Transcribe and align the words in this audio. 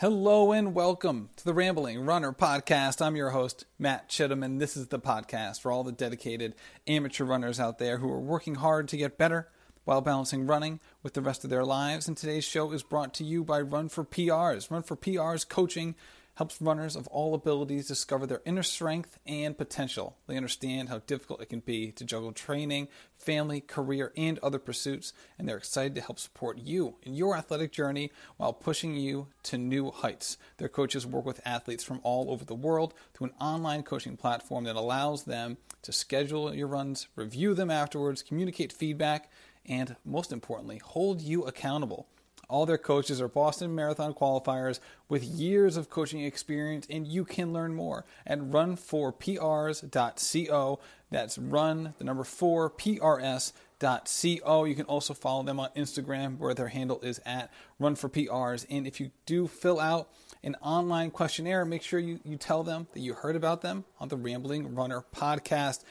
Hello 0.00 0.52
and 0.52 0.74
welcome 0.74 1.30
to 1.36 1.44
the 1.46 1.54
Rambling 1.54 2.04
Runner 2.04 2.30
Podcast. 2.30 3.00
I'm 3.00 3.16
your 3.16 3.30
host, 3.30 3.64
Matt 3.78 4.10
Chittum, 4.10 4.44
and 4.44 4.60
this 4.60 4.76
is 4.76 4.88
the 4.88 4.98
podcast 4.98 5.62
for 5.62 5.72
all 5.72 5.84
the 5.84 5.90
dedicated 5.90 6.54
amateur 6.86 7.24
runners 7.24 7.58
out 7.58 7.78
there 7.78 7.96
who 7.96 8.12
are 8.12 8.20
working 8.20 8.56
hard 8.56 8.88
to 8.88 8.98
get 8.98 9.16
better 9.16 9.48
while 9.84 10.02
balancing 10.02 10.46
running 10.46 10.80
with 11.02 11.14
the 11.14 11.22
rest 11.22 11.44
of 11.44 11.50
their 11.50 11.64
lives. 11.64 12.08
And 12.08 12.14
today's 12.14 12.44
show 12.44 12.72
is 12.72 12.82
brought 12.82 13.14
to 13.14 13.24
you 13.24 13.42
by 13.42 13.62
Run 13.62 13.88
for 13.88 14.04
PRs. 14.04 14.70
Run 14.70 14.82
for 14.82 14.98
PRs 14.98 15.48
coaching 15.48 15.94
helps 16.36 16.60
runners 16.60 16.96
of 16.96 17.06
all 17.08 17.34
abilities 17.34 17.88
discover 17.88 18.26
their 18.26 18.42
inner 18.44 18.62
strength 18.62 19.18
and 19.26 19.56
potential. 19.56 20.16
They 20.26 20.36
understand 20.36 20.88
how 20.88 20.98
difficult 21.00 21.40
it 21.40 21.48
can 21.48 21.60
be 21.60 21.92
to 21.92 22.04
juggle 22.04 22.32
training, 22.32 22.88
family, 23.16 23.60
career, 23.60 24.12
and 24.16 24.38
other 24.40 24.58
pursuits, 24.58 25.12
and 25.38 25.48
they're 25.48 25.56
excited 25.56 25.94
to 25.94 26.02
help 26.02 26.18
support 26.18 26.58
you 26.58 26.96
in 27.02 27.14
your 27.14 27.36
athletic 27.36 27.72
journey 27.72 28.12
while 28.36 28.52
pushing 28.52 28.94
you 28.94 29.28
to 29.44 29.56
new 29.58 29.90
heights. 29.90 30.36
Their 30.58 30.68
coaches 30.68 31.06
work 31.06 31.24
with 31.24 31.40
athletes 31.46 31.84
from 31.84 32.00
all 32.02 32.30
over 32.30 32.44
the 32.44 32.54
world 32.54 32.92
through 33.14 33.28
an 33.28 33.34
online 33.40 33.82
coaching 33.82 34.16
platform 34.16 34.64
that 34.64 34.76
allows 34.76 35.24
them 35.24 35.56
to 35.82 35.92
schedule 35.92 36.54
your 36.54 36.68
runs, 36.68 37.08
review 37.16 37.54
them 37.54 37.70
afterwards, 37.70 38.22
communicate 38.22 38.72
feedback, 38.72 39.30
and 39.64 39.96
most 40.04 40.32
importantly, 40.32 40.78
hold 40.78 41.22
you 41.22 41.44
accountable. 41.44 42.06
All 42.48 42.64
their 42.64 42.78
coaches 42.78 43.20
are 43.20 43.26
Boston 43.26 43.74
Marathon 43.74 44.14
qualifiers 44.14 44.78
with 45.08 45.24
years 45.24 45.76
of 45.76 45.90
coaching 45.90 46.20
experience, 46.20 46.86
and 46.88 47.04
you 47.06 47.24
can 47.24 47.52
learn 47.52 47.74
more 47.74 48.04
at 48.24 48.38
runforprs.co. 48.38 50.78
That's 51.10 51.38
run, 51.38 51.94
the 51.98 52.04
number 52.04 52.22
four, 52.24 52.70
PRS.co. 52.70 54.64
You 54.64 54.74
can 54.74 54.86
also 54.86 55.14
follow 55.14 55.42
them 55.42 55.58
on 55.58 55.70
Instagram 55.76 56.38
where 56.38 56.54
their 56.54 56.68
handle 56.68 57.00
is 57.00 57.20
at 57.26 57.52
runforprs. 57.80 58.64
And 58.70 58.86
if 58.86 59.00
you 59.00 59.10
do 59.24 59.48
fill 59.48 59.80
out 59.80 60.08
an 60.44 60.54
online 60.62 61.10
questionnaire, 61.10 61.64
make 61.64 61.82
sure 61.82 61.98
you, 61.98 62.20
you 62.24 62.36
tell 62.36 62.62
them 62.62 62.86
that 62.92 63.00
you 63.00 63.14
heard 63.14 63.34
about 63.34 63.62
them 63.62 63.84
on 63.98 64.08
the 64.08 64.16
Rambling 64.16 64.72
Runner 64.74 65.04
podcast. 65.14 65.82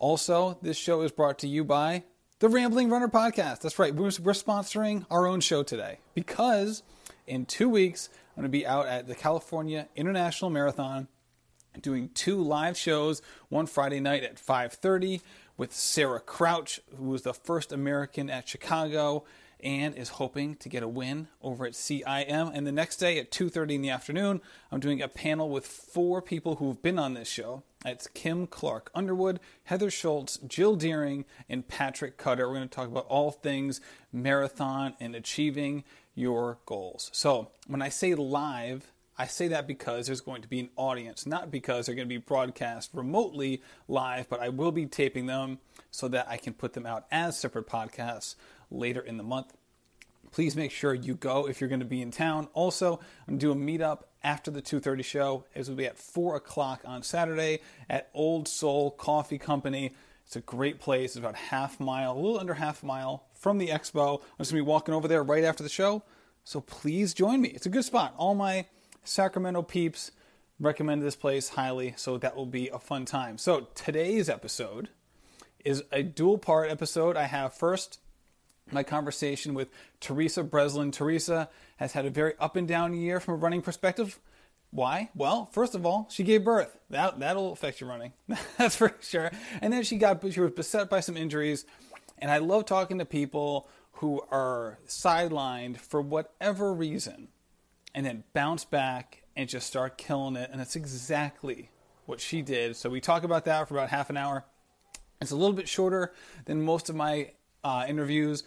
Also, 0.00 0.58
this 0.62 0.76
show 0.76 1.02
is 1.02 1.12
brought 1.12 1.38
to 1.40 1.46
you 1.46 1.62
by 1.62 2.02
the 2.40 2.48
Rambling 2.48 2.88
Runner 2.88 3.08
podcast. 3.08 3.60
That's 3.60 3.78
right. 3.78 3.94
We're, 3.94 4.10
we're 4.22 4.32
sponsoring 4.32 5.04
our 5.10 5.26
own 5.26 5.40
show 5.40 5.62
today 5.62 5.98
because 6.14 6.82
in 7.26 7.44
two 7.44 7.68
weeks, 7.68 8.08
I'm 8.36 8.42
going 8.42 8.50
to 8.50 8.58
be 8.58 8.66
out 8.66 8.86
at 8.86 9.06
the 9.06 9.14
California 9.14 9.88
International 9.94 10.50
Marathon 10.50 11.06
doing 11.82 12.08
two 12.14 12.42
live 12.42 12.76
shows 12.76 13.22
one 13.48 13.64
friday 13.64 14.00
night 14.00 14.24
at 14.24 14.34
5.30 14.34 15.20
with 15.56 15.72
sarah 15.72 16.18
crouch 16.18 16.80
who 16.98 17.04
was 17.04 17.22
the 17.22 17.32
first 17.32 17.70
american 17.70 18.28
at 18.28 18.48
chicago 18.48 19.22
and 19.64 19.94
is 19.96 20.10
hoping 20.10 20.56
to 20.56 20.68
get 20.68 20.82
a 20.82 20.88
win 20.88 21.28
over 21.42 21.66
at 21.66 21.74
cim 21.74 22.50
and 22.54 22.66
the 22.66 22.72
next 22.72 22.96
day 22.96 23.18
at 23.18 23.30
2.30 23.30 23.74
in 23.74 23.82
the 23.82 23.90
afternoon 23.90 24.40
i'm 24.70 24.80
doing 24.80 25.00
a 25.02 25.08
panel 25.08 25.48
with 25.48 25.66
four 25.66 26.20
people 26.22 26.56
who've 26.56 26.82
been 26.82 26.98
on 26.98 27.14
this 27.14 27.28
show 27.28 27.62
it's 27.84 28.08
Kim 28.08 28.46
Clark 28.46 28.90
Underwood, 28.94 29.40
Heather 29.64 29.90
Schultz, 29.90 30.36
Jill 30.46 30.76
Deering, 30.76 31.24
and 31.48 31.66
Patrick 31.66 32.18
Cutter. 32.18 32.46
We're 32.46 32.56
going 32.56 32.68
to 32.68 32.74
talk 32.74 32.88
about 32.88 33.06
all 33.06 33.30
things 33.30 33.80
marathon 34.12 34.94
and 35.00 35.14
achieving 35.14 35.84
your 36.14 36.58
goals. 36.66 37.10
So, 37.14 37.48
when 37.66 37.80
I 37.80 37.88
say 37.88 38.14
live, 38.14 38.92
I 39.16 39.26
say 39.26 39.48
that 39.48 39.66
because 39.66 40.06
there's 40.06 40.20
going 40.20 40.42
to 40.42 40.48
be 40.48 40.60
an 40.60 40.70
audience, 40.76 41.26
not 41.26 41.50
because 41.50 41.86
they're 41.86 41.94
going 41.94 42.08
to 42.08 42.14
be 42.14 42.18
broadcast 42.18 42.90
remotely 42.92 43.62
live, 43.88 44.28
but 44.28 44.40
I 44.40 44.50
will 44.50 44.72
be 44.72 44.86
taping 44.86 45.26
them 45.26 45.58
so 45.90 46.08
that 46.08 46.26
I 46.28 46.36
can 46.36 46.52
put 46.52 46.74
them 46.74 46.86
out 46.86 47.06
as 47.10 47.38
separate 47.38 47.66
podcasts 47.66 48.34
later 48.70 49.00
in 49.00 49.16
the 49.16 49.22
month. 49.22 49.54
Please 50.32 50.54
make 50.54 50.70
sure 50.70 50.94
you 50.94 51.14
go 51.14 51.48
if 51.48 51.60
you're 51.60 51.68
going 51.68 51.80
to 51.80 51.86
be 51.86 52.02
in 52.02 52.10
town. 52.10 52.48
Also, 52.54 53.00
I'm 53.26 53.36
going 53.36 53.38
to 53.38 53.46
do 53.46 53.52
a 53.52 53.54
meetup 53.56 54.02
after 54.22 54.50
the 54.50 54.62
2.30 54.62 55.04
show. 55.04 55.44
It 55.54 55.66
will 55.68 55.74
be 55.74 55.86
at 55.86 55.98
4 55.98 56.36
o'clock 56.36 56.82
on 56.84 57.02
Saturday 57.02 57.60
at 57.88 58.10
Old 58.14 58.46
Soul 58.46 58.92
Coffee 58.92 59.38
Company. 59.38 59.94
It's 60.24 60.36
a 60.36 60.40
great 60.40 60.78
place. 60.78 61.10
It's 61.10 61.16
about 61.16 61.34
half 61.34 61.80
mile, 61.80 62.12
a 62.12 62.20
little 62.20 62.38
under 62.38 62.54
half 62.54 62.84
mile 62.84 63.24
from 63.34 63.58
the 63.58 63.68
expo. 63.68 64.20
I'm 64.20 64.38
just 64.38 64.52
going 64.52 64.60
to 64.60 64.64
be 64.64 64.70
walking 64.70 64.94
over 64.94 65.08
there 65.08 65.24
right 65.24 65.42
after 65.42 65.64
the 65.64 65.68
show. 65.68 66.04
So 66.44 66.60
please 66.60 67.12
join 67.12 67.40
me. 67.40 67.48
It's 67.48 67.66
a 67.66 67.70
good 67.70 67.84
spot. 67.84 68.14
All 68.16 68.34
my 68.34 68.66
Sacramento 69.02 69.62
peeps 69.62 70.12
recommend 70.60 71.02
this 71.02 71.16
place 71.16 71.50
highly, 71.50 71.94
so 71.96 72.18
that 72.18 72.36
will 72.36 72.46
be 72.46 72.68
a 72.68 72.78
fun 72.78 73.04
time. 73.04 73.38
So 73.38 73.68
today's 73.74 74.28
episode 74.28 74.90
is 75.64 75.82
a 75.90 76.02
dual 76.02 76.38
part 76.38 76.70
episode. 76.70 77.16
I 77.16 77.24
have 77.24 77.54
first 77.54 77.98
my 78.72 78.82
conversation 78.82 79.54
with 79.54 79.68
Theresa 80.00 80.42
Breslin. 80.44 80.90
Theresa 80.90 81.48
has 81.76 81.92
had 81.92 82.06
a 82.06 82.10
very 82.10 82.34
up 82.38 82.56
and 82.56 82.66
down 82.66 82.94
year 82.94 83.20
from 83.20 83.34
a 83.34 83.36
running 83.36 83.62
perspective. 83.62 84.18
Why? 84.70 85.10
Well, 85.14 85.46
first 85.52 85.74
of 85.74 85.84
all, 85.84 86.06
she 86.10 86.22
gave 86.22 86.44
birth. 86.44 86.76
That 86.90 87.18
that'll 87.18 87.52
affect 87.52 87.80
your 87.80 87.90
running. 87.90 88.12
That's 88.58 88.76
for 88.76 88.94
sure. 89.00 89.30
And 89.60 89.72
then 89.72 89.82
she 89.82 89.96
got 89.96 90.22
she 90.32 90.40
was 90.40 90.52
beset 90.52 90.88
by 90.88 91.00
some 91.00 91.16
injuries. 91.16 91.64
And 92.18 92.30
I 92.30 92.38
love 92.38 92.66
talking 92.66 92.98
to 92.98 93.04
people 93.04 93.68
who 93.94 94.20
are 94.30 94.78
sidelined 94.86 95.78
for 95.78 96.00
whatever 96.00 96.72
reason 96.72 97.28
and 97.94 98.06
then 98.06 98.24
bounce 98.32 98.64
back 98.64 99.22
and 99.34 99.48
just 99.48 99.66
start 99.66 99.98
killing 99.98 100.36
it. 100.36 100.50
And 100.50 100.60
that's 100.60 100.76
exactly 100.76 101.70
what 102.06 102.20
she 102.20 102.42
did. 102.42 102.76
So 102.76 102.90
we 102.90 103.00
talk 103.00 103.24
about 103.24 103.44
that 103.46 103.68
for 103.68 103.74
about 103.74 103.88
half 103.88 104.10
an 104.10 104.16
hour. 104.16 104.44
It's 105.20 105.32
a 105.32 105.36
little 105.36 105.54
bit 105.54 105.68
shorter 105.68 106.12
than 106.46 106.62
most 106.62 106.88
of 106.88 106.96
my 106.96 107.32
uh, 107.64 107.84
interviews. 107.88 108.44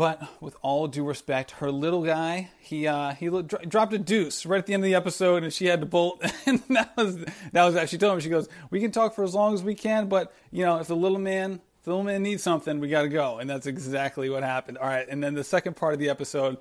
But 0.00 0.26
with 0.40 0.56
all 0.62 0.86
due 0.86 1.04
respect, 1.04 1.50
her 1.50 1.70
little 1.70 2.02
guy, 2.02 2.48
he 2.58 2.86
uh, 2.86 3.12
he 3.12 3.28
dropped 3.28 3.92
a 3.92 3.98
deuce 3.98 4.46
right 4.46 4.56
at 4.56 4.64
the 4.64 4.72
end 4.72 4.82
of 4.82 4.86
the 4.86 4.94
episode, 4.94 5.42
and 5.42 5.52
she 5.52 5.66
had 5.66 5.80
to 5.80 5.86
bolt. 5.86 6.24
and 6.46 6.62
that 6.70 6.96
was 6.96 7.18
that 7.52 7.64
was 7.64 7.74
that. 7.74 7.90
She 7.90 7.98
told 7.98 8.14
him, 8.14 8.20
she 8.20 8.30
goes, 8.30 8.48
"We 8.70 8.80
can 8.80 8.92
talk 8.92 9.14
for 9.14 9.24
as 9.24 9.34
long 9.34 9.52
as 9.52 9.62
we 9.62 9.74
can, 9.74 10.08
but 10.08 10.32
you 10.50 10.64
know, 10.64 10.78
if 10.78 10.86
the 10.86 10.96
little 10.96 11.18
man, 11.18 11.60
if 11.80 11.84
the 11.84 11.90
little 11.90 12.04
man 12.04 12.22
needs 12.22 12.42
something, 12.42 12.80
we 12.80 12.88
got 12.88 13.02
to 13.02 13.10
go." 13.10 13.40
And 13.40 13.50
that's 13.50 13.66
exactly 13.66 14.30
what 14.30 14.42
happened. 14.42 14.78
All 14.78 14.86
right, 14.86 15.06
and 15.06 15.22
then 15.22 15.34
the 15.34 15.44
second 15.44 15.76
part 15.76 15.92
of 15.92 16.00
the 16.00 16.08
episode 16.08 16.56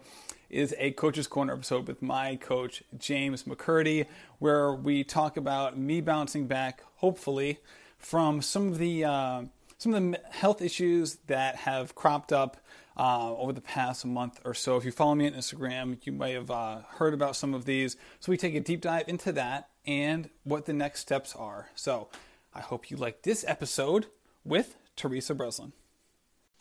is 0.49 0.75
a 0.77 0.91
coach's 0.91 1.27
corner 1.27 1.53
episode 1.53 1.87
with 1.87 2.01
my 2.01 2.35
coach 2.35 2.83
James 2.97 3.43
McKirdy, 3.43 4.07
where 4.39 4.73
we 4.73 5.05
talk 5.05 5.37
about 5.37 5.77
me 5.77 6.01
bouncing 6.01 6.45
back, 6.45 6.83
hopefully, 6.97 7.59
from 7.97 8.41
some 8.41 8.67
of 8.67 8.79
the. 8.79 9.05
Uh, 9.05 9.43
some 9.79 9.93
of 9.93 10.11
the 10.11 10.19
health 10.29 10.61
issues 10.61 11.15
that 11.27 11.55
have 11.55 11.95
cropped 11.95 12.33
up 12.33 12.57
uh, 12.97 13.33
over 13.35 13.53
the 13.53 13.61
past 13.61 14.05
month 14.05 14.39
or 14.43 14.53
so. 14.53 14.75
If 14.75 14.83
you 14.83 14.91
follow 14.91 15.15
me 15.15 15.25
on 15.25 15.33
Instagram, 15.33 15.97
you 16.03 16.11
may 16.11 16.33
have 16.33 16.51
uh, 16.51 16.79
heard 16.97 17.13
about 17.13 17.37
some 17.37 17.53
of 17.53 17.63
these. 17.63 17.95
So 18.19 18.29
we 18.29 18.37
take 18.37 18.55
a 18.55 18.59
deep 18.59 18.81
dive 18.81 19.05
into 19.07 19.31
that 19.31 19.69
and 19.87 20.29
what 20.43 20.65
the 20.65 20.73
next 20.73 20.99
steps 20.99 21.33
are. 21.33 21.69
So 21.75 22.09
I 22.53 22.59
hope 22.59 22.91
you 22.91 22.97
like 22.97 23.21
this 23.21 23.45
episode 23.47 24.07
with 24.43 24.75
Theresa 24.97 25.33
Breslin. 25.33 25.71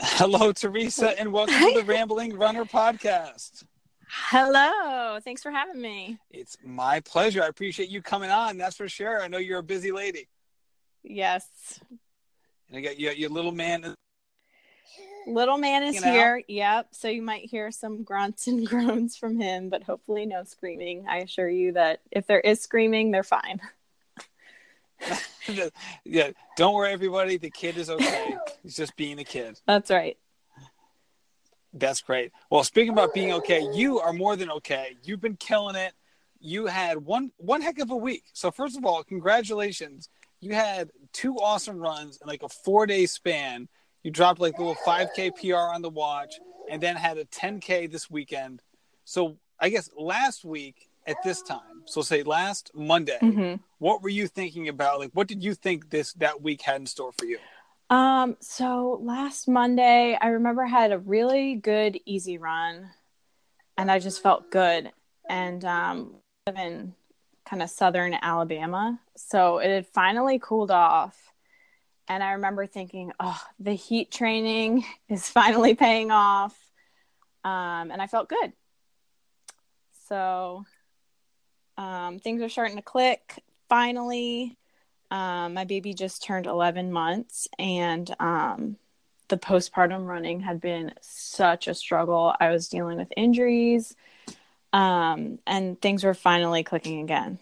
Hello, 0.01 0.53
Theresa, 0.53 1.19
and 1.19 1.33
welcome 1.33 1.57
to 1.57 1.81
the 1.81 1.85
Rambling 1.87 2.39
Runner 2.39 2.65
podcast. 2.65 3.65
Hello. 4.09 5.19
Thanks 5.25 5.43
for 5.43 5.51
having 5.51 5.81
me. 5.81 6.19
It's 6.31 6.57
my 6.65 7.01
pleasure. 7.01 7.43
I 7.43 7.49
appreciate 7.49 7.89
you 7.89 8.01
coming 8.01 8.31
on. 8.31 8.59
That's 8.59 8.77
for 8.77 8.89
sure. 8.89 9.21
I 9.21 9.27
know 9.27 9.39
you're 9.39 9.59
a 9.59 9.63
busy 9.65 9.91
lady. 9.91 10.29
Yes. 11.03 11.81
And 12.69 12.79
I 12.79 12.81
got 12.81 12.99
you, 12.99 13.11
your 13.11 13.31
little 13.31 13.53
man. 13.53 13.95
Little 15.27 15.59
man 15.59 15.83
is 15.83 16.03
here. 16.03 16.43
Yep. 16.49 16.89
So 16.93 17.09
you 17.09 17.23
might 17.23 17.45
hear 17.45 17.71
some 17.71 18.03
grunts 18.03 18.47
and 18.47 18.67
groans 18.69 19.17
from 19.17 19.39
him, 19.39 19.69
but 19.69 19.83
hopefully 19.83 20.27
no 20.27 20.45
screaming. 20.45 21.07
I 21.09 21.19
assure 21.19 21.49
you 21.49 21.73
that 21.73 22.01
if 22.11 22.27
there 22.27 22.41
is 22.41 22.61
screaming, 22.61 23.11
they're 23.11 23.23
fine. 23.23 23.61
yeah. 26.05 26.31
Don't 26.57 26.75
worry, 26.75 26.93
everybody. 26.93 27.39
The 27.39 27.51
kid 27.51 27.77
is 27.77 27.89
okay. 27.89 28.37
He's 28.63 28.77
just 28.77 28.97
being 28.97 29.19
a 29.19 29.25
kid. 29.25 29.61
That's 29.67 29.91
right. 29.91 30.17
That's 31.73 32.01
great. 32.01 32.33
Well, 32.51 32.65
speaking 32.65 32.93
about 32.93 33.15
being 33.15 33.33
okay, 33.35 33.69
you 33.73 34.01
are 34.01 34.13
more 34.13 34.37
than 34.37 34.51
okay. 34.51 34.97
You've 35.05 35.21
been 35.21 35.37
killing 35.37 35.77
it. 35.77 35.93
You 36.41 36.67
had 36.67 36.99
one 36.99 37.31
one 37.37 37.61
heck 37.61 37.79
of 37.79 37.91
a 37.91 37.97
week. 37.97 38.25
So 38.33 38.51
first 38.51 38.77
of 38.77 38.85
all, 38.85 39.05
congratulations 39.05 40.09
you 40.41 40.55
had 40.55 40.91
two 41.13 41.37
awesome 41.37 41.79
runs 41.79 42.19
in 42.21 42.29
like 42.29 42.43
a 42.43 42.49
four 42.49 42.87
day 42.87 43.07
span. 43.07 43.69
You 44.03 44.11
dropped 44.11 44.41
like 44.41 44.57
a 44.59 44.63
little 44.63 44.77
5K 44.87 45.33
PR 45.37 45.75
on 45.75 45.83
the 45.83 45.91
watch 45.91 46.35
and 46.71 46.83
then 46.83 46.97
had 46.97 47.19
a 47.19 47.25
10K 47.25 47.91
this 47.91 48.11
weekend. 48.11 48.63
So 49.05 49.39
I 49.59 49.69
guess 49.69 49.91
last 49.97 50.45
week 50.45 50.89
at 51.07 51.17
this 51.25 51.43
time, 51.43 51.83
so 51.87 52.03
say 52.03 52.23
last 52.23 52.71
Monday, 52.75 53.19
mm-hmm. 53.21 53.57
what 53.79 54.03
were 54.03 54.09
you 54.09 54.29
thinking 54.29 54.69
about? 54.69 55.01
Like, 55.01 55.11
what 55.15 55.27
did 55.27 55.43
you 55.43 55.55
think 55.55 55.91
this 55.91 56.13
that 56.15 56.43
week 56.43 56.63
had 56.63 56.81
in 56.81 56.87
store 56.87 57.13
for 57.19 57.25
you? 57.25 57.39
Um, 57.91 58.37
so 58.41 59.01
last 59.03 59.49
Monday, 59.49 60.17
I 60.21 60.29
remember 60.29 60.63
I 60.63 60.69
had 60.69 60.93
a 60.93 60.99
really 60.99 61.55
good 61.55 61.99
easy 62.05 62.37
run, 62.37 62.91
and 63.79 63.91
I 63.91 63.99
just 63.99 64.23
felt 64.23 64.51
good. 64.51 64.93
And 65.29 65.65
um, 65.65 66.17
in 66.47 66.95
kind 67.49 67.63
of 67.63 67.71
southern 67.71 68.15
Alabama. 68.15 69.01
So 69.17 69.59
it 69.59 69.71
had 69.71 69.87
finally 69.87 70.39
cooled 70.39 70.71
off. 70.71 71.17
And 72.09 72.23
I 72.23 72.33
remember 72.33 72.67
thinking, 72.67 73.13
oh, 73.21 73.41
the 73.61 73.75
heat 73.75 74.11
training 74.11 74.85
is 75.09 75.29
finally 75.29 75.75
paying 75.75 76.11
off. 76.11 76.57
Um, 77.45 77.91
and 77.93 78.03
I 78.03 78.07
felt 78.09 78.29
good. 78.29 78.53
So 80.09 80.65
Um, 81.77 82.19
things 82.19 82.43
are 82.43 82.49
starting 82.49 82.77
to 82.77 82.83
click 82.83 83.43
finally. 83.69 84.59
Um, 85.11 85.55
my 85.55 85.65
baby 85.65 85.95
just 85.95 86.23
turned 86.25 86.47
11 86.47 86.93
months, 86.93 87.49
and 87.59 88.15
um, 88.21 88.77
the 89.29 89.39
postpartum 89.39 90.07
running 90.07 90.41
had 90.41 90.61
been 90.61 90.93
such 91.01 91.69
a 91.69 91.75
struggle. 91.75 92.35
I 92.41 92.51
was 92.51 92.69
dealing 92.69 92.99
with 92.99 93.13
injuries, 93.17 93.97
um, 94.73 95.39
and 95.47 95.81
things 95.81 96.05
were 96.05 96.15
finally 96.15 96.63
clicking 96.63 97.01
again. 97.01 97.39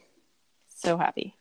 So 0.76 0.96
happy. 0.96 1.34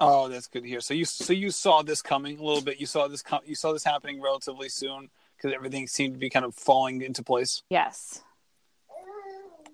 Oh, 0.00 0.28
that's 0.28 0.46
good 0.46 0.62
to 0.62 0.68
hear. 0.68 0.80
So 0.80 0.94
you 0.94 1.04
so 1.04 1.32
you 1.32 1.50
saw 1.50 1.82
this 1.82 2.02
coming 2.02 2.38
a 2.38 2.42
little 2.42 2.62
bit. 2.62 2.80
You 2.80 2.86
saw 2.86 3.08
this 3.08 3.22
com- 3.22 3.42
you 3.44 3.54
saw 3.54 3.72
this 3.72 3.84
happening 3.84 4.20
relatively 4.20 4.68
soon 4.68 5.10
because 5.36 5.54
everything 5.54 5.86
seemed 5.86 6.14
to 6.14 6.18
be 6.18 6.30
kind 6.30 6.44
of 6.44 6.54
falling 6.54 7.02
into 7.02 7.22
place. 7.22 7.62
Yes. 7.68 8.22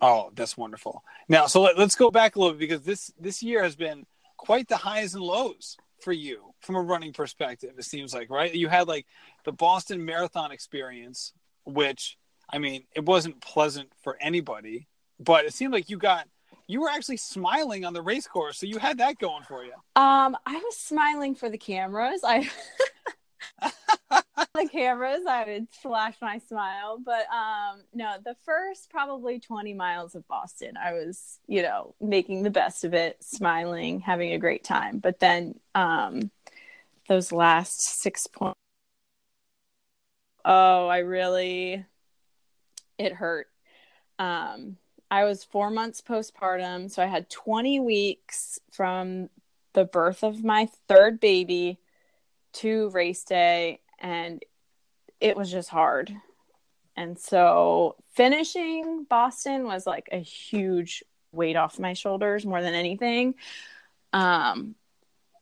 Oh, 0.01 0.31
that's 0.35 0.57
wonderful. 0.57 1.03
Now, 1.29 1.47
so 1.47 1.63
let, 1.63 1.79
us 1.79 1.95
go 1.95 2.11
back 2.11 2.37
a 2.37 2.39
little 2.39 2.55
bit 2.55 2.61
because 2.61 2.83
this 2.83 3.13
this 3.19 3.43
year 3.43 3.63
has 3.63 3.77
been 3.77 4.07
quite 4.37 4.69
the 4.69 4.77
highs 4.77 5.15
and 5.15 5.23
lows 5.23 5.77
for 6.01 6.13
you 6.13 6.55
from 6.61 6.77
a 6.77 6.81
running 6.81 7.13
perspective. 7.13 7.75
It 7.79 7.85
seems 7.85 8.15
like 8.15 8.31
right. 8.31 8.55
You 8.55 8.69
had 8.69 8.89
like 8.89 9.07
the 9.45 9.53
Boston 9.53 10.05
Marathon 10.05 10.53
experience, 10.53 11.33
which 11.65 12.19
I 12.51 12.59
mean, 12.59 12.85
it 12.95 13.05
wasn't 13.05 13.41
pleasant 13.41 13.91
for 14.03 14.17
anybody, 14.21 14.89
but 15.25 15.45
it 15.45 15.55
seemed 15.55 15.73
like 15.73 15.91
you 15.91 15.99
got 15.99 16.29
you 16.67 16.81
were 16.81 16.89
actually 16.89 17.19
smiling 17.19 17.85
on 17.85 17.93
the 17.93 18.03
race 18.03 18.27
course, 18.27 18.59
so 18.59 18.67
you 18.67 18.79
had 18.79 18.99
that 18.99 19.19
going 19.19 19.43
for 19.43 19.65
you. 19.65 19.73
Um, 19.97 20.37
I 20.47 20.55
was 20.55 20.77
smiling 20.77 21.35
for 21.35 21.51
the 21.51 21.59
cameras. 21.59 22.21
I 22.25 22.49
the 24.55 24.69
cameras, 24.69 25.23
I 25.29 25.45
would 25.45 25.69
flash 25.71 26.15
my 26.23 26.39
smile. 26.39 26.99
But 27.05 27.27
um, 27.33 27.83
no, 27.93 28.17
the 28.25 28.37
first 28.45 28.91
probably 28.91 29.41
20 29.41 29.75
miles 29.75 30.15
of 30.15 30.27
Boston, 30.29 30.77
I 30.83 30.93
was, 30.93 31.39
you 31.47 31.63
know, 31.63 31.95
making 32.01 32.43
the 32.43 32.51
best 32.51 32.85
of 32.85 32.95
it, 32.95 33.23
smiling, 33.23 34.01
having 34.01 34.33
a 34.33 34.39
great 34.39 34.65
time. 34.65 34.99
But 34.99 35.21
then 35.21 35.59
um, 35.75 36.31
those 37.09 37.33
last 37.33 38.01
six 38.01 38.27
points, 38.27 38.59
oh, 40.45 40.87
I 40.89 40.99
really, 40.99 41.85
it 42.99 43.13
hurt. 43.13 43.49
Um, 44.19 44.77
I 45.11 45.25
was 45.25 45.45
four 45.45 45.71
months 45.71 46.01
postpartum, 46.01 46.91
so 46.91 47.03
I 47.03 47.07
had 47.07 47.31
20 47.31 47.81
weeks 47.81 48.59
from 48.73 49.29
the 49.73 49.85
birth 49.85 50.23
of 50.23 50.43
my 50.43 50.69
third 50.89 51.21
baby 51.21 51.79
to 52.55 52.91
race 52.91 53.25
day 53.25 53.81
and 53.99 54.43
it 55.21 55.37
was 55.37 55.51
just 55.51 55.69
hard. 55.69 56.15
And 56.97 57.19
so 57.19 57.97
finishing 58.13 59.05
Boston 59.09 59.65
was 59.65 59.87
like 59.87 60.09
a 60.13 60.19
huge 60.19 61.03
weight 61.33 61.57
off 61.57 61.79
my 61.79 61.93
shoulders 61.93 62.47
more 62.47 62.63
than 62.63 62.75
anything. 62.75 63.35
Um, 64.13 64.77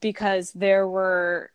because 0.01 0.51
there 0.51 0.87
were 0.87 1.51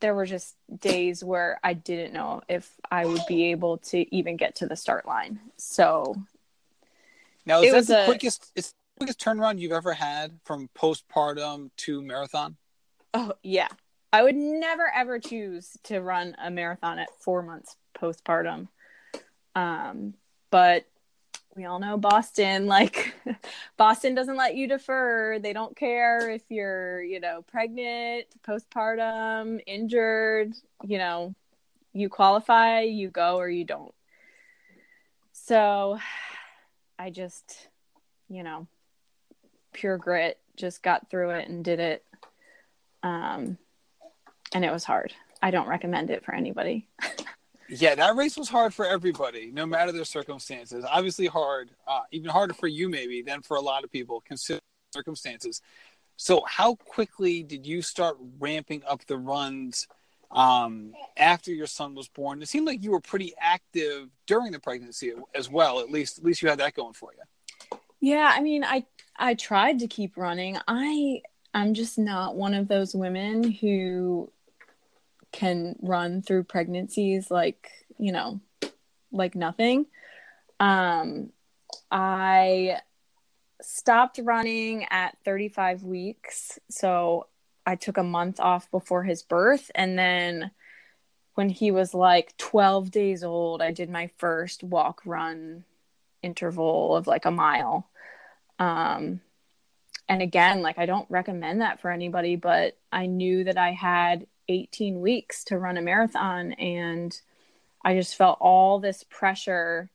there 0.00 0.14
were 0.14 0.26
just 0.26 0.56
days 0.80 1.22
where 1.22 1.60
I 1.62 1.74
didn't 1.74 2.12
know 2.12 2.42
if 2.48 2.68
I 2.90 3.06
would 3.06 3.22
be 3.28 3.52
able 3.52 3.78
to 3.78 4.14
even 4.14 4.36
get 4.36 4.56
to 4.56 4.66
the 4.66 4.74
start 4.74 5.06
line. 5.06 5.38
So 5.56 6.16
now 7.46 7.60
is 7.62 7.72
that 7.72 7.86
the 7.86 8.02
a, 8.02 8.06
quickest 8.06 8.52
it's 8.54 8.70
the 8.70 9.06
quickest 9.06 9.20
turnaround 9.20 9.58
you've 9.58 9.72
ever 9.72 9.92
had 9.92 10.38
from 10.44 10.68
postpartum 10.76 11.70
to 11.78 12.02
marathon? 12.02 12.56
Oh 13.14 13.32
yeah. 13.42 13.68
I 14.12 14.22
would 14.22 14.36
never 14.36 14.90
ever 14.94 15.18
choose 15.18 15.70
to 15.84 16.00
run 16.00 16.36
a 16.42 16.50
marathon 16.50 16.98
at 16.98 17.08
four 17.18 17.42
months 17.42 17.76
postpartum. 17.98 18.68
Um, 19.54 20.14
but 20.50 20.84
we 21.56 21.64
all 21.64 21.78
know 21.78 21.96
Boston, 21.96 22.66
like 22.66 23.14
Boston 23.76 24.14
doesn't 24.14 24.36
let 24.36 24.54
you 24.54 24.68
defer. 24.68 25.38
They 25.38 25.52
don't 25.52 25.76
care 25.76 26.30
if 26.30 26.42
you're, 26.48 27.02
you 27.02 27.20
know, 27.20 27.42
pregnant, 27.42 28.26
postpartum, 28.46 29.60
injured, 29.66 30.52
you 30.84 30.98
know, 30.98 31.34
you 31.92 32.08
qualify, 32.08 32.80
you 32.80 33.08
go 33.08 33.36
or 33.36 33.48
you 33.48 33.64
don't. 33.64 33.94
So 35.32 35.98
I 37.02 37.10
just, 37.10 37.66
you 38.28 38.44
know, 38.44 38.68
pure 39.72 39.98
grit, 39.98 40.38
just 40.54 40.84
got 40.84 41.10
through 41.10 41.30
it 41.30 41.48
and 41.48 41.64
did 41.64 41.80
it. 41.80 42.04
Um, 43.02 43.58
and 44.54 44.64
it 44.64 44.70
was 44.70 44.84
hard. 44.84 45.12
I 45.42 45.50
don't 45.50 45.66
recommend 45.66 46.10
it 46.10 46.24
for 46.24 46.32
anybody. 46.32 46.86
yeah, 47.68 47.96
that 47.96 48.14
race 48.14 48.36
was 48.36 48.48
hard 48.48 48.72
for 48.72 48.86
everybody, 48.86 49.50
no 49.52 49.66
matter 49.66 49.90
their 49.90 50.04
circumstances. 50.04 50.84
Obviously, 50.88 51.26
hard, 51.26 51.72
uh, 51.88 52.02
even 52.12 52.30
harder 52.30 52.54
for 52.54 52.68
you 52.68 52.88
maybe 52.88 53.20
than 53.20 53.42
for 53.42 53.56
a 53.56 53.60
lot 53.60 53.82
of 53.82 53.90
people, 53.90 54.22
considering 54.24 54.62
circumstances. 54.94 55.60
So, 56.16 56.44
how 56.46 56.76
quickly 56.76 57.42
did 57.42 57.66
you 57.66 57.82
start 57.82 58.16
ramping 58.38 58.84
up 58.86 59.04
the 59.06 59.18
runs 59.18 59.88
um, 60.32 60.92
after 61.16 61.52
your 61.52 61.66
son 61.66 61.94
was 61.94 62.08
born? 62.08 62.42
It 62.42 62.48
seemed 62.48 62.66
like 62.66 62.82
you 62.82 62.90
were 62.90 63.00
pretty 63.00 63.34
active 63.40 64.08
during 64.26 64.52
the 64.52 64.58
pregnancy 64.58 65.12
as 65.34 65.50
well. 65.50 65.80
At 65.80 65.90
least, 65.90 66.18
at 66.18 66.24
least 66.24 66.42
you 66.42 66.48
had 66.48 66.58
that 66.58 66.74
going 66.74 66.94
for 66.94 67.10
you. 67.12 67.78
Yeah, 68.00 68.32
I 68.34 68.40
mean, 68.40 68.64
I 68.64 68.84
I 69.16 69.34
tried 69.34 69.78
to 69.80 69.86
keep 69.86 70.16
running. 70.16 70.58
I 70.66 71.22
I'm 71.54 71.74
just 71.74 71.98
not 71.98 72.34
one 72.34 72.54
of 72.54 72.68
those 72.68 72.94
women 72.94 73.50
who 73.50 74.30
can 75.32 75.76
run 75.80 76.22
through 76.22 76.44
pregnancies 76.44 77.30
like 77.30 77.70
you 77.98 78.12
know 78.12 78.40
like 79.10 79.34
nothing 79.34 79.86
um 80.60 81.30
i 81.90 82.76
stopped 83.62 84.20
running 84.22 84.86
at 84.90 85.16
35 85.24 85.82
weeks 85.84 86.58
so 86.68 87.26
i 87.66 87.74
took 87.76 87.96
a 87.96 88.02
month 88.02 88.40
off 88.40 88.70
before 88.70 89.04
his 89.04 89.22
birth. 89.22 89.70
And 89.74 89.98
then 89.98 90.50
when 91.34 91.48
he 91.48 91.70
was 91.70 91.94
like 91.94 92.36
12 92.36 92.90
days 92.90 93.24
old 93.24 93.62
i 93.62 93.72
did 93.72 93.88
my 93.88 94.10
first 94.18 94.62
walk 94.62 95.00
run 95.04 95.64
interval 96.22 96.96
of 96.96 97.06
like 97.06 97.24
a 97.24 97.30
mile. 97.30 97.88
Um 98.58 99.20
and 100.08 100.20
again 100.20 100.62
like 100.62 100.78
i 100.78 100.86
don't 100.86 101.10
recommend 101.10 101.60
that 101.60 101.80
for 101.80 101.90
anybody 101.90 102.34
but 102.34 102.76
i 102.90 103.06
knew 103.06 103.44
that 103.44 103.56
i 103.56 103.70
had 103.70 104.26
18 104.48 105.00
weeks 105.00 105.44
to 105.44 105.58
run 105.58 105.76
a 105.76 105.82
marathon. 105.82 106.52
And 106.52 107.18
I 107.84 107.94
just 107.94 108.16
felt 108.16 108.38
all 108.40 108.78
this 108.78 109.04
pressure 109.08 109.90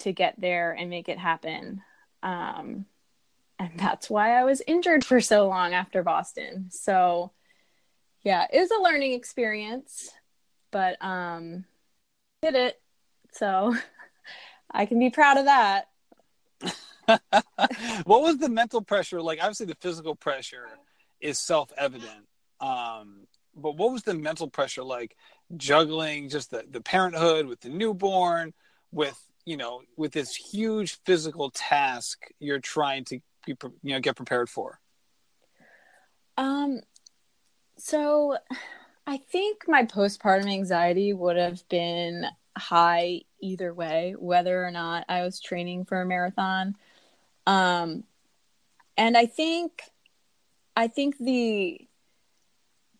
to 0.00 0.12
get 0.12 0.34
there 0.38 0.72
and 0.72 0.90
make 0.90 1.08
it 1.08 1.18
happen. 1.18 1.82
Um, 2.22 2.86
and 3.64 3.78
that's 3.78 4.10
why 4.10 4.38
I 4.38 4.44
was 4.44 4.62
injured 4.66 5.04
for 5.04 5.20
so 5.20 5.48
long 5.48 5.72
after 5.74 6.02
Boston. 6.02 6.66
So, 6.70 7.32
yeah, 8.22 8.46
it 8.52 8.60
was 8.60 8.70
a 8.70 8.82
learning 8.82 9.12
experience, 9.12 10.10
but 10.70 11.02
um, 11.04 11.64
did 12.42 12.54
it. 12.54 12.80
So, 13.32 13.74
I 14.70 14.86
can 14.86 14.98
be 14.98 15.10
proud 15.10 15.38
of 15.38 15.44
that. 15.46 15.88
what 18.04 18.22
was 18.22 18.38
the 18.38 18.48
mental 18.48 18.82
pressure 18.82 19.22
like? 19.22 19.38
Obviously, 19.40 19.66
the 19.66 19.76
physical 19.80 20.14
pressure 20.14 20.66
is 21.20 21.38
self 21.38 21.72
evident. 21.76 22.26
Um, 22.60 23.26
but 23.56 23.76
what 23.76 23.92
was 23.92 24.02
the 24.02 24.14
mental 24.14 24.48
pressure 24.48 24.82
like 24.82 25.16
juggling 25.56 26.28
just 26.28 26.50
the, 26.50 26.64
the 26.68 26.80
parenthood 26.80 27.46
with 27.46 27.60
the 27.60 27.68
newborn 27.68 28.52
with 28.90 29.20
you 29.44 29.56
know 29.56 29.82
with 29.96 30.12
this 30.12 30.34
huge 30.34 30.98
physical 31.04 31.50
task 31.50 32.26
you're 32.40 32.58
trying 32.58 33.04
to 33.04 33.20
you 33.46 33.56
know 33.82 34.00
get 34.00 34.16
prepared 34.16 34.48
for? 34.48 34.80
Um 36.36 36.80
so 37.76 38.36
i 39.06 39.16
think 39.16 39.64
my 39.66 39.84
postpartum 39.84 40.46
anxiety 40.46 41.12
would 41.12 41.36
have 41.36 41.68
been 41.68 42.24
high 42.56 43.20
either 43.40 43.74
way 43.74 44.14
whether 44.16 44.64
or 44.64 44.70
not 44.70 45.04
i 45.08 45.22
was 45.22 45.40
training 45.40 45.84
for 45.84 46.00
a 46.00 46.06
marathon. 46.06 46.76
Um 47.46 48.04
and 48.96 49.16
i 49.16 49.26
think 49.26 49.82
i 50.76 50.86
think 50.86 51.18
the 51.18 51.88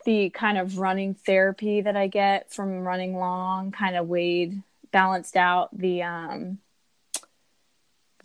the 0.05 0.31
kind 0.31 0.59
of 0.59 0.79
running 0.79 1.15
therapy 1.15 1.81
that 1.81 1.97
I 1.97 2.09
get 2.09 2.53
from 2.53 2.81
running 2.81 3.17
long 3.17 3.73
kind 3.73 3.97
of 3.97 4.07
weighed 4.07 4.63
balanced 4.93 5.37
out 5.37 5.77
the 5.77 6.03
um 6.03 6.59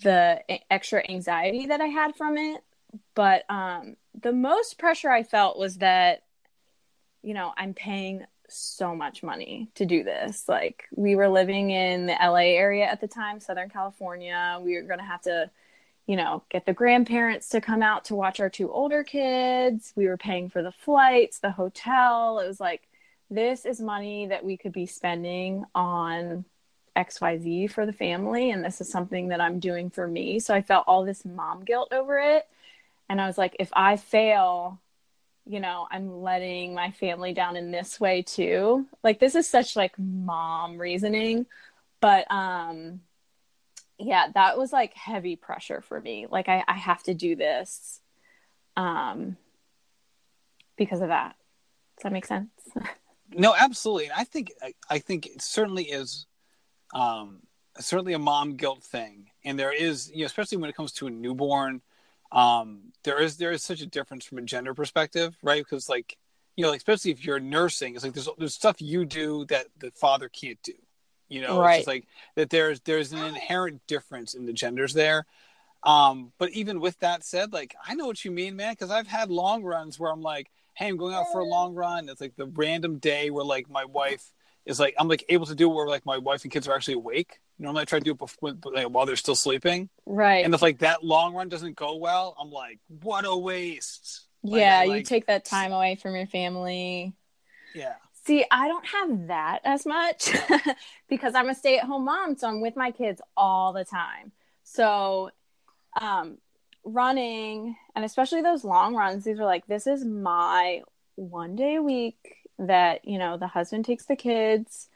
the 0.03 0.41
extra 0.71 1.03
anxiety 1.09 1.67
that 1.67 1.81
I 1.81 1.87
had 1.87 2.15
from 2.15 2.37
it 2.37 2.63
but 3.15 3.43
um 3.49 3.95
the 4.19 4.33
most 4.33 4.77
pressure 4.77 5.09
I 5.09 5.23
felt 5.23 5.57
was 5.57 5.77
that 5.77 6.23
you 7.21 7.33
know 7.33 7.53
I'm 7.57 7.73
paying 7.73 8.25
so 8.47 8.95
much 8.95 9.21
money 9.21 9.69
to 9.75 9.85
do 9.85 10.03
this 10.03 10.49
like 10.49 10.85
we 10.95 11.15
were 11.15 11.29
living 11.29 11.69
in 11.69 12.07
the 12.07 12.13
LA 12.19 12.55
area 12.57 12.85
at 12.85 12.99
the 12.99 13.07
time 13.07 13.39
Southern 13.39 13.69
California 13.69 14.59
we 14.61 14.75
were 14.75 14.83
going 14.83 14.99
to 14.99 15.05
have 15.05 15.21
to 15.21 15.51
you 16.09 16.15
know, 16.15 16.41
get 16.49 16.65
the 16.65 16.73
grandparents 16.73 17.49
to 17.49 17.61
come 17.61 17.83
out 17.83 18.05
to 18.05 18.15
watch 18.15 18.39
our 18.39 18.49
two 18.49 18.71
older 18.71 19.03
kids. 19.03 19.93
We 19.95 20.07
were 20.07 20.17
paying 20.17 20.49
for 20.49 20.63
the 20.63 20.71
flights, 20.71 21.37
the 21.37 21.51
hotel. 21.51 22.39
It 22.39 22.47
was 22.47 22.59
like, 22.59 22.81
this 23.29 23.63
is 23.63 23.79
money 23.79 24.25
that 24.25 24.43
we 24.43 24.57
could 24.57 24.71
be 24.71 24.87
spending 24.87 25.65
on 25.75 26.45
xyz 27.05 27.71
for 27.71 27.85
the 27.85 27.93
family 27.93 28.51
and 28.51 28.63
this 28.63 28.81
is 28.81 28.89
something 28.89 29.29
that 29.29 29.41
i'm 29.41 29.59
doing 29.59 29.89
for 29.89 30.07
me. 30.07 30.39
So 30.39 30.53
i 30.53 30.61
felt 30.61 30.85
all 30.87 31.05
this 31.05 31.25
mom 31.25 31.63
guilt 31.63 31.91
over 31.91 32.19
it. 32.19 32.47
And 33.07 33.19
i 33.19 33.27
was 33.27 33.37
like 33.37 33.55
if 33.59 33.69
i 33.73 33.97
fail 33.97 34.79
you 35.45 35.59
know 35.59 35.87
i'm 35.89 36.21
letting 36.21 36.73
my 36.73 36.91
family 36.91 37.33
down 37.33 37.55
in 37.55 37.71
this 37.71 37.99
way 37.99 38.21
too. 38.21 38.85
Like 39.03 39.19
this 39.19 39.35
is 39.35 39.47
such 39.47 39.75
like 39.75 39.97
mom 39.97 40.77
reasoning. 40.77 41.45
But 42.01 42.29
um 42.31 43.01
yeah 43.97 44.27
that 44.33 44.57
was 44.57 44.71
like 44.71 44.93
heavy 44.93 45.35
pressure 45.35 45.81
for 45.81 45.99
me. 45.99 46.27
Like 46.29 46.49
i, 46.49 46.63
I 46.67 46.75
have 46.75 47.03
to 47.03 47.13
do 47.13 47.35
this 47.35 47.99
um 48.77 49.37
because 50.77 51.01
of 51.01 51.09
that. 51.09 51.35
Does 51.97 52.03
that 52.03 52.13
make 52.13 52.25
sense? 52.25 52.49
No 53.31 53.53
absolutely. 53.55 54.05
And 54.05 54.13
i 54.17 54.23
think 54.23 54.51
I, 54.61 54.73
I 54.89 54.97
think 54.97 55.27
it 55.27 55.41
certainly 55.41 55.83
is 55.83 56.25
um 56.93 57.39
certainly 57.79 58.13
a 58.13 58.19
mom 58.19 58.55
guilt 58.55 58.83
thing. 58.83 59.29
And 59.45 59.57
there 59.57 59.71
is 59.73 60.11
you 60.13 60.19
know 60.21 60.25
especially 60.25 60.57
when 60.57 60.69
it 60.69 60.75
comes 60.75 60.91
to 60.93 61.07
a 61.07 61.09
newborn 61.09 61.81
um 62.31 62.91
there 63.03 63.19
is 63.21 63.37
there 63.37 63.51
is 63.51 63.63
such 63.63 63.81
a 63.81 63.85
difference 63.87 64.23
from 64.25 64.37
a 64.37 64.41
gender 64.41 64.73
perspective 64.73 65.37
right? 65.41 65.63
Because 65.63 65.89
like 65.89 66.17
you 66.55 66.63
know 66.63 66.69
like 66.71 66.77
especially 66.79 67.11
if 67.11 67.23
you're 67.25 67.39
nursing 67.39 67.95
it's 67.95 68.03
like 68.03 68.13
there's 68.13 68.29
there's 68.37 68.53
stuff 68.53 68.81
you 68.81 69.05
do 69.05 69.45
that 69.45 69.67
the 69.79 69.91
father 69.91 70.29
can't 70.29 70.61
do. 70.63 70.73
You 71.29 71.41
know 71.41 71.59
Right. 71.59 71.69
it's 71.69 71.77
just 71.79 71.87
like 71.87 72.07
that 72.35 72.49
there's 72.49 72.79
there's 72.81 73.11
an 73.13 73.19
inherent 73.23 73.85
difference 73.87 74.33
in 74.33 74.45
the 74.45 74.53
genders 74.53 74.93
there. 74.93 75.25
Um 75.83 76.33
but 76.37 76.49
even 76.51 76.81
with 76.81 76.99
that 76.99 77.23
said 77.23 77.53
like 77.53 77.75
i 77.87 77.93
know 77.95 78.05
what 78.05 78.25
you 78.25 78.31
mean 78.31 78.55
man 78.57 78.73
because 78.73 78.91
i've 78.91 79.07
had 79.07 79.29
long 79.29 79.63
runs 79.63 79.97
where 79.97 80.11
i'm 80.11 80.21
like 80.21 80.51
hey 80.73 80.87
i'm 80.89 80.97
going 80.97 81.13
out 81.15 81.25
for 81.31 81.39
a 81.39 81.45
long 81.45 81.73
run. 81.75 82.09
It's 82.09 82.19
like 82.19 82.35
the 82.35 82.47
random 82.47 82.97
day 82.97 83.29
where 83.29 83.45
like 83.45 83.69
my 83.69 83.85
wife 83.85 84.31
is 84.69 84.79
like 84.79 84.95
i'm 84.99 85.07
like 85.07 85.25
able 85.29 85.45
to 85.45 85.55
do 85.55 85.69
it 85.69 85.73
where 85.73 85.87
like 85.87 86.05
my 86.05 86.17
wife 86.17 86.43
and 86.43 86.51
kids 86.51 86.67
are 86.67 86.75
actually 86.75 86.93
awake. 86.93 87.39
Normally 87.57 87.81
i 87.81 87.85
try 87.85 87.99
to 87.99 88.05
do 88.05 88.11
it 88.11 88.17
before, 88.17 88.55
like, 88.73 88.87
while 88.87 89.05
they're 89.05 89.15
still 89.15 89.35
sleeping. 89.35 89.89
Right. 90.05 90.45
And 90.45 90.53
if 90.53 90.61
like 90.61 90.79
that 90.79 91.03
long 91.03 91.33
run 91.33 91.49
doesn't 91.49 91.75
go 91.75 91.95
well 91.97 92.35
i'm 92.39 92.51
like 92.51 92.79
what 92.87 93.25
a 93.25 93.35
waste. 93.35 94.27
Like, 94.43 94.61
yeah 94.61 94.79
I, 94.79 94.83
you 94.83 94.89
like- 94.91 95.05
take 95.05 95.25
that 95.27 95.43
time 95.45 95.73
away 95.73 95.95
from 95.95 96.15
your 96.15 96.27
family. 96.27 97.13
Yeah. 97.75 97.95
See, 98.25 98.45
I 98.51 98.67
don't 98.67 98.85
have 98.85 99.27
that 99.27 99.61
as 99.63 99.85
much 99.85 100.29
because 101.09 101.33
I'm 101.33 101.49
a 101.49 101.55
stay 101.55 101.79
at 101.79 101.85
home 101.85 102.05
mom. 102.05 102.37
So 102.37 102.47
I'm 102.47 102.61
with 102.61 102.75
my 102.75 102.91
kids 102.91 103.21
all 103.35 103.73
the 103.73 103.85
time. 103.85 104.31
So, 104.63 105.31
um, 105.99 106.37
running 106.83 107.75
and 107.95 108.05
especially 108.05 108.41
those 108.41 108.63
long 108.63 108.95
runs, 108.95 109.23
these 109.23 109.39
are 109.39 109.45
like, 109.45 109.65
this 109.65 109.87
is 109.87 110.05
my 110.05 110.81
one 111.15 111.55
day 111.55 111.75
a 111.75 111.81
week 111.81 112.35
that, 112.59 113.07
you 113.07 113.17
know, 113.17 113.37
the 113.37 113.47
husband 113.47 113.85
takes 113.85 114.05
the 114.05 114.15
kids. 114.15 114.87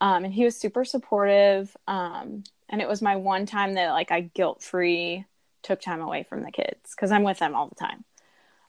Um, 0.00 0.24
and 0.24 0.32
he 0.32 0.44
was 0.44 0.56
super 0.56 0.84
supportive. 0.84 1.76
Um, 1.86 2.44
and 2.68 2.80
it 2.80 2.88
was 2.88 3.02
my 3.02 3.16
one 3.16 3.46
time 3.46 3.74
that 3.74 3.90
like 3.90 4.10
I 4.10 4.20
guilt 4.20 4.62
free 4.62 5.24
took 5.62 5.80
time 5.80 6.00
away 6.00 6.22
from 6.22 6.42
the 6.42 6.52
kids 6.52 6.94
because 6.94 7.10
I'm 7.10 7.24
with 7.24 7.38
them 7.38 7.54
all 7.54 7.68
the 7.68 7.74
time. 7.74 8.04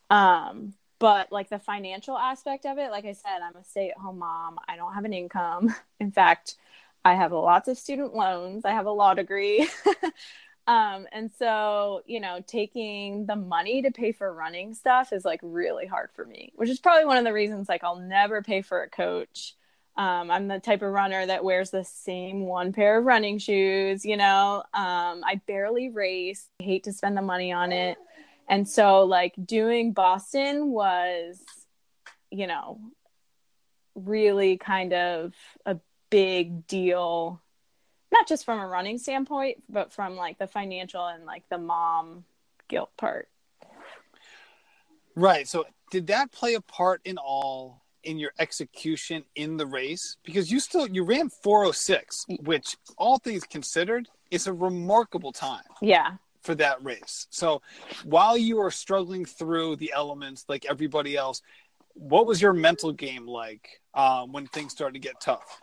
Um, 0.10 0.74
but 0.98 1.32
like 1.32 1.50
the 1.50 1.60
financial 1.60 2.18
aspect 2.18 2.66
of 2.66 2.78
it, 2.78 2.92
like 2.92 3.06
I 3.06 3.14
said, 3.14 3.40
I'm 3.42 3.56
a 3.56 3.64
stay 3.64 3.90
at 3.90 3.98
home 3.98 4.20
mom. 4.20 4.60
I 4.68 4.76
don't 4.76 4.94
have 4.94 5.06
an 5.06 5.14
income. 5.14 5.74
In 6.00 6.12
fact, 6.12 6.56
I 7.06 7.14
have 7.16 7.32
lots 7.32 7.68
of 7.70 7.78
student 7.78 8.14
loans. 8.14 8.66
I 8.66 8.72
have 8.72 8.86
a 8.86 8.92
law 8.92 9.14
degree. 9.14 9.70
um, 10.70 11.08
and 11.12 11.32
so, 11.40 12.04
you 12.06 12.20
know, 12.20 12.42
taking 12.46 13.26
the 13.26 13.36
money 13.36 13.82
to 13.82 13.90
pay 13.90 14.12
for 14.12 14.32
running 14.32 14.76
stuff 14.76 15.12
is 15.12 15.26
like 15.26 15.40
really 15.42 15.88
hard 15.88 16.12
for 16.16 16.24
me, 16.24 16.54
which 16.58 16.70
is 16.70 16.80
probably 16.80 17.06
one 17.06 17.18
of 17.18 17.24
the 17.24 17.34
reasons 17.34 17.68
like 17.68 17.84
I'll 17.84 18.00
never 18.00 18.44
pay 18.44 18.62
for 18.62 18.84
a 18.84 18.90
coach. 18.90 19.56
Um, 19.98 20.30
I'm 20.30 20.48
the 20.48 20.60
type 20.60 20.84
of 20.84 20.92
runner 20.92 21.26
that 21.26 21.44
wears 21.44 21.72
the 21.72 21.84
same 21.84 22.42
one 22.42 22.72
pair 22.72 23.00
of 23.00 23.06
running 23.06 23.40
shoes, 23.40 24.06
you 24.06 24.16
know. 24.16 24.64
Um, 24.76 25.24
I 25.26 25.42
barely 25.48 25.90
race. 25.90 26.46
I 26.62 26.66
hate 26.66 26.84
to 26.84 26.94
spend 26.94 27.18
the 27.18 27.24
money 27.24 27.52
on 27.52 27.72
it. 27.72 27.98
And 28.48 28.70
so 28.70 29.06
like 29.06 29.34
doing 29.44 29.92
Boston 29.92 30.70
was, 30.70 31.42
you 32.30 32.46
know, 32.46 32.80
really 33.96 34.58
kind 34.58 34.94
of 34.94 35.34
a 35.66 35.80
big 36.12 36.68
deal, 36.68 37.42
not 38.12 38.28
just 38.28 38.46
from 38.46 38.60
a 38.60 38.68
running 38.68 38.98
standpoint, 38.98 39.64
but 39.70 39.92
from 39.92 40.16
like 40.16 40.38
the 40.38 40.48
financial 40.48 41.06
and 41.06 41.26
like 41.26 41.44
the 41.50 41.58
mom 41.58 42.24
guilt 42.68 42.92
part. 42.98 43.28
Right. 45.16 45.48
So 45.48 45.66
did 45.92 46.08
that 46.08 46.32
play 46.32 46.54
a 46.56 46.62
part 46.62 47.02
in 47.06 47.18
all 47.18 47.82
in 48.04 48.18
your 48.18 48.32
execution 48.40 49.24
in 49.36 49.58
the 49.58 49.66
race? 49.66 50.18
Because 50.24 50.52
you 50.52 50.60
still 50.60 50.88
you 50.88 51.04
ran 51.04 51.30
406, 51.30 52.26
which 52.44 52.78
all 52.98 53.18
things 53.18 53.44
considered 53.44 54.08
is 54.32 54.48
a 54.48 54.54
remarkable 54.54 55.32
time 55.32 55.64
Yeah. 55.82 56.14
for 56.42 56.56
that 56.56 56.84
race. 56.84 57.28
So 57.30 57.62
while 58.06 58.38
you 58.38 58.58
were 58.58 58.72
struggling 58.72 59.26
through 59.26 59.76
the 59.78 59.92
elements 59.94 60.46
like 60.48 60.66
everybody 60.66 61.18
else, 61.18 61.42
what 61.94 62.26
was 62.26 62.42
your 62.42 62.54
mental 62.54 62.94
game 62.94 63.28
like 63.28 63.82
um, 63.94 64.32
when 64.32 64.48
things 64.48 64.72
started 64.72 64.94
to 64.94 65.00
get 65.00 65.20
tough? 65.20 65.60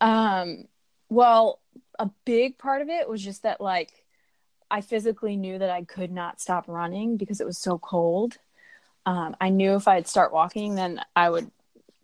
Um, 0.00 0.68
well, 1.08 1.60
a 1.98 2.10
big 2.24 2.58
part 2.58 2.82
of 2.82 2.88
it 2.88 3.08
was 3.08 3.22
just 3.22 3.42
that 3.42 3.60
like 3.60 4.04
I 4.70 4.80
physically 4.80 5.36
knew 5.36 5.58
that 5.58 5.70
I 5.70 5.82
could 5.82 6.12
not 6.12 6.40
stop 6.40 6.68
running 6.68 7.16
because 7.16 7.40
it 7.40 7.46
was 7.46 7.58
so 7.58 7.78
cold. 7.78 8.38
Um, 9.06 9.34
I 9.40 9.48
knew 9.48 9.74
if 9.74 9.88
I'd 9.88 10.06
start 10.06 10.32
walking, 10.32 10.74
then 10.74 11.00
I 11.16 11.30
would 11.30 11.50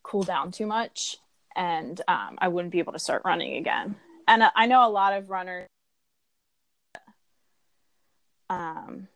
cool 0.03 0.23
down 0.23 0.51
too 0.51 0.67
much 0.67 1.17
and 1.55 2.01
um, 2.09 2.39
I 2.39 2.49
wouldn't 2.49 2.73
be 2.73 2.79
able 2.81 2.93
to 2.93 2.99
start 2.99 3.23
running 3.25 3.57
again. 3.57 3.97
And 4.29 4.43
I- 4.45 4.51
I 4.55 4.67
know 4.67 4.87
a 4.87 4.91
lot 4.91 5.13
of 5.13 5.31
runners, 5.31 5.69
um, 8.51 9.09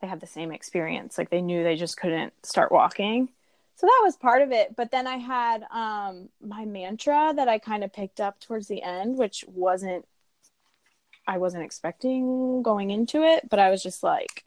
they 0.00 0.06
have 0.06 0.20
the 0.20 0.26
same 0.26 0.52
experience. 0.52 1.18
Like 1.18 1.30
they 1.30 1.40
knew 1.40 1.62
they 1.62 1.76
just 1.76 1.96
couldn't 1.96 2.32
start 2.44 2.72
walking. 2.72 3.28
So 3.76 3.86
that 3.86 4.00
was 4.02 4.16
part 4.16 4.42
of 4.42 4.52
it. 4.52 4.74
But 4.74 4.90
then 4.90 5.06
I 5.06 5.16
had 5.16 5.64
um, 5.70 6.30
my 6.40 6.64
mantra 6.64 7.32
that 7.36 7.48
I 7.48 7.58
kind 7.58 7.84
of 7.84 7.92
picked 7.92 8.20
up 8.20 8.40
towards 8.40 8.68
the 8.68 8.82
end, 8.82 9.18
which 9.18 9.44
wasn't, 9.46 10.06
I 11.26 11.38
wasn't 11.38 11.64
expecting 11.64 12.62
going 12.62 12.90
into 12.90 13.22
it, 13.22 13.48
but 13.50 13.58
I 13.58 13.70
was 13.70 13.82
just 13.82 14.02
like, 14.02 14.44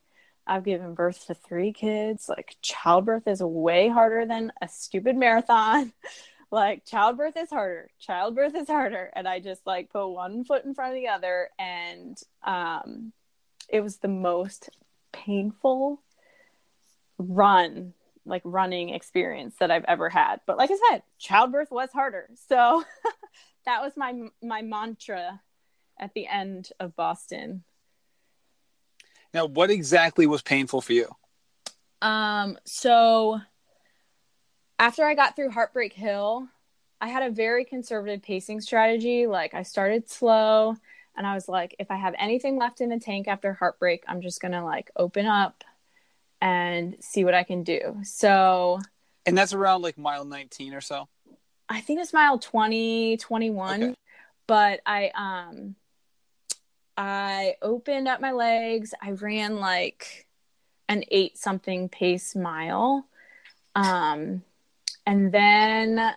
I've 0.48 0.64
given 0.64 0.96
birth 0.96 1.28
to 1.28 1.36
three 1.36 1.72
kids. 1.72 2.28
Like, 2.28 2.56
childbirth 2.64 3.28
is 3.28 3.42
way 3.42 3.88
harder 3.88 4.26
than 4.26 4.52
a 4.64 4.68
stupid 4.68 5.16
marathon. 5.16 5.94
like, 6.52 6.86
childbirth 6.86 7.38
is 7.38 7.52
harder. 7.52 7.92
Childbirth 8.00 8.56
is 8.56 8.68
harder. 8.68 9.12
And 9.16 9.28
I 9.28 9.42
just 9.42 9.66
like 9.68 9.92
put 9.92 10.08
one 10.08 10.44
foot 10.44 10.66
in 10.66 10.74
front 10.74 10.96
of 10.96 10.96
the 10.96 11.10
other. 11.10 11.50
And 11.60 12.20
um, 12.44 13.14
it 13.68 13.82
was 13.82 13.98
the 13.98 14.08
most 14.08 14.72
painful 15.12 16.02
run, 17.20 17.94
like 18.30 18.42
running 18.46 18.90
experience 18.90 19.56
that 19.60 19.72
I've 19.72 19.86
ever 19.86 20.10
had. 20.10 20.42
But 20.46 20.58
like 20.58 20.72
I 20.72 20.78
said, 20.90 21.04
childbirth 21.18 21.72
was 21.72 21.92
harder. 21.92 22.30
So 22.48 22.84
that 23.66 23.82
was 23.82 23.94
my 23.98 24.30
my 24.42 24.62
mantra 24.62 25.42
at 26.00 26.14
the 26.14 26.28
end 26.28 26.70
of 26.80 26.96
Boston. 26.96 27.64
Now, 29.34 29.46
what 29.46 29.70
exactly 29.70 30.26
was 30.26 30.42
painful 30.42 30.82
for 30.82 30.94
you? 30.94 31.08
Um, 32.02 32.58
so 32.66 33.40
after 34.80 35.06
I 35.06 35.14
got 35.14 35.36
through 35.36 35.52
Heartbreak 35.52 35.94
Hill, 35.94 36.48
I 37.02 37.10
had 37.10 37.24
a 37.24 37.30
very 37.30 37.66
conservative 37.66 38.24
pacing 38.24 38.62
strategy. 38.62 39.28
Like 39.28 39.54
I 39.54 39.64
started 39.64 40.10
slow 40.10 40.76
and 41.16 41.28
I 41.28 41.34
was 41.34 41.48
like, 41.48 41.76
if 41.80 41.92
I 41.92 41.98
have 41.98 42.16
anything 42.18 42.58
left 42.58 42.82
in 42.82 42.90
the 42.90 43.00
tank 43.00 43.28
after 43.28 43.54
Heartbreak, 43.54 44.04
I'm 44.08 44.22
just 44.22 44.42
gonna 44.42 44.64
like 44.64 44.90
open 44.96 45.26
up 45.26 45.64
and 46.42 46.96
see 47.00 47.24
what 47.24 47.34
I 47.34 47.44
can 47.44 47.64
do. 47.64 47.98
So 48.04 48.80
And 49.26 49.38
that's 49.38 49.54
around 49.54 49.82
like 49.82 49.98
mile 49.98 50.26
19 50.26 50.74
or 50.74 50.82
so. 50.82 51.08
I 51.68 51.82
think 51.82 52.00
it's 52.00 52.14
mile 52.14 52.40
20, 52.40 53.18
21. 53.18 53.84
Okay. 53.84 53.96
But 54.48 54.82
I 54.86 55.12
um 55.16 55.76
I 56.98 57.56
opened 57.62 58.08
up 58.08 58.20
my 58.20 58.32
legs. 58.32 58.94
I 59.02 59.12
ran 59.12 59.58
like 59.58 60.28
an 60.88 61.04
eight 61.10 61.38
something 61.38 61.90
pace 61.90 62.36
mile. 62.36 63.06
Um 63.76 64.44
and 65.06 65.32
then 65.32 66.14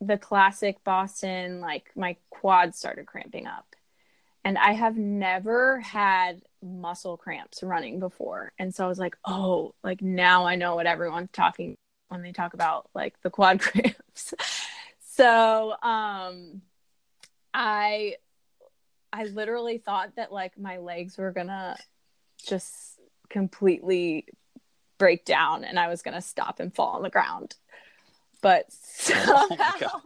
the 0.00 0.16
classic 0.16 0.82
Boston, 0.82 1.60
like 1.60 1.90
my 1.94 2.16
quads 2.30 2.78
started 2.78 3.06
cramping 3.06 3.46
up. 3.46 3.76
And 4.44 4.56
I 4.56 4.72
have 4.72 4.96
never 4.96 5.80
had 5.80 6.42
muscle 6.62 7.16
cramps 7.16 7.62
running 7.62 8.00
before. 8.00 8.52
And 8.58 8.74
so 8.74 8.84
I 8.84 8.88
was 8.88 8.98
like, 8.98 9.16
oh, 9.24 9.74
like 9.84 10.02
now 10.02 10.46
I 10.46 10.56
know 10.56 10.76
what 10.76 10.86
everyone's 10.86 11.30
talking 11.32 11.76
when 12.08 12.22
they 12.22 12.32
talk 12.32 12.54
about 12.54 12.88
like 12.94 13.20
the 13.22 13.30
quad 13.30 13.60
cramps. 13.60 14.34
so 15.12 15.74
um 15.82 16.62
I 17.52 18.16
I 19.12 19.24
literally 19.24 19.78
thought 19.78 20.16
that 20.16 20.32
like 20.32 20.58
my 20.58 20.78
legs 20.78 21.18
were 21.18 21.32
gonna 21.32 21.76
just 22.46 22.98
completely 23.28 24.26
break 24.98 25.24
down 25.24 25.64
and 25.64 25.78
I 25.78 25.88
was 25.88 26.02
gonna 26.02 26.22
stop 26.22 26.60
and 26.60 26.74
fall 26.74 26.96
on 26.96 27.02
the 27.02 27.10
ground. 27.10 27.56
But 28.40 28.66
Oh 29.10 29.46
somehow, 29.48 29.78
God. 29.78 30.00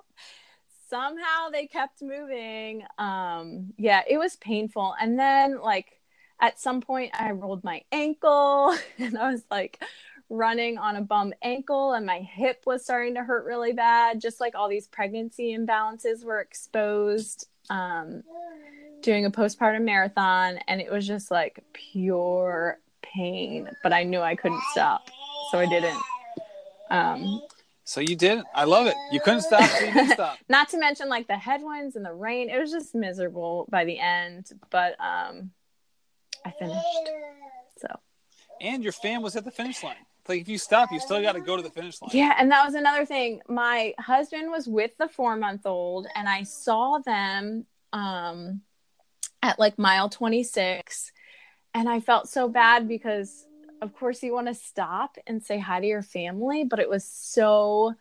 Somehow 0.89 1.51
they 1.51 1.67
kept 1.67 2.03
moving. 2.03 2.85
Um, 2.99 3.73
yeah, 3.77 4.03
it 4.09 4.19
was 4.19 4.37
painful. 4.37 4.95
And 5.01 5.19
then, 5.19 5.61
like, 5.61 6.01
at 6.41 6.61
some 6.61 6.81
point, 6.81 7.13
I 7.15 7.31
rolled 7.31 7.65
my 7.65 7.83
ankle 7.93 8.77
and 8.99 9.17
I 9.17 9.31
was 9.31 9.43
like 9.51 9.83
running 10.31 10.79
on 10.79 10.97
a 10.97 11.01
bum 11.03 11.33
ankle, 11.43 11.93
and 11.93 12.07
my 12.07 12.21
hip 12.21 12.63
was 12.67 12.83
starting 12.83 13.15
to 13.15 13.23
hurt 13.23 13.45
really 13.45 13.73
bad. 13.73 14.21
Just 14.21 14.41
like 14.41 14.55
all 14.55 14.69
these 14.69 14.89
pregnancy 14.89 15.57
imbalances 15.57 16.25
were 16.25 16.41
exposed. 16.41 17.49
Um, 17.71 18.23
doing 19.03 19.27
a 19.27 19.31
postpartum 19.31 19.83
marathon, 19.85 20.59
and 20.67 20.81
it 20.81 20.91
was 20.91 21.07
just 21.07 21.31
like 21.31 21.63
pure 21.73 22.79
pain, 23.03 23.69
but 23.83 23.93
I 23.93 24.03
knew 24.03 24.21
I 24.21 24.35
couldn't 24.35 24.63
stop, 24.73 25.11
so 25.51 25.59
I 25.59 25.67
didn't. 25.67 26.01
Um, 26.91 27.43
so 27.85 28.01
you 28.01 28.17
didn't. 28.17 28.47
I 28.55 28.65
love 28.65 28.87
it. 28.87 28.95
You 29.13 29.21
couldn't 29.21 29.43
stop. 29.43 29.69
So 29.69 29.85
you 29.85 29.93
didn't 29.93 30.11
stop. 30.13 30.39
not 30.49 30.71
to 30.71 30.79
mention 30.79 31.09
like 31.09 31.29
the 31.29 31.37
headwinds 31.37 31.97
and 31.97 32.05
the 32.05 32.13
rain. 32.13 32.49
It 32.49 32.59
was 32.59 32.73
just 32.73 32.95
miserable 32.95 33.67
by 33.71 33.85
the 33.85 33.99
end, 33.99 34.51
but 34.71 34.99
um, 34.99 35.51
I 36.45 36.51
finished. 36.51 36.81
So. 37.79 37.89
And 38.61 38.83
your 38.83 38.93
fam 38.93 39.21
was 39.21 39.37
at 39.37 39.45
the 39.45 39.51
finish 39.51 39.83
line. 39.83 39.97
Like 40.27 40.41
if 40.41 40.49
you 40.49 40.57
stop, 40.57 40.91
you 40.91 41.01
still 41.01 41.21
got 41.21 41.33
to 41.33 41.41
go 41.41 41.57
to 41.57 41.63
the 41.63 41.71
finish 41.71 42.01
line. 42.01 42.11
Yeah, 42.15 42.35
and 42.39 42.51
that 42.51 42.65
was 42.65 42.75
another 42.75 43.05
thing. 43.05 43.43
My 43.47 43.93
husband 43.99 44.51
was 44.51 44.67
with 44.67 44.97
the 44.97 45.09
four 45.09 45.37
month 45.37 45.67
old, 45.67 46.07
and 46.15 46.27
I 46.27 46.45
saw 46.45 46.99
them 47.05 47.67
um, 47.93 48.63
at 49.43 49.59
like 49.59 49.79
mile 49.79 50.09
26, 50.09 51.13
and 51.75 51.89
I 51.89 52.01
felt 52.01 52.31
so 52.31 52.49
bad 52.49 52.89
because 52.89 53.47
of 53.81 53.95
course 53.95 54.23
you 54.23 54.33
want 54.33 54.49
to 54.49 54.55
stop 54.55 55.17
and 55.27 55.43
say 55.43 55.59
hi 55.59 55.81
to 55.81 55.87
your 55.87 56.03
family, 56.03 56.65
but 56.65 56.79
it 56.79 56.89
was 56.89 57.05
so 57.05 57.95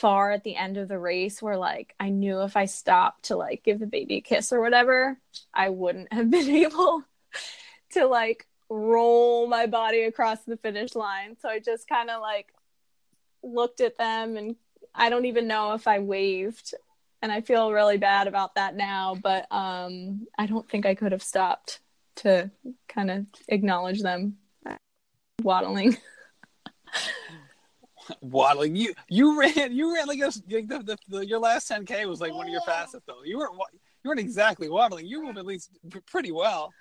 far 0.00 0.32
at 0.32 0.44
the 0.44 0.56
end 0.56 0.78
of 0.78 0.88
the 0.88 0.98
race 0.98 1.42
where 1.42 1.58
like 1.58 1.94
I 2.00 2.08
knew 2.08 2.42
if 2.42 2.56
I 2.56 2.64
stopped 2.64 3.24
to 3.26 3.36
like 3.36 3.62
give 3.62 3.78
the 3.78 3.86
baby 3.86 4.16
a 4.16 4.20
kiss 4.20 4.52
or 4.52 4.60
whatever, 4.60 5.18
I 5.52 5.68
wouldn't 5.68 6.12
have 6.12 6.30
been 6.30 6.48
able 6.48 7.04
to 7.92 8.06
like 8.06 8.46
roll 8.68 9.46
my 9.46 9.66
body 9.66 10.02
across 10.02 10.42
the 10.44 10.56
finish 10.56 10.94
line. 10.94 11.36
So 11.40 11.48
I 11.48 11.58
just 11.58 11.88
kind 11.88 12.08
of 12.08 12.20
like 12.20 12.48
looked 13.42 13.80
at 13.80 13.98
them 13.98 14.36
and 14.36 14.56
I 14.94 15.10
don't 15.10 15.26
even 15.26 15.46
know 15.46 15.74
if 15.74 15.86
I 15.86 15.98
waved 15.98 16.74
and 17.22 17.30
I 17.30 17.42
feel 17.42 17.70
really 17.70 17.98
bad 17.98 18.26
about 18.26 18.54
that 18.54 18.74
now, 18.74 19.16
but 19.22 19.46
um 19.52 20.26
I 20.38 20.46
don't 20.46 20.68
think 20.68 20.86
I 20.86 20.94
could 20.94 21.12
have 21.12 21.22
stopped 21.22 21.80
to 22.16 22.50
kind 22.88 23.10
of 23.10 23.26
acknowledge 23.48 24.02
them 24.02 24.36
waddling. 25.44 25.96
waddling. 28.20 28.76
You 28.76 28.94
you 29.08 29.38
ran 29.38 29.72
you 29.72 29.94
ran 29.94 30.06
like, 30.06 30.20
a, 30.20 30.32
like 30.50 30.68
the, 30.68 30.78
the, 30.78 30.98
the, 31.08 31.26
your 31.26 31.38
last 31.38 31.70
10k 31.70 32.06
was 32.06 32.20
like 32.20 32.34
one 32.34 32.46
of 32.46 32.52
your 32.52 32.62
fastest 32.62 33.06
though. 33.06 33.22
You 33.24 33.38
weren't 33.38 33.54
you 34.02 34.08
weren't 34.08 34.20
exactly 34.20 34.68
waddling. 34.68 35.06
You 35.06 35.24
moved 35.24 35.38
at 35.38 35.46
least 35.46 35.70
pretty 36.06 36.32
well. 36.32 36.72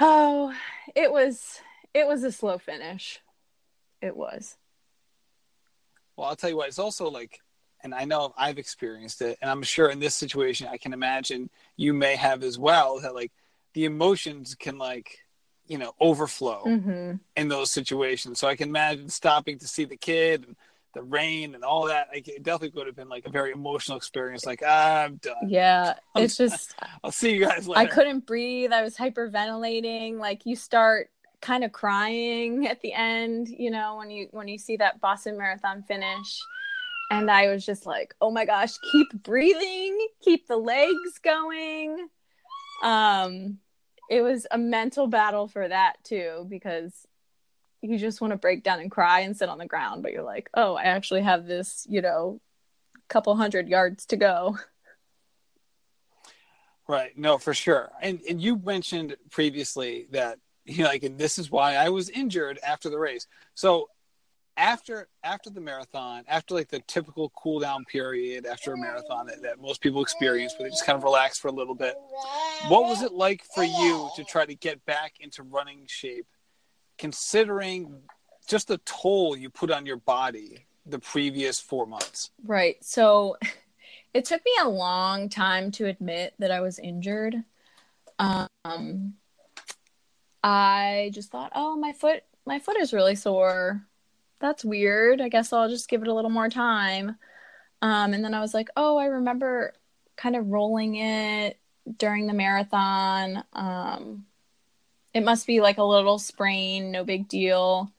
Oh, 0.00 0.54
it 0.94 1.10
was 1.10 1.60
it 1.94 2.06
was 2.06 2.22
a 2.22 2.32
slow 2.32 2.58
finish. 2.58 3.20
It 4.00 4.16
was. 4.16 4.56
Well, 6.16 6.28
I'll 6.28 6.36
tell 6.36 6.50
you 6.50 6.56
what. 6.56 6.68
It's 6.68 6.78
also 6.78 7.08
like, 7.08 7.40
and 7.82 7.94
I 7.94 8.04
know 8.04 8.34
I've 8.36 8.58
experienced 8.58 9.22
it, 9.22 9.38
and 9.40 9.50
I'm 9.50 9.62
sure 9.62 9.88
in 9.88 10.00
this 10.00 10.14
situation, 10.14 10.68
I 10.68 10.76
can 10.76 10.92
imagine 10.92 11.50
you 11.76 11.94
may 11.94 12.16
have 12.16 12.42
as 12.42 12.58
well. 12.58 13.00
That 13.00 13.14
like 13.14 13.32
the 13.74 13.84
emotions 13.84 14.54
can 14.54 14.78
like 14.78 15.18
you 15.68 15.78
know 15.78 15.94
overflow 16.00 16.64
mm-hmm. 16.66 17.14
in 17.36 17.48
those 17.48 17.70
situations. 17.70 18.38
So 18.38 18.48
i 18.48 18.56
can 18.56 18.68
imagine 18.68 19.08
stopping 19.08 19.58
to 19.58 19.68
see 19.68 19.84
the 19.84 19.96
kid 19.96 20.44
and 20.46 20.56
the 20.94 21.02
rain 21.02 21.54
and 21.54 21.64
all 21.64 21.86
that. 21.86 22.08
Like, 22.12 22.28
it 22.28 22.42
definitely 22.42 22.76
would 22.78 22.86
have 22.86 22.96
been 22.96 23.08
like 23.08 23.26
a 23.26 23.30
very 23.30 23.52
emotional 23.52 23.96
experience. 23.96 24.46
Like 24.46 24.62
ah, 24.66 25.02
i'm 25.02 25.16
done. 25.16 25.34
Yeah 25.46 25.94
I'm, 26.14 26.24
it's 26.24 26.36
just 26.36 26.74
i'll 27.04 27.12
see 27.12 27.34
you 27.34 27.44
guys 27.44 27.68
later. 27.68 27.80
i 27.80 27.86
couldn't 27.86 28.26
breathe. 28.26 28.72
I 28.72 28.82
was 28.82 28.96
hyperventilating. 28.96 30.18
Like 30.18 30.46
you 30.46 30.56
start 30.56 31.10
kind 31.40 31.62
of 31.62 31.70
crying 31.70 32.66
at 32.66 32.80
the 32.80 32.92
end 32.92 33.46
you 33.48 33.70
know 33.70 33.94
when 33.94 34.10
you 34.10 34.26
when 34.32 34.48
you 34.48 34.58
see 34.58 34.76
that 34.76 35.00
boston 35.00 35.36
marathon 35.38 35.82
finish. 35.82 36.40
And 37.10 37.30
i 37.30 37.48
was 37.48 37.64
just 37.64 37.86
like 37.86 38.14
oh 38.20 38.30
my 38.30 38.44
gosh 38.44 38.72
keep 38.92 39.08
breathing. 39.22 40.08
Keep 40.22 40.46
the 40.46 40.56
legs 40.56 41.18
going. 41.22 42.08
Um 42.82 43.58
it 44.08 44.22
was 44.22 44.46
a 44.50 44.58
mental 44.58 45.06
battle 45.06 45.48
for 45.48 45.68
that 45.68 45.94
too 46.04 46.46
because 46.48 46.92
you 47.82 47.98
just 47.98 48.20
want 48.20 48.32
to 48.32 48.36
break 48.36 48.62
down 48.62 48.80
and 48.80 48.90
cry 48.90 49.20
and 49.20 49.36
sit 49.36 49.48
on 49.48 49.58
the 49.58 49.66
ground 49.66 50.02
but 50.02 50.12
you're 50.12 50.22
like 50.22 50.50
oh 50.54 50.74
i 50.74 50.84
actually 50.84 51.22
have 51.22 51.46
this 51.46 51.86
you 51.88 52.00
know 52.00 52.40
couple 53.08 53.34
hundred 53.34 53.68
yards 53.68 54.06
to 54.06 54.16
go. 54.16 54.58
Right. 56.86 57.16
No 57.18 57.36
for 57.36 57.52
sure. 57.52 57.90
And 58.00 58.20
and 58.28 58.40
you 58.40 58.56
mentioned 58.56 59.16
previously 59.30 60.06
that 60.12 60.38
you 60.64 60.84
know 60.84 60.88
like 60.88 61.02
and 61.02 61.18
this 61.18 61.38
is 61.38 61.50
why 61.50 61.74
i 61.74 61.88
was 61.88 62.08
injured 62.08 62.58
after 62.66 62.88
the 62.88 62.98
race. 62.98 63.26
So 63.54 63.88
after 64.58 65.08
after 65.22 65.48
the 65.48 65.60
marathon, 65.60 66.24
after 66.28 66.54
like 66.54 66.68
the 66.68 66.80
typical 66.80 67.30
cool 67.30 67.60
down 67.60 67.84
period 67.84 68.44
after 68.44 68.74
a 68.74 68.76
marathon 68.76 69.26
that, 69.28 69.40
that 69.42 69.60
most 69.60 69.80
people 69.80 70.02
experience, 70.02 70.54
where 70.58 70.68
they 70.68 70.70
just 70.70 70.84
kind 70.84 70.98
of 70.98 71.04
relax 71.04 71.38
for 71.38 71.48
a 71.48 71.52
little 71.52 71.76
bit, 71.76 71.94
what 72.66 72.82
was 72.82 73.02
it 73.02 73.12
like 73.12 73.44
for 73.54 73.64
you 73.64 74.10
to 74.16 74.24
try 74.24 74.44
to 74.44 74.54
get 74.54 74.84
back 74.84 75.14
into 75.20 75.44
running 75.44 75.84
shape, 75.86 76.26
considering 76.98 78.00
just 78.48 78.68
the 78.68 78.78
toll 78.78 79.36
you 79.36 79.48
put 79.48 79.70
on 79.70 79.86
your 79.86 79.96
body 79.96 80.66
the 80.84 80.98
previous 80.98 81.60
four 81.60 81.86
months? 81.86 82.30
Right. 82.44 82.84
So 82.84 83.38
it 84.12 84.24
took 84.24 84.44
me 84.44 84.52
a 84.60 84.68
long 84.68 85.28
time 85.28 85.70
to 85.72 85.86
admit 85.86 86.34
that 86.40 86.50
I 86.50 86.60
was 86.60 86.80
injured. 86.80 87.36
Um, 88.18 89.14
I 90.42 91.10
just 91.14 91.30
thought, 91.30 91.52
oh, 91.54 91.76
my 91.76 91.92
foot, 91.92 92.24
my 92.44 92.58
foot 92.58 92.76
is 92.76 92.92
really 92.92 93.14
sore 93.14 93.87
that's 94.40 94.64
weird. 94.64 95.20
I 95.20 95.28
guess 95.28 95.52
I'll 95.52 95.68
just 95.68 95.88
give 95.88 96.02
it 96.02 96.08
a 96.08 96.14
little 96.14 96.30
more 96.30 96.48
time. 96.48 97.16
Um, 97.82 98.12
and 98.12 98.24
then 98.24 98.34
I 98.34 98.40
was 98.40 98.54
like, 98.54 98.68
oh, 98.76 98.96
I 98.96 99.06
remember 99.06 99.72
kind 100.16 100.36
of 100.36 100.48
rolling 100.48 100.96
it 100.96 101.58
during 101.96 102.26
the 102.26 102.34
marathon. 102.34 103.44
Um, 103.52 104.26
it 105.14 105.22
must 105.22 105.46
be 105.46 105.60
like 105.60 105.78
a 105.78 105.84
little 105.84 106.18
sprain, 106.18 106.90
no 106.90 107.04
big 107.04 107.28
deal. 107.28 107.92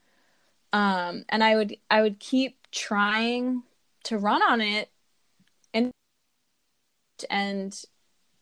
Um, 0.72 1.24
and 1.28 1.42
I 1.42 1.56
would 1.56 1.76
I 1.90 2.02
would 2.02 2.20
keep 2.20 2.56
trying 2.70 3.62
to 4.04 4.18
run 4.18 4.40
on 4.42 4.60
it, 4.60 4.88
and 5.74 5.90
and 7.28 7.76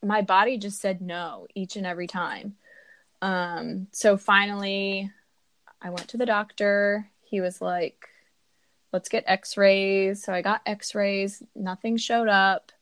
my 0.04 0.20
body 0.20 0.58
just 0.58 0.80
said 0.80 1.00
no 1.00 1.46
each 1.54 1.76
and 1.76 1.86
every 1.86 2.06
time. 2.06 2.56
Um, 3.22 3.88
so 3.92 4.16
finally, 4.16 5.10
I 5.80 5.90
went 5.90 6.08
to 6.08 6.18
the 6.18 6.26
doctor 6.26 7.08
he 7.28 7.40
was 7.40 7.60
like, 7.60 8.08
let's 8.92 9.08
get 9.08 9.24
x 9.26 9.56
rays. 9.56 10.22
So 10.22 10.32
I 10.32 10.42
got 10.42 10.62
x 10.66 10.94
rays, 10.94 11.42
nothing 11.54 11.96
showed 11.96 12.28
up. 12.28 12.72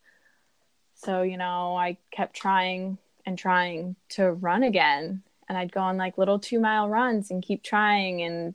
So, 0.94 1.22
you 1.22 1.36
know, 1.36 1.76
I 1.76 1.98
kept 2.10 2.36
trying 2.36 2.98
and 3.24 3.38
trying 3.38 3.96
to 4.10 4.30
run 4.30 4.62
again. 4.62 5.22
And 5.48 5.58
I'd 5.58 5.72
go 5.72 5.80
on 5.80 5.96
like 5.96 6.18
little 6.18 6.38
two 6.38 6.60
mile 6.60 6.88
runs 6.88 7.30
and 7.30 7.42
keep 7.42 7.62
trying. 7.62 8.22
And 8.22 8.54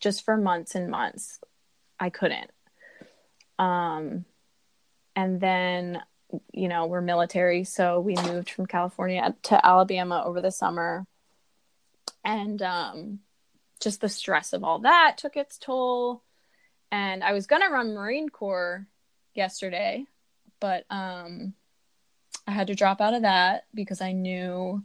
just 0.00 0.24
for 0.24 0.36
months 0.36 0.74
and 0.74 0.90
months, 0.90 1.38
I 2.00 2.10
couldn't. 2.10 2.50
Um, 3.58 4.24
and 5.14 5.40
then, 5.40 6.02
you 6.52 6.68
know, 6.68 6.86
we're 6.86 7.00
military. 7.00 7.64
So 7.64 8.00
we 8.00 8.14
moved 8.14 8.50
from 8.50 8.66
California 8.66 9.34
to 9.44 9.66
Alabama 9.66 10.22
over 10.24 10.40
the 10.40 10.50
summer. 10.50 11.06
And 12.24 12.62
um, 12.62 13.20
just 13.82 14.00
the 14.00 14.08
stress 14.08 14.52
of 14.52 14.64
all 14.64 14.80
that 14.80 15.18
took 15.18 15.36
its 15.36 15.58
toll. 15.58 16.22
And 16.90 17.24
I 17.24 17.32
was 17.32 17.46
gonna 17.46 17.70
run 17.70 17.94
Marine 17.94 18.28
Corps 18.28 18.86
yesterday, 19.34 20.06
but 20.60 20.84
um, 20.90 21.54
I 22.46 22.52
had 22.52 22.68
to 22.68 22.74
drop 22.74 23.00
out 23.00 23.14
of 23.14 23.22
that 23.22 23.64
because 23.74 24.00
I 24.00 24.12
knew 24.12 24.82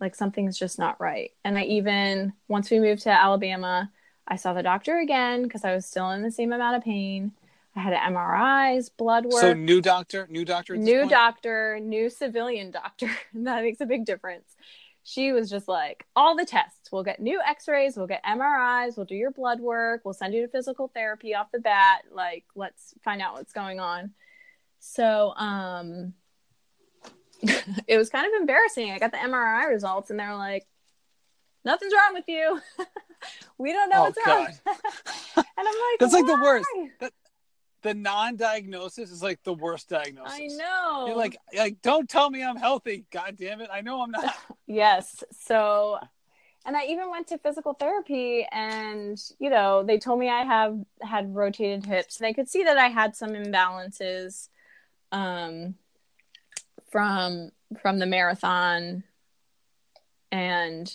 like 0.00 0.14
something's 0.14 0.58
just 0.58 0.78
not 0.78 1.00
right. 1.00 1.32
And 1.44 1.58
I 1.58 1.64
even 1.64 2.32
once 2.48 2.70
we 2.70 2.78
moved 2.78 3.02
to 3.02 3.10
Alabama, 3.10 3.90
I 4.28 4.36
saw 4.36 4.52
the 4.52 4.62
doctor 4.62 4.98
again 4.98 5.42
because 5.42 5.64
I 5.64 5.74
was 5.74 5.86
still 5.86 6.10
in 6.10 6.22
the 6.22 6.30
same 6.30 6.52
amount 6.52 6.76
of 6.76 6.84
pain. 6.84 7.32
I 7.74 7.80
had 7.80 7.92
MRIs, 7.92 8.90
blood 8.96 9.26
work. 9.26 9.42
So 9.42 9.52
new 9.52 9.82
doctor, 9.82 10.26
new 10.30 10.46
doctor, 10.46 10.76
new 10.76 11.06
doctor, 11.08 11.78
new 11.80 12.08
civilian 12.08 12.70
doctor. 12.70 13.10
that 13.34 13.62
makes 13.62 13.80
a 13.80 13.86
big 13.86 14.06
difference 14.06 14.56
she 15.06 15.30
was 15.32 15.48
just 15.48 15.68
like, 15.68 16.04
all 16.16 16.34
the 16.34 16.44
tests. 16.44 16.75
We'll 16.92 17.02
get 17.02 17.20
new 17.20 17.40
x 17.46 17.68
rays, 17.68 17.96
we'll 17.96 18.06
get 18.06 18.24
MRIs, 18.24 18.96
we'll 18.96 19.06
do 19.06 19.14
your 19.14 19.30
blood 19.30 19.60
work, 19.60 20.02
we'll 20.04 20.14
send 20.14 20.34
you 20.34 20.42
to 20.42 20.48
physical 20.48 20.88
therapy 20.88 21.34
off 21.34 21.52
the 21.52 21.58
bat. 21.58 22.02
Like, 22.10 22.44
let's 22.54 22.94
find 23.02 23.20
out 23.20 23.34
what's 23.34 23.52
going 23.52 23.80
on. 23.80 24.12
So, 24.78 25.32
um, 25.36 26.14
it 27.86 27.96
was 27.96 28.10
kind 28.10 28.26
of 28.26 28.40
embarrassing. 28.40 28.90
I 28.90 28.98
got 28.98 29.12
the 29.12 29.18
MRI 29.18 29.68
results 29.68 30.10
and 30.10 30.18
they're 30.18 30.34
like, 30.34 30.66
nothing's 31.64 31.92
wrong 31.92 32.14
with 32.14 32.24
you. 32.28 32.60
we 33.58 33.72
don't 33.72 33.90
know 33.90 33.98
oh, 33.98 34.02
what's 34.02 34.18
God. 34.24 34.36
wrong. 34.36 34.48
and 35.36 35.44
I'm 35.58 35.64
like, 35.64 35.98
that's 36.00 36.12
Why? 36.12 36.20
like 36.20 36.26
the 36.26 36.42
worst. 36.42 36.68
That, 37.00 37.12
the 37.82 37.94
non-diagnosis 37.94 39.10
is 39.10 39.22
like 39.22 39.42
the 39.44 39.54
worst 39.54 39.88
diagnosis. 39.88 40.32
I 40.34 40.46
know. 40.46 41.06
You're 41.06 41.16
like, 41.16 41.36
like, 41.56 41.82
don't 41.82 42.08
tell 42.08 42.28
me 42.28 42.42
I'm 42.42 42.56
healthy. 42.56 43.04
God 43.12 43.36
damn 43.38 43.60
it! 43.60 43.70
I 43.72 43.80
know 43.80 44.02
I'm 44.02 44.10
not. 44.10 44.34
yes. 44.66 45.22
So, 45.30 45.98
and 46.66 46.76
I 46.76 46.86
even 46.86 47.10
went 47.10 47.28
to 47.28 47.38
physical 47.38 47.74
therapy, 47.74 48.46
and 48.50 49.18
you 49.38 49.48
know, 49.50 49.84
they 49.84 49.98
told 49.98 50.18
me 50.18 50.28
I 50.28 50.44
have 50.44 50.76
had 51.00 51.34
rotated 51.34 51.86
hips, 51.86 52.18
and 52.18 52.26
they 52.26 52.34
could 52.34 52.48
see 52.48 52.64
that 52.64 52.76
I 52.76 52.88
had 52.88 53.14
some 53.14 53.30
imbalances, 53.30 54.48
um, 55.12 55.76
from 56.90 57.52
from 57.80 58.00
the 58.00 58.06
marathon, 58.06 59.04
and 60.32 60.92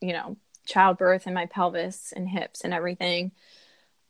you 0.00 0.12
know, 0.12 0.36
childbirth 0.66 1.26
and 1.26 1.34
my 1.34 1.46
pelvis 1.46 2.12
and 2.14 2.28
hips 2.28 2.62
and 2.64 2.74
everything. 2.74 3.30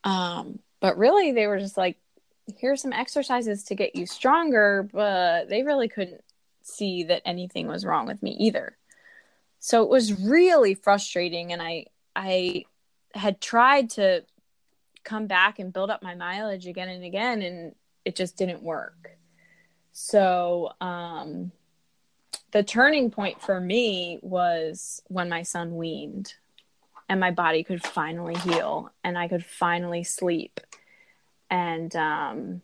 Um, 0.03 0.61
but 0.81 0.97
really, 0.97 1.33
they 1.33 1.47
were 1.47 1.59
just 1.59 1.77
like, 1.77 1.99
here's 2.59 2.81
some 2.81 2.93
exercises 2.93 3.65
to 3.65 3.75
get 3.75 3.95
you 3.95 4.07
stronger, 4.07 4.89
but 4.91 5.51
they 5.51 5.63
really 5.63 5.89
couldn't 5.89 6.25
see 6.63 7.05
that 7.05 7.23
anything 7.27 7.67
was 7.67 7.85
wrong 7.85 8.07
with 8.07 8.23
me 8.23 8.31
either. 8.33 8.77
So 9.61 9.83
it 9.83 9.89
was 9.89 10.21
really 10.21 10.75
frustrating 10.75 11.53
and 11.53 11.63
I 11.63 11.87
I 12.17 12.65
had 13.15 13.41
tried 13.41 13.91
to 13.91 14.25
come 15.05 15.27
back 15.27 15.59
and 15.59 15.73
build 15.73 15.91
up 15.91 16.03
my 16.03 16.15
mileage 16.15 16.67
again 16.67 16.89
and 16.89 17.05
again 17.05 17.43
and 17.43 17.75
it 18.05 18.17
just 18.17 18.37
didn't 18.37 18.63
work. 18.63 19.17
So 19.93 20.73
um 20.81 21.53
the 22.53 22.63
turning 22.65 23.11
point 23.11 23.41
for 23.41 23.61
me 23.61 24.19
was 24.23 25.03
when 25.07 25.29
my 25.29 25.43
son 25.43 25.77
weaned 25.77 26.35
and 27.09 27.21
my 27.21 27.31
body 27.31 27.63
could 27.63 27.83
finally 27.83 28.35
heal 28.37 28.91
and 29.05 29.17
I 29.17 29.29
could 29.29 29.45
finally 29.45 30.03
sleep 30.03 30.61
and 31.51 31.95
um, 31.97 32.63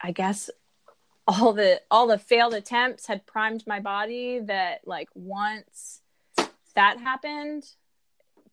I 0.00 0.12
guess 0.12 0.50
all 1.30 1.52
the 1.52 1.80
all 1.90 2.06
the 2.06 2.18
failed 2.18 2.54
attempts 2.54 3.06
had 3.06 3.26
primed 3.26 3.64
my 3.66 3.78
body 3.78 4.40
that 4.40 4.80
like 4.84 5.08
once 5.14 6.00
that 6.74 6.98
happened 6.98 7.64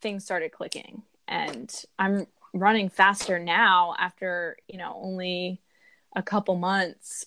things 0.01 0.23
started 0.23 0.51
clicking. 0.51 1.01
And 1.27 1.73
i'm 1.97 2.27
running 2.53 2.89
faster 2.89 3.39
now 3.39 3.95
after 3.99 4.57
you 4.67 4.77
know 4.77 4.97
only 5.01 5.61
a 6.15 6.21
couple 6.21 6.55
months 6.55 7.25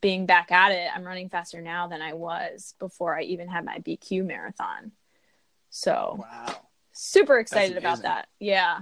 being 0.00 0.24
back 0.24 0.50
at 0.50 0.72
it. 0.72 0.88
I'm 0.94 1.04
running 1.04 1.28
faster 1.28 1.60
now 1.60 1.86
than 1.86 2.00
i 2.00 2.14
was 2.14 2.74
before 2.78 3.18
i 3.18 3.22
even 3.22 3.48
had 3.48 3.64
my 3.64 3.78
bq 3.78 4.24
marathon. 4.24 4.92
So 5.68 6.16
wow. 6.18 6.56
super 6.92 7.38
excited 7.38 7.76
about 7.76 8.02
that. 8.02 8.28
Yeah 8.38 8.80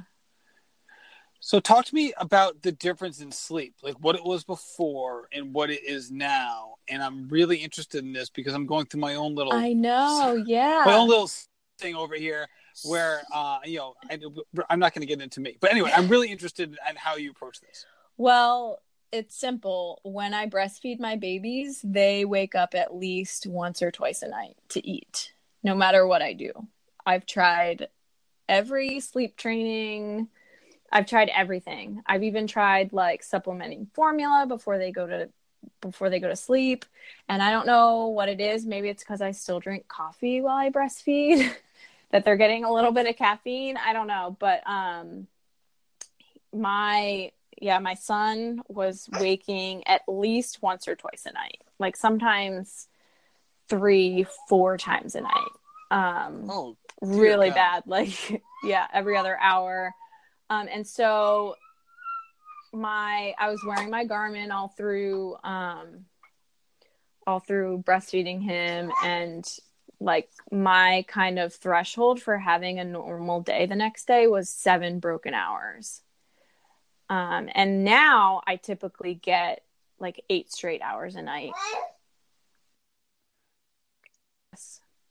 so 1.41 1.61
talk 1.61 1.85
to 1.87 1.95
me 1.95 2.13
about 2.19 2.63
the 2.63 2.73
difference 2.73 3.21
in 3.21 3.31
sleep, 3.31 3.75
like 3.83 3.95
what 4.01 4.17
it 4.17 4.25
was 4.25 4.45
before 4.45 5.29
and 5.33 5.55
what 5.55 5.71
it 5.71 5.85
is 5.85 6.11
now. 6.11 6.75
And 6.89 7.03
I'm 7.03 7.29
really 7.29 7.59
interested 7.59 8.05
in 8.05 8.13
this 8.13 8.29
because 8.29 8.55
I'm 8.55 8.67
going 8.67 8.87
through 8.87 9.01
my 9.01 9.15
own 9.15 9.35
little 9.35 9.53
I 9.53 9.73
know, 9.73 10.43
yeah. 10.47 10.83
My 10.85 10.95
own 10.95 11.09
little 11.09 11.31
thing 11.79 11.95
over 11.95 12.17
here 12.17 12.49
where 12.85 13.23
uh 13.33 13.59
you 13.65 13.79
know 13.79 13.95
I, 14.11 14.19
am 14.71 14.79
not 14.79 14.95
going 14.95 15.01
to 15.01 15.07
get 15.07 15.21
into 15.21 15.41
me. 15.41 15.57
But 15.61 15.71
anyway, 15.71 15.93
I'm 15.95 16.09
really 16.09 16.29
interested 16.29 16.71
in 16.71 16.97
how 16.97 17.17
you 17.17 17.31
approach 17.31 17.61
this. 17.61 17.87
Well, 18.17 18.81
it's 19.13 19.39
simple. 19.39 20.01
When 20.03 20.35
I 20.35 20.47
breastfeed 20.49 20.99
my 20.99 21.17
babies, 21.17 21.81
they 21.85 22.25
wake 22.25 22.55
up 22.55 22.75
at 22.75 22.95
least 22.95 23.47
once 23.47 23.81
or 23.81 23.91
twice 23.91 24.23
a 24.23 24.29
night 24.29 24.57
to 24.71 24.87
eat, 24.87 25.33
no 25.63 25.75
matter 25.75 26.07
what 26.07 26.21
I 26.21 26.33
do. 26.33 26.53
I've 27.07 27.27
tried 27.27 27.89
every 28.49 29.01
sleep 29.01 29.37
training 29.37 30.29
I've 30.91 31.07
tried 31.07 31.31
everything. 31.35 32.03
I've 32.07 32.23
even 32.23 32.47
tried 32.47 32.93
like 32.93 33.23
supplementing 33.23 33.89
formula 33.93 34.47
before 34.47 34.79
they 34.79 34.91
go 34.91 35.07
to 35.07 35.29
before 35.81 36.11
they 36.11 36.21
go 36.21 36.29
to 36.29 36.37
sleep. 36.37 36.85
And 37.29 37.43
I 37.43 37.51
don't 37.51 37.67
know 37.67 38.07
what 38.07 38.29
it 38.29 38.41
is. 38.41 38.65
Maybe 38.65 38.89
it's 38.89 39.03
because 39.03 39.21
I 39.21 39.33
still 39.33 39.61
drink 39.61 39.89
coffee 39.89 40.41
while 40.41 40.57
I 40.57 40.71
breastfeed 40.71 41.51
that 42.11 42.25
they're 42.25 42.37
getting 42.37 42.65
a 42.65 42.73
little 42.73 42.93
bit 42.93 43.07
of 43.07 43.17
caffeine. 43.17 43.77
I 43.77 43.93
don't 43.93 44.07
know. 44.07 44.37
But 44.39 44.63
um 44.67 45.27
my 46.53 47.33
yeah, 47.61 47.81
my 47.81 47.95
son 47.95 48.63
was 48.69 49.09
waking 49.19 49.87
at 49.87 50.03
least 50.07 50.63
once 50.63 50.87
or 50.87 50.95
twice 50.95 51.27
a 51.27 51.33
night. 51.33 51.61
Like 51.79 51.97
sometimes 51.97 52.87
three, 53.69 54.27
four 54.49 54.79
times 54.79 55.15
a 55.15 55.21
night. 55.21 55.51
Um 55.91 56.49
oh, 56.51 56.77
really 57.03 57.49
God. 57.49 57.55
bad. 57.55 57.83
Like 57.87 58.43
yeah, 58.65 58.87
every 58.93 59.17
other 59.17 59.37
hour 59.41 59.95
um, 60.51 60.69
and 60.71 60.87
so 60.87 61.57
my 62.73 63.35
I 63.39 63.51
was 63.51 63.63
wearing 63.65 63.91
my 63.91 64.05
Garmin 64.05 64.51
all 64.51 64.69
through 64.69 65.37
um, 65.43 66.07
all 67.27 67.41
through 67.41 67.83
breastfeeding 67.87 68.43
him 68.43 68.91
and 69.05 69.47
like 70.01 70.31
my 70.51 71.05
kind 71.09 71.39
of 71.39 71.53
threshold 71.53 72.23
for 72.23 72.39
having 72.39 72.79
a 72.79 72.85
normal 72.85 73.41
day 73.41 73.67
the 73.67 73.75
next 73.75 74.07
day 74.07 74.27
was 74.27 74.49
seven 74.49 75.01
broken 75.01 75.35
hours. 75.35 76.03
Um, 77.11 77.49
and 77.55 77.85
now 77.85 78.43
I 78.47 78.57
typically 78.57 79.15
get 79.15 79.63
like 79.99 80.23
eight 80.31 80.53
straight 80.53 80.83
hours 80.83 81.17
a 81.17 81.23
night. 81.23 81.53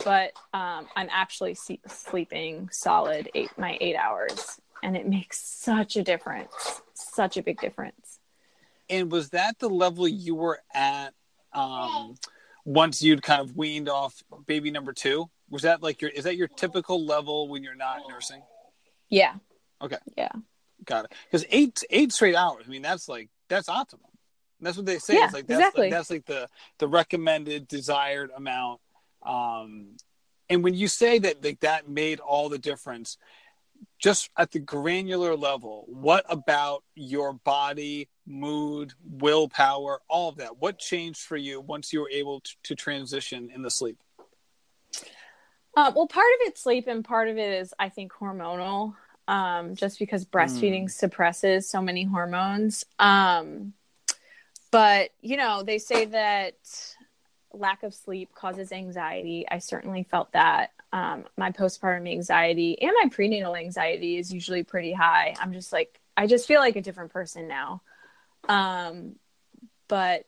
But 0.04 0.32
um, 0.54 0.88
I'm 0.96 1.10
actually 1.12 1.56
see- 1.56 1.82
sleeping 1.88 2.70
solid 2.72 3.30
eight 3.34 3.50
my 3.58 3.78
eight 3.82 3.96
hours 3.96 4.62
and 4.84 4.96
it 4.96 5.08
makes 5.08 5.40
such 5.40 5.96
a 5.96 6.04
difference 6.04 6.82
such 7.18 7.38
a 7.38 7.44
big 7.44 7.60
difference. 7.60 8.20
And 8.90 9.12
was 9.12 9.32
that 9.32 9.60
the 9.60 9.70
level 9.70 10.08
you 10.08 10.36
were 10.36 10.60
at 10.74 11.14
um, 11.54 12.16
once 12.64 13.02
you'd 13.02 13.24
kind 13.24 13.42
of 13.42 13.56
weaned 13.56 13.90
off 13.90 14.24
baby 14.46 14.72
number 14.72 14.94
two? 14.94 15.30
Was 15.50 15.64
that 15.64 15.82
like 15.82 16.02
your 16.02 16.12
is 16.12 16.24
that 16.26 16.38
your 16.38 16.48
typical 16.48 17.06
level 17.06 17.48
when 17.48 17.64
you're 17.64 17.76
not 17.76 18.02
nursing? 18.10 18.42
Yeah. 19.10 19.36
Okay. 19.82 19.98
Yeah. 20.18 20.32
Got 20.86 21.06
it. 21.06 21.14
Because 21.30 21.46
eight 21.50 21.84
eight 21.90 22.14
straight 22.14 22.36
hours 22.36 22.66
i 22.68 22.70
mean 22.70 22.82
that's 22.82 23.10
like 23.10 23.30
that's 23.50 23.70
optimal 23.70 24.12
that's 24.60 24.76
what 24.76 24.88
they 24.88 24.98
say. 24.98 25.14
Yeah, 25.14 25.26
it's 25.26 25.34
like 25.34 25.46
that's 25.46 25.60
exactly. 25.60 25.82
like 25.84 25.92
that's 25.92 26.10
like 26.10 26.26
the 26.26 26.48
the 26.80 26.88
recommended 26.88 27.68
desired 27.68 28.32
amount. 28.36 28.82
Um 29.24 29.98
and 30.50 30.64
when 30.64 30.74
you 30.74 30.88
say 30.88 31.20
that 31.20 31.44
like 31.44 31.60
that 31.60 31.90
made 31.90 32.20
all 32.20 32.50
the 32.50 32.58
difference 32.58 33.18
just 34.00 34.30
at 34.38 34.52
the 34.52 34.60
granular 34.60 35.36
level, 35.36 35.86
what 35.88 36.26
about 36.30 36.84
your 36.96 37.34
body, 37.34 38.10
mood, 38.26 38.94
willpower, 39.04 40.02
all 40.08 40.30
of 40.30 40.38
that? 40.38 40.58
What 40.58 40.78
changed 40.80 41.22
for 41.22 41.38
you 41.38 41.62
once 41.62 41.92
you 41.92 42.02
were 42.02 42.10
able 42.10 42.42
to, 42.42 42.52
to 42.64 42.76
transition 42.76 43.50
in 43.54 43.62
the 43.62 43.72
sleep? 43.72 43.98
Uh, 45.76 45.92
well, 45.96 46.08
part 46.08 46.26
of 46.26 46.48
it's 46.48 46.62
sleep, 46.62 46.88
and 46.88 47.06
part 47.06 47.28
of 47.28 47.38
it 47.38 47.62
is, 47.62 47.74
I 47.78 47.90
think, 47.90 48.12
hormonal. 48.12 48.96
Um, 49.28 49.76
just 49.76 50.00
because 50.00 50.26
breastfeeding 50.26 50.86
mm. 50.86 50.92
suppresses 50.92 51.70
so 51.70 51.82
many 51.82 52.06
hormones. 52.06 52.86
Um, 52.98 53.74
but 54.72 55.10
you 55.22 55.38
know, 55.38 55.64
they 55.64 55.80
say 55.80 56.06
that 56.06 56.56
lack 57.54 57.84
of 57.84 57.94
sleep 57.94 58.34
causes 58.34 58.72
anxiety. 58.72 59.46
I 59.50 59.60
certainly 59.60 60.04
felt 60.04 60.32
that 60.34 60.72
um, 60.94 61.26
my 61.38 61.52
postpartum 61.52 62.10
anxiety 62.10 62.82
and 62.82 62.92
my 63.02 63.10
prenatal 63.10 63.56
anxiety 63.56 64.18
is 64.18 64.34
usually 64.34 64.64
pretty 64.64 64.94
high. 64.94 65.36
I'm 65.40 65.54
just 65.54 65.74
like, 65.74 66.00
I 66.16 66.28
just 66.28 66.48
feel 66.48 66.60
like 66.60 66.76
a 66.76 66.82
different 66.82 67.12
person 67.12 67.48
now. 67.48 67.82
Um, 68.48 69.16
but 69.88 70.26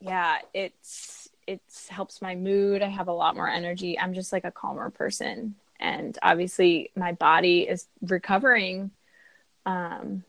yeah, 0.00 0.38
it's, 0.54 1.28
it 1.46 1.60
helps 1.88 2.22
my 2.22 2.34
mood. 2.34 2.82
I 2.82 2.88
have 2.88 3.08
a 3.08 3.12
lot 3.12 3.34
more 3.34 3.48
energy. 3.48 3.98
I'm 3.98 4.14
just 4.14 4.32
like 4.32 4.44
a 4.44 4.52
calmer 4.52 4.90
person. 4.90 5.56
And 5.80 6.16
obviously 6.22 6.90
my 6.94 7.12
body 7.12 7.62
is 7.62 7.86
recovering, 8.00 8.92
um, 9.66 10.24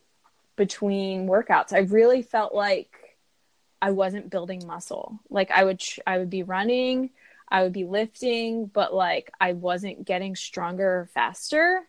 between 0.56 1.28
workouts. 1.28 1.74
I 1.74 1.80
really 1.80 2.22
felt 2.22 2.54
like 2.54 3.02
I 3.84 3.91
wasn't 3.91 4.30
building 4.30 4.65
muscle. 4.65 5.19
Like 5.30 5.52
I 5.52 5.65
would, 5.65 5.84
I 6.08 6.17
would 6.17 6.30
be 6.30 6.43
running, 6.43 7.10
I 7.50 7.63
would 7.63 7.74
be 7.74 7.84
lifting, 7.84 8.65
but 8.67 8.93
like 8.93 9.30
I 9.41 9.52
wasn't 9.52 10.06
getting 10.06 10.38
stronger 10.38 11.10
faster. 11.13 11.82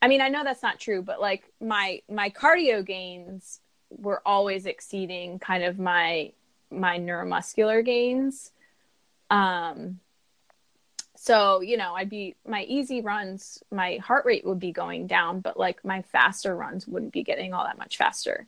I 0.00 0.08
mean, 0.08 0.22
I 0.22 0.30
know 0.30 0.42
that's 0.42 0.62
not 0.62 0.80
true, 0.80 1.02
but 1.02 1.20
like 1.20 1.44
my 1.60 2.00
my 2.08 2.30
cardio 2.30 2.82
gains 2.82 3.60
were 3.90 4.22
always 4.24 4.64
exceeding 4.64 5.38
kind 5.38 5.64
of 5.64 5.78
my 5.78 6.32
my 6.70 6.98
neuromuscular 6.98 7.84
gains. 7.84 8.50
Um 9.28 10.00
so, 11.14 11.60
you 11.60 11.76
know, 11.76 11.94
I'd 11.94 12.08
be 12.08 12.36
my 12.46 12.62
easy 12.62 13.02
runs, 13.02 13.62
my 13.70 13.96
heart 13.96 14.24
rate 14.24 14.46
would 14.46 14.60
be 14.60 14.72
going 14.72 15.08
down, 15.08 15.40
but 15.40 15.58
like 15.58 15.84
my 15.84 16.00
faster 16.00 16.56
runs 16.56 16.88
wouldn't 16.88 17.12
be 17.12 17.22
getting 17.22 17.52
all 17.52 17.64
that 17.64 17.76
much 17.76 17.98
faster. 17.98 18.46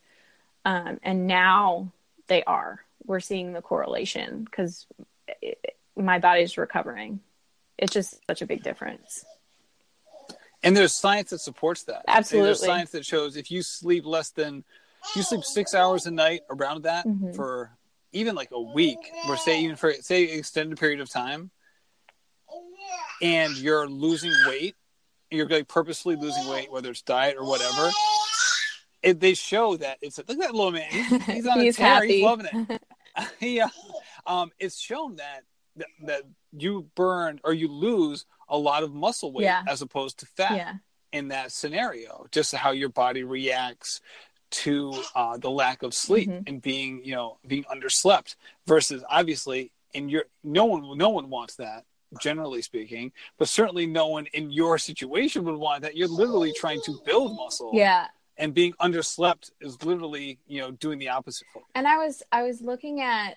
Um 0.64 0.98
and 1.02 1.26
now 1.26 1.92
they 2.30 2.42
are. 2.44 2.82
We're 3.04 3.20
seeing 3.20 3.52
the 3.52 3.60
correlation 3.60 4.46
cuz 4.50 4.86
my 5.96 6.18
body's 6.18 6.56
recovering. 6.56 7.20
It's 7.76 7.92
just 7.92 8.20
such 8.26 8.40
a 8.40 8.46
big 8.46 8.62
difference. 8.62 9.24
And 10.62 10.76
there's 10.76 10.92
science 10.94 11.30
that 11.30 11.40
supports 11.40 11.82
that. 11.84 12.04
Absolutely. 12.06 12.46
There's 12.48 12.60
science 12.60 12.90
that 12.90 13.04
shows 13.04 13.36
if 13.36 13.50
you 13.50 13.62
sleep 13.62 14.06
less 14.06 14.30
than, 14.30 14.64
you 15.16 15.22
sleep 15.22 15.42
six 15.44 15.74
hours 15.74 16.06
a 16.06 16.10
night 16.10 16.42
around 16.50 16.82
that 16.84 17.06
Mhm. 17.06 17.34
for 17.34 17.72
even 18.12 18.34
like 18.34 18.50
a 18.52 18.60
week, 18.60 18.98
or 19.28 19.36
say 19.36 19.60
even 19.60 19.76
for 19.76 19.92
say 19.94 20.22
extended 20.24 20.78
period 20.78 21.00
of 21.00 21.08
time, 21.10 21.50
and 23.22 23.56
you're 23.56 23.88
losing 23.88 24.32
weight, 24.46 24.76
you're 25.30 25.48
like 25.48 25.68
purposely 25.68 26.16
losing 26.16 26.46
weight, 26.48 26.70
whether 26.70 26.90
it's 26.90 27.02
diet 27.02 27.36
or 27.38 27.44
whatever. 27.44 27.90
It, 29.02 29.20
they 29.20 29.34
show 29.34 29.76
that 29.76 29.98
it's 30.02 30.18
look 30.18 30.30
at 30.30 30.38
that 30.38 30.54
little 30.54 30.72
man. 30.72 30.88
He's, 30.90 31.24
he's 31.26 31.46
on 31.46 31.60
He's 31.60 31.74
a 31.76 31.78
tear. 31.78 31.86
happy. 31.94 32.08
He's 32.16 32.24
loving 32.24 32.46
it. 32.68 32.82
yeah, 33.40 33.68
um, 34.26 34.50
it's 34.58 34.78
shown 34.78 35.16
that, 35.16 35.40
that 35.76 35.88
that 36.06 36.22
you 36.56 36.88
burn 36.94 37.40
or 37.44 37.52
you 37.52 37.68
lose 37.68 38.24
a 38.48 38.56
lot 38.58 38.82
of 38.82 38.92
muscle 38.94 39.32
weight 39.32 39.44
Yeah. 39.44 39.62
as 39.68 39.82
opposed 39.82 40.18
to 40.20 40.26
fat 40.26 40.52
Yeah. 40.56 40.74
in 41.12 41.28
that 41.28 41.50
scenario. 41.52 42.26
Just 42.30 42.54
how 42.54 42.70
your 42.72 42.88
body 42.88 43.24
reacts 43.24 44.00
to 44.50 44.92
uh, 45.14 45.36
the 45.38 45.50
lack 45.50 45.82
of 45.82 45.94
sleep 45.94 46.28
Mhm. 46.28 46.48
and 46.48 46.60
being 46.62 47.04
you 47.04 47.14
know 47.14 47.38
being 47.46 47.64
underslept 47.64 48.34
versus 48.66 49.04
obviously 49.08 49.70
and 49.94 50.10
you're 50.10 50.24
no 50.42 50.64
one 50.64 50.98
no 50.98 51.08
one 51.10 51.30
wants 51.30 51.54
that 51.56 51.84
generally 52.20 52.60
speaking 52.60 53.12
but 53.38 53.48
certainly 53.48 53.86
no 53.86 54.08
one 54.08 54.26
in 54.32 54.50
your 54.50 54.76
situation 54.76 55.44
would 55.44 55.54
want 55.54 55.82
that 55.82 55.96
you're 55.96 56.08
literally 56.08 56.52
trying 56.52 56.80
to 56.84 56.98
build 57.04 57.36
muscle 57.36 57.70
Yeah. 57.74 58.08
And 58.40 58.54
being 58.54 58.72
underslept 58.80 59.52
is 59.60 59.82
literally 59.84 60.38
you 60.48 60.60
know 60.60 60.72
doing 60.72 60.98
the 60.98 61.08
opposite 61.08 61.46
for 61.52 61.62
And 61.74 61.86
I 61.86 61.98
was 61.98 62.22
I 62.32 62.42
was 62.42 62.60
looking 62.60 63.00
at 63.00 63.36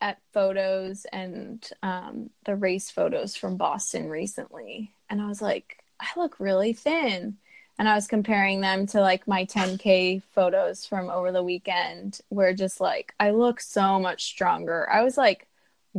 at 0.00 0.18
photos 0.32 1.06
and 1.12 1.68
um, 1.82 2.30
the 2.44 2.54
race 2.54 2.90
photos 2.90 3.36
from 3.36 3.56
Boston 3.56 4.08
recently, 4.08 4.94
and 5.10 5.20
I 5.20 5.26
was 5.26 5.42
like, 5.42 5.82
I 6.00 6.06
look 6.16 6.40
really 6.40 6.72
thin. 6.72 7.36
And 7.76 7.88
I 7.88 7.96
was 7.96 8.06
comparing 8.06 8.60
them 8.60 8.86
to 8.88 9.00
like 9.00 9.26
my 9.26 9.46
10k 9.46 10.22
photos 10.32 10.86
from 10.86 11.10
over 11.10 11.32
the 11.32 11.42
weekend, 11.42 12.20
where 12.28 12.54
just 12.54 12.80
like 12.80 13.12
I 13.18 13.30
look 13.30 13.60
so 13.60 13.98
much 13.98 14.24
stronger. 14.24 14.88
I 14.88 15.02
was 15.02 15.18
like 15.18 15.48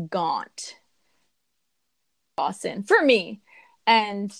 gaunt. 0.10 0.78
Boston 2.38 2.84
for 2.84 3.02
me, 3.02 3.42
and 3.88 4.32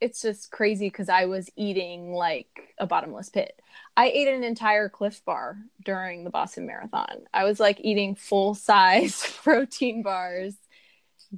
it's 0.00 0.22
just 0.22 0.50
crazy 0.50 0.86
because 0.86 1.08
I 1.08 1.26
was 1.26 1.50
eating 1.56 2.12
like 2.12 2.74
a 2.78 2.86
bottomless 2.86 3.28
pit. 3.28 3.60
I 3.96 4.08
ate 4.08 4.28
an 4.28 4.42
entire 4.42 4.88
Clif 4.88 5.24
Bar 5.24 5.58
during 5.84 6.24
the 6.24 6.30
Boston 6.30 6.66
Marathon. 6.66 7.24
I 7.34 7.44
was 7.44 7.60
like 7.60 7.80
eating 7.80 8.14
full 8.14 8.54
size 8.54 9.22
protein 9.42 10.02
bars 10.02 10.54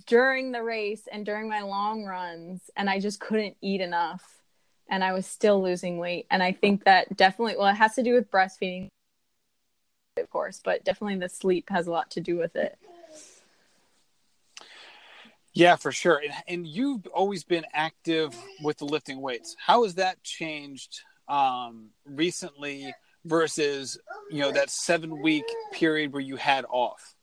during 0.06 0.52
the 0.52 0.62
race 0.62 1.08
and 1.10 1.26
during 1.26 1.48
my 1.48 1.62
long 1.62 2.04
runs, 2.04 2.70
and 2.76 2.88
I 2.88 3.00
just 3.00 3.20
couldn't 3.20 3.56
eat 3.60 3.80
enough. 3.80 4.24
And 4.88 5.02
I 5.02 5.12
was 5.12 5.26
still 5.26 5.62
losing 5.62 5.98
weight. 5.98 6.26
And 6.30 6.42
I 6.42 6.52
think 6.52 6.84
that 6.84 7.16
definitely, 7.16 7.56
well, 7.56 7.68
it 7.68 7.74
has 7.74 7.94
to 7.94 8.02
do 8.02 8.14
with 8.14 8.30
breastfeeding, 8.30 8.88
of 10.18 10.30
course, 10.30 10.60
but 10.62 10.84
definitely 10.84 11.18
the 11.18 11.28
sleep 11.28 11.70
has 11.70 11.86
a 11.86 11.90
lot 11.90 12.10
to 12.12 12.20
do 12.20 12.36
with 12.36 12.56
it. 12.56 12.78
Yeah 15.54 15.76
for 15.76 15.92
sure 15.92 16.20
and, 16.24 16.32
and 16.48 16.66
you've 16.66 17.06
always 17.08 17.44
been 17.44 17.64
active 17.72 18.34
with 18.62 18.78
the 18.78 18.84
lifting 18.84 19.20
weights 19.20 19.54
how 19.58 19.82
has 19.84 19.94
that 19.94 20.22
changed 20.22 21.00
um, 21.28 21.88
recently 22.04 22.92
versus 23.24 23.98
you 24.30 24.40
know 24.40 24.50
that 24.52 24.68
seven 24.70 25.20
week 25.22 25.44
period 25.72 26.12
where 26.12 26.20
you 26.22 26.36
had 26.36 26.64
off 26.68 27.14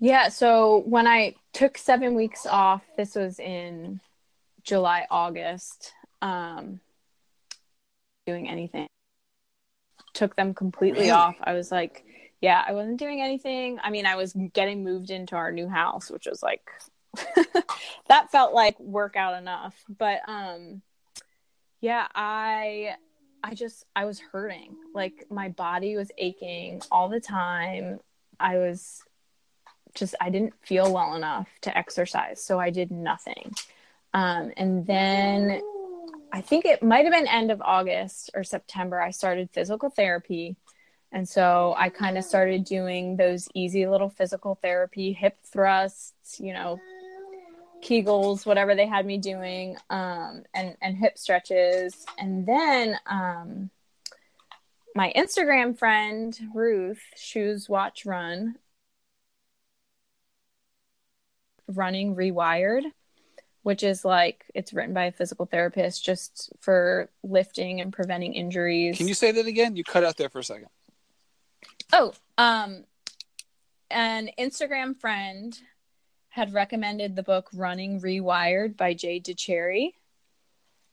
Yeah, 0.00 0.28
so 0.28 0.82
when 0.86 1.06
I 1.06 1.34
took 1.52 1.78
seven 1.78 2.14
weeks 2.14 2.44
off, 2.46 2.82
this 2.96 3.14
was 3.14 3.38
in 3.38 4.00
July, 4.62 5.06
August, 5.10 5.92
um, 6.20 6.80
doing 8.26 8.48
anything. 8.48 8.86
Took 10.12 10.36
them 10.36 10.52
completely 10.52 11.08
Really? 11.08 11.10
off. 11.10 11.36
I 11.42 11.54
was 11.54 11.70
like, 11.72 12.04
yeah, 12.42 12.62
I 12.66 12.72
wasn't 12.72 12.98
doing 12.98 13.22
anything. 13.22 13.78
I 13.82 13.90
mean, 13.90 14.04
I 14.04 14.16
was 14.16 14.34
getting 14.52 14.84
moved 14.84 15.10
into 15.10 15.36
our 15.36 15.50
new 15.52 15.68
house, 15.68 16.10
which 16.10 16.26
was 16.26 16.42
like, 16.42 16.68
that 18.08 18.30
felt 18.30 18.54
like 18.54 18.78
workout 18.80 19.38
enough. 19.38 19.82
But 19.88 20.20
um, 20.28 20.82
yeah, 21.80 22.06
I. 22.14 22.96
I 23.46 23.52
just 23.52 23.84
I 23.94 24.06
was 24.06 24.18
hurting. 24.18 24.74
Like 24.94 25.26
my 25.28 25.50
body 25.50 25.96
was 25.96 26.10
aching 26.16 26.80
all 26.90 27.10
the 27.10 27.20
time. 27.20 28.00
I 28.40 28.56
was 28.56 29.02
just 29.94 30.14
I 30.20 30.30
didn't 30.30 30.54
feel 30.62 30.92
well 30.92 31.14
enough 31.14 31.48
to 31.62 31.76
exercise, 31.76 32.42
so 32.42 32.58
I 32.58 32.70
did 32.70 32.90
nothing. 32.90 33.52
Um, 34.12 34.52
and 34.56 34.86
then 34.86 35.60
I 36.32 36.40
think 36.40 36.64
it 36.64 36.82
might 36.82 37.04
have 37.04 37.12
been 37.12 37.28
end 37.28 37.50
of 37.50 37.60
August 37.62 38.30
or 38.34 38.44
September. 38.44 39.00
I 39.00 39.10
started 39.10 39.50
physical 39.52 39.90
therapy, 39.90 40.56
and 41.12 41.28
so 41.28 41.74
I 41.76 41.90
kind 41.90 42.18
of 42.18 42.24
started 42.24 42.64
doing 42.64 43.16
those 43.16 43.48
easy 43.54 43.86
little 43.86 44.08
physical 44.10 44.56
therapy 44.56 45.12
hip 45.12 45.36
thrusts, 45.44 46.40
you 46.40 46.52
know, 46.52 46.80
Kegels, 47.84 48.46
whatever 48.46 48.74
they 48.74 48.86
had 48.86 49.06
me 49.06 49.18
doing, 49.18 49.76
um, 49.90 50.42
and 50.54 50.76
and 50.80 50.96
hip 50.96 51.18
stretches, 51.18 52.04
and 52.18 52.46
then 52.46 52.98
um, 53.06 53.70
my 54.94 55.12
Instagram 55.14 55.78
friend 55.78 56.36
Ruth 56.54 57.02
Shoes 57.16 57.68
Watch 57.68 58.06
Run 58.06 58.56
running 61.66 62.14
rewired 62.14 62.82
which 63.64 63.82
is 63.82 64.04
like 64.04 64.44
it's 64.54 64.72
written 64.74 64.94
by 64.94 65.06
a 65.06 65.12
physical 65.12 65.46
therapist 65.46 66.04
just 66.04 66.52
for 66.60 67.08
lifting 67.22 67.80
and 67.80 67.94
preventing 67.94 68.34
injuries. 68.34 68.98
Can 68.98 69.08
you 69.08 69.14
say 69.14 69.32
that 69.32 69.46
again? 69.46 69.74
You 69.74 69.82
cut 69.82 70.04
out 70.04 70.18
there 70.18 70.28
for 70.28 70.38
a 70.38 70.44
second. 70.44 70.68
Oh 71.92 72.12
um 72.38 72.84
an 73.90 74.30
instagram 74.38 74.98
friend 74.98 75.58
had 76.34 76.52
recommended 76.52 77.14
the 77.14 77.22
book 77.22 77.48
running 77.54 78.00
rewired 78.00 78.76
by 78.76 78.92
jay 78.92 79.20
Dicharry. 79.20 79.94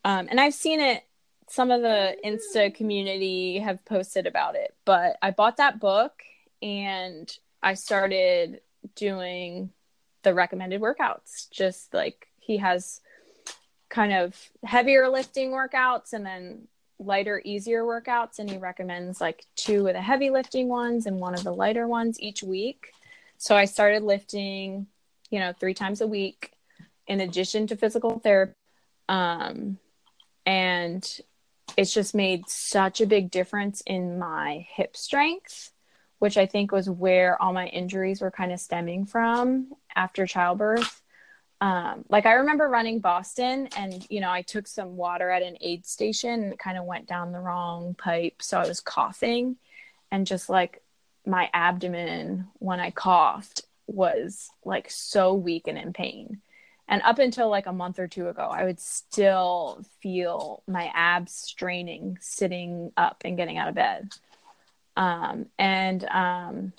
um, 0.06 0.28
and 0.30 0.40
i've 0.40 0.54
seen 0.54 0.80
it 0.80 1.04
some 1.50 1.72
of 1.72 1.82
the 1.82 2.16
insta 2.24 2.74
community 2.74 3.58
have 3.58 3.84
posted 3.86 4.28
about 4.28 4.56
it 4.56 4.76
but 4.86 5.18
i 5.22 5.32
bought 5.32 5.58
that 5.58 5.80
book 5.80 6.22
and 6.62 7.38
i 7.64 7.74
started 7.74 8.62
doing 8.96 9.72
the 10.22 10.34
recommended 10.34 10.80
workouts 10.80 11.50
just 11.50 11.92
like 11.92 12.28
he 12.38 12.58
has 12.58 13.02
kind 13.90 14.14
of 14.14 14.38
heavier 14.64 15.10
lifting 15.10 15.50
workouts 15.50 16.14
and 16.14 16.24
then 16.24 16.68
lighter 17.00 17.42
easier 17.44 17.84
workouts 17.84 18.38
and 18.38 18.48
he 18.48 18.58
recommends 18.58 19.20
like 19.20 19.44
two 19.56 19.88
of 19.88 19.94
the 19.94 20.02
heavy 20.02 20.30
lifting 20.30 20.68
ones 20.68 21.08
and 21.08 21.20
one 21.20 21.34
of 21.34 21.44
the 21.44 21.52
lighter 21.52 21.88
ones 21.88 22.20
each 22.20 22.44
week 22.44 22.92
so 23.38 23.56
i 23.56 23.66
started 23.66 24.04
lifting 24.04 24.86
you 25.32 25.40
know 25.40 25.54
three 25.60 25.74
times 25.74 26.02
a 26.02 26.08
week 26.08 26.52
in 27.08 27.20
addition 27.20 27.68
to 27.68 27.76
physical 27.76 28.20
therapy. 28.20 28.54
Um, 29.10 29.80
and 30.46 31.20
it's 31.76 31.94
just 31.94 32.14
made 32.16 32.48
such 32.48 33.02
a 33.02 33.08
big 33.08 33.32
difference 33.32 33.82
in 33.86 34.20
my 34.20 34.66
hip 34.70 34.96
strength 34.96 35.72
which 36.20 36.38
i 36.38 36.46
think 36.46 36.72
was 36.72 36.90
where 36.90 37.42
all 37.42 37.52
my 37.52 37.66
injuries 37.68 38.22
were 38.22 38.32
kind 38.32 38.52
of 38.52 38.60
stemming 38.60 39.06
from 39.06 39.72
after 39.96 40.26
childbirth. 40.26 41.02
Um, 41.60 42.06
like 42.10 42.26
I 42.26 42.34
remember 42.34 42.68
running 42.68 43.00
Boston 43.00 43.70
and 43.78 44.06
you 44.10 44.20
know 44.20 44.32
I 44.32 44.42
took 44.42 44.68
some 44.68 44.98
water 44.98 45.30
at 45.30 45.44
an 45.44 45.58
aid 45.62 45.86
station 45.86 46.44
and 46.44 46.54
it 46.54 46.60
kind 46.60 46.78
of 46.78 46.86
went 46.86 47.08
down 47.08 47.32
the 47.32 47.40
wrong 47.40 47.94
pipe. 47.96 48.42
So 48.42 48.60
I 48.60 48.68
was 48.68 48.80
coughing 48.80 49.58
and 50.12 50.26
just 50.26 50.50
like 50.50 50.82
my 51.26 51.50
abdomen 51.54 52.48
when 52.58 52.80
I 52.80 52.90
coughed 52.90 53.62
was 53.94 54.50
like 54.66 54.90
so 54.90 55.34
weak 55.34 55.68
and 55.68 55.78
in 55.78 55.94
pain 55.94 56.42
and 56.88 57.02
up 57.04 57.20
until 57.20 57.50
like 57.50 57.68
a 57.68 57.74
month 57.74 58.00
or 58.00 58.08
two 58.08 58.28
ago 58.28 58.50
I 58.52 58.66
would 58.66 58.80
still 58.80 59.84
feel 60.02 60.64
my 60.68 60.92
abs 60.94 61.34
straining 61.34 62.18
sitting 62.22 62.92
up 62.98 63.22
and 63.26 63.38
getting 63.38 63.58
out 63.58 63.70
of 63.70 63.76
bed 63.76 64.12
um, 64.96 65.46
and 65.58 66.04
um, 66.06 66.74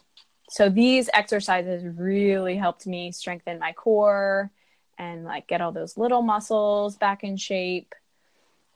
so 0.49 0.69
these 0.69 1.09
exercises 1.15 1.83
really 1.85 2.57
helped 2.57 2.87
me 2.87 3.13
strengthen 3.13 3.59
my 3.59 3.73
core 3.73 4.51
and 4.99 5.25
like 5.25 5.47
get 5.47 5.61
all 5.61 5.73
those 5.73 5.97
little 5.97 6.23
muscles 6.23 6.97
back 6.97 7.25
in 7.25 7.37
shape. 7.37 7.95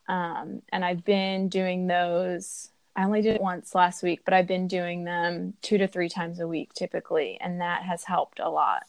Um, 0.09 0.63
and 0.73 0.85
I've 0.85 1.05
been 1.05 1.49
doing 1.49 1.87
those. 1.87 2.71
I 2.97 3.05
only 3.05 3.21
did 3.21 3.37
it 3.37 3.43
once 3.43 3.75
last 3.75 4.03
week, 4.03 4.23
but 4.25 4.33
I've 4.35 4.47
been 4.47 4.67
doing 4.69 5.05
them 5.05 5.53
two 5.61 5.77
to 5.79 5.87
three 5.87 6.09
times 6.09 6.41
a 6.41 6.49
week 6.49 6.73
typically, 6.73 7.39
and 7.41 7.61
that 7.61 7.83
has 7.83 8.05
helped 8.05 8.41
a 8.41 8.49
lot. 8.49 8.85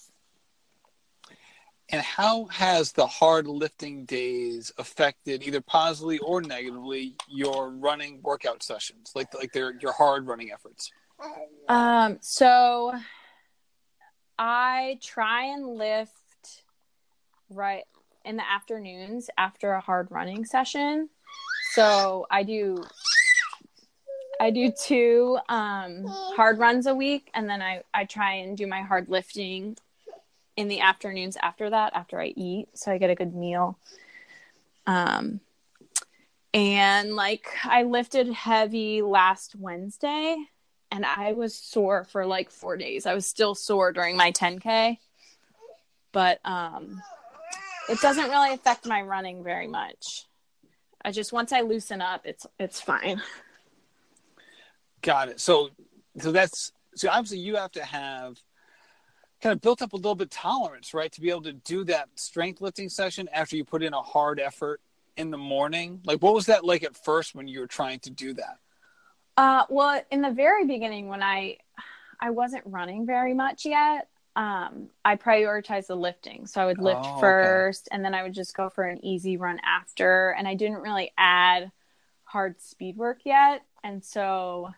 and 1.90 2.02
how 2.02 2.46
has 2.46 2.92
the 2.94 3.08
hard 3.08 3.48
lifting 3.48 4.04
days 4.06 4.72
affected 4.78 5.42
either 5.44 5.62
positively 5.62 6.20
or 6.20 6.42
negatively 6.42 7.16
your 7.30 7.70
running 7.72 8.20
workout 8.24 8.62
sessions 8.62 9.12
like 9.16 9.34
like 9.34 9.52
their 9.54 9.76
your 9.80 9.94
hard 9.94 10.28
running 10.28 10.52
efforts 10.52 10.92
Um, 11.70 12.18
so 12.22 12.94
I 14.38 15.00
try 15.02 15.46
and 15.54 15.66
lift 15.78 16.64
right 17.50 17.86
in 18.26 18.36
the 18.38 18.44
afternoons 18.48 19.30
after 19.38 19.72
a 19.72 19.80
hard 19.82 20.10
running 20.12 20.46
session. 20.46 21.10
So 21.74 22.28
I 22.30 22.44
do 22.44 22.84
I 24.40 24.52
do 24.52 24.72
two 24.72 25.40
um, 25.50 26.06
hard 26.06 26.60
runs 26.60 26.86
a 26.86 26.96
week, 26.96 27.30
and 27.34 27.50
then 27.50 27.62
I, 27.62 27.84
I 27.94 28.06
try 28.06 28.36
and 28.36 28.58
do 28.58 28.68
my 28.68 28.82
hard 28.82 29.10
lifting 29.10 29.78
in 30.56 30.68
the 30.68 30.82
afternoons 30.82 31.38
after 31.42 31.70
that, 31.70 31.94
after 31.96 32.20
I 32.20 32.34
eat. 32.36 32.70
So 32.74 32.92
I 32.92 32.98
get 32.98 33.10
a 33.10 33.16
good 33.16 33.36
meal. 33.36 33.78
Um, 34.86 35.40
and 36.54 37.16
like 37.16 37.48
I 37.64 37.84
lifted 37.84 38.30
heavy 38.30 39.02
last 39.02 39.56
Wednesday, 39.56 40.38
and 40.92 41.06
I 41.06 41.34
was 41.34 41.56
sore 41.56 42.06
for 42.06 42.26
like 42.26 42.50
four 42.50 42.78
days. 42.78 43.06
I 43.06 43.14
was 43.14 43.26
still 43.26 43.56
sore 43.56 43.92
during 43.92 44.18
my 44.18 44.32
10K, 44.32 44.98
but 46.12 46.40
um, 46.46 47.02
it 47.90 48.00
doesn't 48.02 48.30
really 48.30 48.54
affect 48.54 48.88
my 48.88 49.02
running 49.02 49.44
very 49.44 49.68
much. 49.68 50.26
I 51.04 51.12
just 51.12 51.34
once 51.34 51.52
I 51.52 51.62
loosen 51.62 52.02
up, 52.02 52.22
it's 52.26 52.46
it's 52.60 52.82
fine. 52.82 53.22
Got 55.08 55.30
it. 55.30 55.40
So, 55.40 55.70
so 56.20 56.34
that's 56.34 56.74
so 56.94 57.08
obviously 57.08 57.38
you 57.38 57.56
have 57.56 57.72
to 57.72 57.84
have 57.86 58.44
kind 59.42 59.54
of 59.54 59.62
built 59.62 59.82
up 59.82 59.94
a 59.94 59.96
little 59.96 60.16
bit 60.16 60.30
tolerance, 60.30 60.94
right, 60.94 61.10
to 61.14 61.22
be 61.22 61.30
able 61.30 61.44
to 61.44 61.54
do 61.54 61.86
that 61.86 62.10
strength 62.16 62.60
lifting 62.60 62.90
session 62.90 63.30
after 63.32 63.56
you 63.56 63.64
put 63.64 63.82
in 63.82 63.94
a 63.94 64.02
hard 64.02 64.38
effort 64.38 64.82
in 65.16 65.32
the 65.32 65.38
morning. 65.38 66.02
Like, 66.04 66.22
what 66.22 66.34
was 66.34 66.48
that 66.48 66.66
like 66.66 66.84
at 66.84 66.98
first 67.06 67.36
when 67.36 67.48
you 67.48 67.62
were 67.62 67.68
trying 67.68 68.00
to 68.00 68.10
do 68.10 68.34
that? 68.34 68.58
Uh, 69.38 69.64
well, 69.70 70.02
in 70.12 70.22
the 70.22 70.32
very 70.32 70.66
beginning, 70.66 71.08
when 71.08 71.24
I 71.24 71.60
I 72.20 72.32
wasn't 72.32 72.64
running 72.66 73.06
very 73.06 73.34
much 73.34 73.66
yet, 73.66 74.10
um, 74.36 74.90
I 75.06 75.16
prioritized 75.16 75.88
the 75.88 75.96
lifting. 75.96 76.48
So 76.48 76.60
I 76.60 76.66
would 76.66 76.80
lift 76.80 77.06
oh, 77.06 77.20
first, 77.22 77.88
okay. 77.88 77.96
and 77.96 78.04
then 78.04 78.14
I 78.14 78.24
would 78.24 78.34
just 78.34 78.58
go 78.58 78.70
for 78.70 78.84
an 78.84 79.06
easy 79.06 79.38
run 79.38 79.62
after. 79.64 80.36
And 80.38 80.50
I 80.50 80.56
didn't 80.56 80.82
really 80.82 81.14
add 81.18 81.72
hard 82.26 82.60
speed 82.60 82.98
work 82.98 83.20
yet, 83.24 83.64
and 83.86 84.04
so 84.04 84.74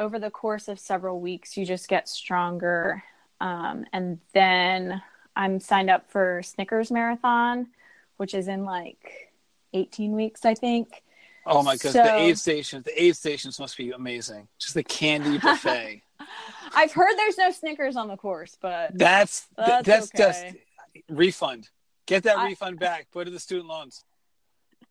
over 0.00 0.18
the 0.18 0.30
course 0.30 0.66
of 0.66 0.80
several 0.80 1.20
weeks, 1.20 1.56
you 1.56 1.66
just 1.66 1.88
get 1.88 2.08
stronger. 2.08 3.04
Um, 3.40 3.84
and 3.92 4.18
then 4.32 5.00
I'm 5.36 5.60
signed 5.60 5.90
up 5.90 6.10
for 6.10 6.42
Snickers 6.42 6.90
Marathon, 6.90 7.68
which 8.16 8.34
is 8.34 8.48
in 8.48 8.64
like 8.64 9.30
18 9.74 10.12
weeks, 10.12 10.44
I 10.44 10.54
think. 10.54 11.02
Oh 11.46 11.62
my 11.62 11.74
goodness, 11.74 11.92
so, 11.92 12.02
the 12.02 12.16
aid 12.16 12.38
stations, 12.38 12.84
the 12.84 13.02
aid 13.02 13.16
stations 13.16 13.58
must 13.60 13.76
be 13.76 13.92
amazing. 13.92 14.48
Just 14.58 14.74
the 14.74 14.82
candy 14.82 15.38
buffet. 15.38 16.02
I've 16.74 16.92
heard 16.92 17.16
there's 17.16 17.38
no 17.38 17.50
Snickers 17.50 17.96
on 17.96 18.08
the 18.08 18.16
course, 18.16 18.56
but 18.60 18.96
that's 18.96 19.46
that's, 19.56 19.86
that's 19.86 20.14
okay. 20.14 20.52
just 20.52 21.08
refund. 21.08 21.68
Get 22.06 22.24
that 22.24 22.38
I, 22.38 22.46
refund 22.46 22.78
back. 22.78 23.08
Put 23.10 23.20
it 23.20 23.28
in 23.28 23.34
the 23.34 23.40
student 23.40 23.68
loans. 23.68 24.04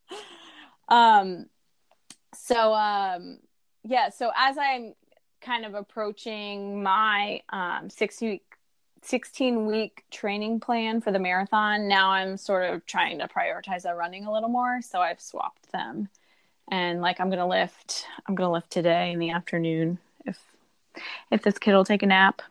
Um 0.92 1.46
so 2.34 2.74
um 2.74 3.38
yeah, 3.84 4.10
so 4.10 4.32
as 4.36 4.58
I'm 4.58 4.94
kind 5.42 5.66
of 5.66 5.74
approaching 5.74 6.84
my 6.84 7.42
um, 7.50 7.90
six 7.90 8.22
week 8.22 8.44
16 9.02 9.66
week 9.66 10.04
training 10.12 10.60
plan 10.60 11.00
for 11.02 11.12
the 11.12 11.20
marathon. 11.20 11.88
Now 11.88 12.12
i'm 12.12 12.38
sort 12.38 12.70
of 12.70 12.86
trying 12.86 13.20
to 13.20 13.28
prioritize 13.28 13.84
the 13.84 13.94
running 13.94 14.26
a 14.26 14.34
little 14.34 14.50
more 14.50 14.82
so 14.82 15.00
i've 15.00 15.22
swapped 15.22 15.72
them. 15.72 16.10
And 16.70 17.02
like 17.02 17.20
i'm 17.20 17.30
gonna 17.30 17.48
lift 17.48 18.06
i'm 18.28 18.36
gonna 18.36 18.52
lift 18.52 18.72
today 18.72 19.12
in 19.12 19.20
the 19.20 19.32
afternoon 19.32 20.00
if 20.26 20.38
if 21.32 21.42
this 21.44 21.58
kid 21.58 21.74
will 21.74 21.86
take 21.86 22.04
a 22.04 22.08
nap. 22.08 22.42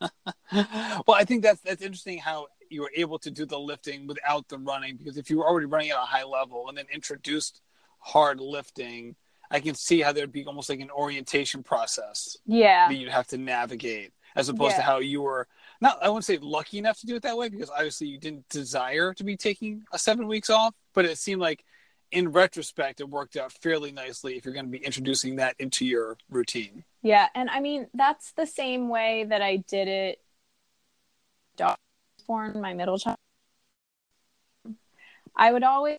Well 0.52 1.16
i 1.16 1.24
think 1.24 1.42
that's 1.42 1.60
that's 1.60 1.80
interesting 1.80 2.18
how 2.18 2.48
you 2.68 2.82
were 2.82 2.92
able 2.94 3.18
to 3.20 3.30
do 3.30 3.46
the 3.46 3.58
lifting 3.58 4.06
without 4.06 4.48
the 4.48 4.58
running 4.58 4.96
because 4.96 5.16
if 5.16 5.30
you 5.30 5.38
were 5.38 5.46
already 5.46 5.66
running 5.66 5.90
at 5.90 5.96
a 5.96 6.00
high 6.00 6.24
level 6.24 6.68
and 6.68 6.76
then 6.76 6.86
introduced 6.92 7.60
hard 7.98 8.40
lifting 8.40 9.16
I 9.50 9.60
can 9.60 9.74
see 9.74 10.00
how 10.00 10.12
there'd 10.12 10.32
be 10.32 10.44
almost 10.44 10.68
like 10.68 10.80
an 10.80 10.90
orientation 10.90 11.62
process. 11.62 12.36
Yeah. 12.46 12.88
That 12.88 12.94
you'd 12.94 13.10
have 13.10 13.26
to 13.28 13.38
navigate 13.38 14.12
as 14.36 14.48
opposed 14.48 14.72
yeah. 14.72 14.76
to 14.76 14.82
how 14.82 14.98
you 14.98 15.22
were 15.22 15.48
not 15.80 15.98
I 16.02 16.08
wouldn't 16.08 16.24
say 16.24 16.38
lucky 16.40 16.78
enough 16.78 17.00
to 17.00 17.06
do 17.06 17.16
it 17.16 17.22
that 17.22 17.36
way 17.36 17.48
because 17.48 17.70
obviously 17.70 18.06
you 18.06 18.18
didn't 18.18 18.48
desire 18.48 19.12
to 19.14 19.24
be 19.24 19.36
taking 19.36 19.84
a 19.92 19.98
seven 19.98 20.26
weeks 20.26 20.50
off, 20.50 20.74
but 20.94 21.04
it 21.04 21.18
seemed 21.18 21.40
like 21.40 21.64
in 22.12 22.30
retrospect 22.30 23.00
it 23.00 23.08
worked 23.08 23.36
out 23.36 23.52
fairly 23.52 23.92
nicely 23.92 24.36
if 24.36 24.44
you're 24.44 24.54
going 24.54 24.66
to 24.66 24.70
be 24.70 24.84
introducing 24.84 25.36
that 25.36 25.54
into 25.58 25.84
your 25.84 26.16
routine. 26.28 26.84
Yeah, 27.02 27.26
and 27.34 27.50
I 27.50 27.60
mean 27.60 27.88
that's 27.94 28.32
the 28.32 28.46
same 28.46 28.88
way 28.88 29.24
that 29.28 29.42
I 29.42 29.56
did 29.56 29.88
it 29.88 30.20
born 32.30 32.60
my 32.60 32.74
middle 32.74 32.96
child. 32.96 33.16
I 35.34 35.52
would 35.52 35.64
always 35.64 35.98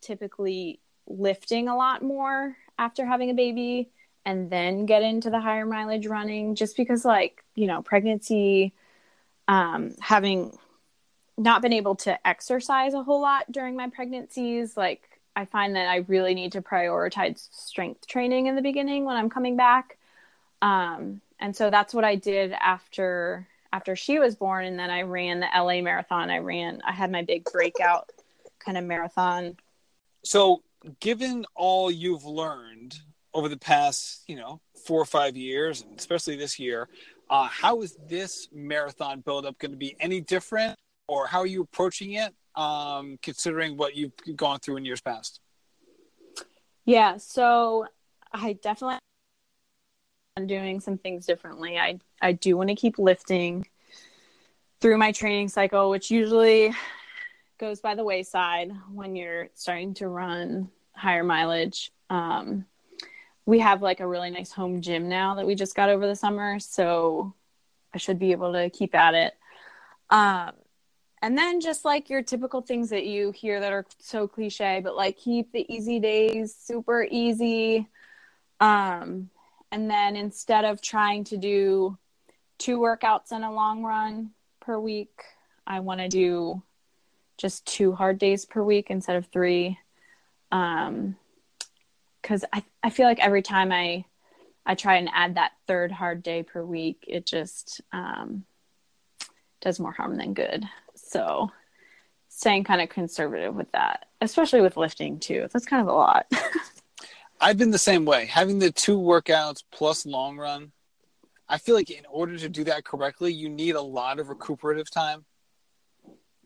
typically 0.00 0.80
lifting 1.06 1.68
a 1.68 1.76
lot 1.76 2.02
more 2.02 2.56
after 2.78 3.04
having 3.04 3.30
a 3.30 3.34
baby 3.34 3.90
and 4.24 4.50
then 4.50 4.86
get 4.86 5.02
into 5.02 5.30
the 5.30 5.40
higher 5.40 5.66
mileage 5.66 6.06
running 6.06 6.54
just 6.54 6.76
because 6.76 7.04
like 7.04 7.44
you 7.54 7.66
know 7.66 7.82
pregnancy 7.82 8.72
um 9.48 9.94
having 10.00 10.56
not 11.36 11.62
been 11.62 11.72
able 11.72 11.96
to 11.96 12.26
exercise 12.26 12.94
a 12.94 13.02
whole 13.02 13.20
lot 13.20 13.50
during 13.50 13.76
my 13.76 13.88
pregnancies 13.88 14.76
like 14.76 15.20
i 15.36 15.44
find 15.44 15.76
that 15.76 15.88
i 15.88 15.96
really 16.08 16.34
need 16.34 16.52
to 16.52 16.62
prioritize 16.62 17.48
strength 17.50 18.06
training 18.06 18.46
in 18.46 18.56
the 18.56 18.62
beginning 18.62 19.04
when 19.04 19.16
i'm 19.16 19.30
coming 19.30 19.56
back. 19.56 19.98
Um 20.62 21.20
and 21.40 21.54
so 21.54 21.68
that's 21.70 21.92
what 21.92 22.04
i 22.04 22.14
did 22.14 22.52
after 22.52 23.46
after 23.72 23.96
she 23.96 24.18
was 24.20 24.36
born. 24.36 24.64
And 24.64 24.78
then 24.78 24.90
i 24.90 25.02
ran 25.02 25.40
the 25.40 25.48
la 25.54 25.80
marathon. 25.82 26.30
I 26.30 26.38
ran 26.38 26.80
i 26.86 26.92
had 26.92 27.10
my 27.10 27.22
big 27.22 27.44
breakout 27.44 28.08
kind 28.60 28.78
of 28.78 28.84
marathon. 28.84 29.56
So 30.24 30.62
given 31.00 31.44
all 31.54 31.90
you've 31.90 32.24
learned 32.24 32.98
over 33.32 33.48
the 33.48 33.56
past, 33.56 34.22
you 34.28 34.36
know, 34.36 34.60
four 34.86 35.00
or 35.00 35.04
five 35.04 35.36
years, 35.36 35.82
and 35.82 35.98
especially 35.98 36.36
this 36.36 36.58
year, 36.58 36.88
uh, 37.30 37.48
how 37.48 37.82
is 37.82 37.96
this 38.08 38.48
marathon 38.52 39.20
buildup 39.20 39.58
going 39.58 39.72
to 39.72 39.76
be 39.76 39.96
any 39.98 40.20
different, 40.20 40.76
or 41.08 41.26
how 41.26 41.40
are 41.40 41.46
you 41.46 41.62
approaching 41.62 42.12
it, 42.12 42.32
um, 42.54 43.18
considering 43.22 43.76
what 43.76 43.96
you've 43.96 44.12
gone 44.36 44.58
through 44.60 44.76
in 44.76 44.84
years 44.84 45.00
past? 45.00 45.40
Yeah, 46.84 47.16
so 47.16 47.86
I 48.32 48.52
definitely 48.54 48.98
am 50.36 50.46
doing 50.46 50.80
some 50.80 50.98
things 50.98 51.26
differently. 51.26 51.78
I 51.78 51.98
I 52.20 52.32
do 52.32 52.56
want 52.56 52.68
to 52.68 52.74
keep 52.74 52.98
lifting 52.98 53.66
through 54.80 54.98
my 54.98 55.12
training 55.12 55.48
cycle, 55.48 55.88
which 55.88 56.10
usually 56.10 56.74
goes 57.58 57.80
by 57.80 57.94
the 57.94 58.04
wayside 58.04 58.72
when 58.92 59.16
you're 59.16 59.48
starting 59.54 59.94
to 59.94 60.08
run 60.08 60.70
higher 60.92 61.24
mileage. 61.24 61.92
Um, 62.10 62.66
we 63.46 63.58
have 63.60 63.82
like 63.82 64.00
a 64.00 64.06
really 64.06 64.30
nice 64.30 64.52
home 64.52 64.80
gym 64.80 65.08
now 65.08 65.34
that 65.34 65.46
we 65.46 65.54
just 65.54 65.76
got 65.76 65.90
over 65.90 66.06
the 66.06 66.16
summer, 66.16 66.58
so 66.58 67.34
I 67.92 67.98
should 67.98 68.18
be 68.18 68.32
able 68.32 68.52
to 68.52 68.70
keep 68.70 68.94
at 68.94 69.14
it. 69.14 69.34
Um, 70.10 70.52
and 71.22 71.38
then 71.38 71.60
just 71.60 71.84
like 71.84 72.10
your 72.10 72.22
typical 72.22 72.60
things 72.60 72.90
that 72.90 73.06
you 73.06 73.30
hear 73.30 73.60
that 73.60 73.72
are 73.72 73.86
so 73.98 74.28
cliche, 74.28 74.80
but 74.82 74.96
like 74.96 75.16
keep 75.16 75.52
the 75.52 75.66
easy 75.72 75.98
days 75.98 76.54
super 76.54 77.06
easy. 77.10 77.88
Um, 78.60 79.30
and 79.72 79.90
then 79.90 80.16
instead 80.16 80.64
of 80.64 80.82
trying 80.82 81.24
to 81.24 81.36
do 81.36 81.98
two 82.58 82.78
workouts 82.78 83.32
in 83.32 83.42
a 83.42 83.52
long 83.52 83.82
run 83.82 84.30
per 84.60 84.78
week, 84.78 85.22
I 85.66 85.80
want 85.80 86.00
to 86.00 86.08
do 86.08 86.62
just 87.36 87.66
two 87.66 87.92
hard 87.92 88.18
days 88.18 88.44
per 88.44 88.62
week 88.62 88.90
instead 88.90 89.16
of 89.16 89.26
three. 89.26 89.78
Um, 90.52 91.16
cause 92.22 92.44
I, 92.52 92.64
I 92.82 92.90
feel 92.90 93.06
like 93.06 93.20
every 93.20 93.42
time 93.42 93.72
I, 93.72 94.04
I 94.66 94.74
try 94.74 94.96
and 94.96 95.10
add 95.12 95.34
that 95.34 95.52
third 95.66 95.92
hard 95.92 96.22
day 96.22 96.42
per 96.42 96.64
week, 96.64 97.04
it 97.06 97.26
just, 97.26 97.80
um, 97.92 98.44
does 99.60 99.80
more 99.80 99.92
harm 99.92 100.16
than 100.16 100.34
good. 100.34 100.64
So 100.94 101.50
staying 102.28 102.64
kind 102.64 102.80
of 102.80 102.88
conservative 102.88 103.54
with 103.54 103.70
that, 103.72 104.06
especially 104.20 104.60
with 104.60 104.76
lifting 104.76 105.18
too. 105.18 105.48
That's 105.52 105.66
kind 105.66 105.82
of 105.82 105.88
a 105.88 105.96
lot. 105.96 106.26
I've 107.40 107.58
been 107.58 107.70
the 107.70 107.78
same 107.78 108.04
way. 108.04 108.26
Having 108.26 108.58
the 108.58 108.72
two 108.72 108.98
workouts 108.98 109.62
plus 109.72 110.06
long 110.06 110.36
run, 110.36 110.72
I 111.48 111.58
feel 111.58 111.74
like 111.74 111.90
in 111.90 112.06
order 112.10 112.38
to 112.38 112.48
do 112.48 112.64
that 112.64 112.84
correctly, 112.84 113.32
you 113.32 113.48
need 113.48 113.74
a 113.74 113.80
lot 113.82 114.18
of 114.18 114.28
recuperative 114.28 114.90
time. 114.90 115.24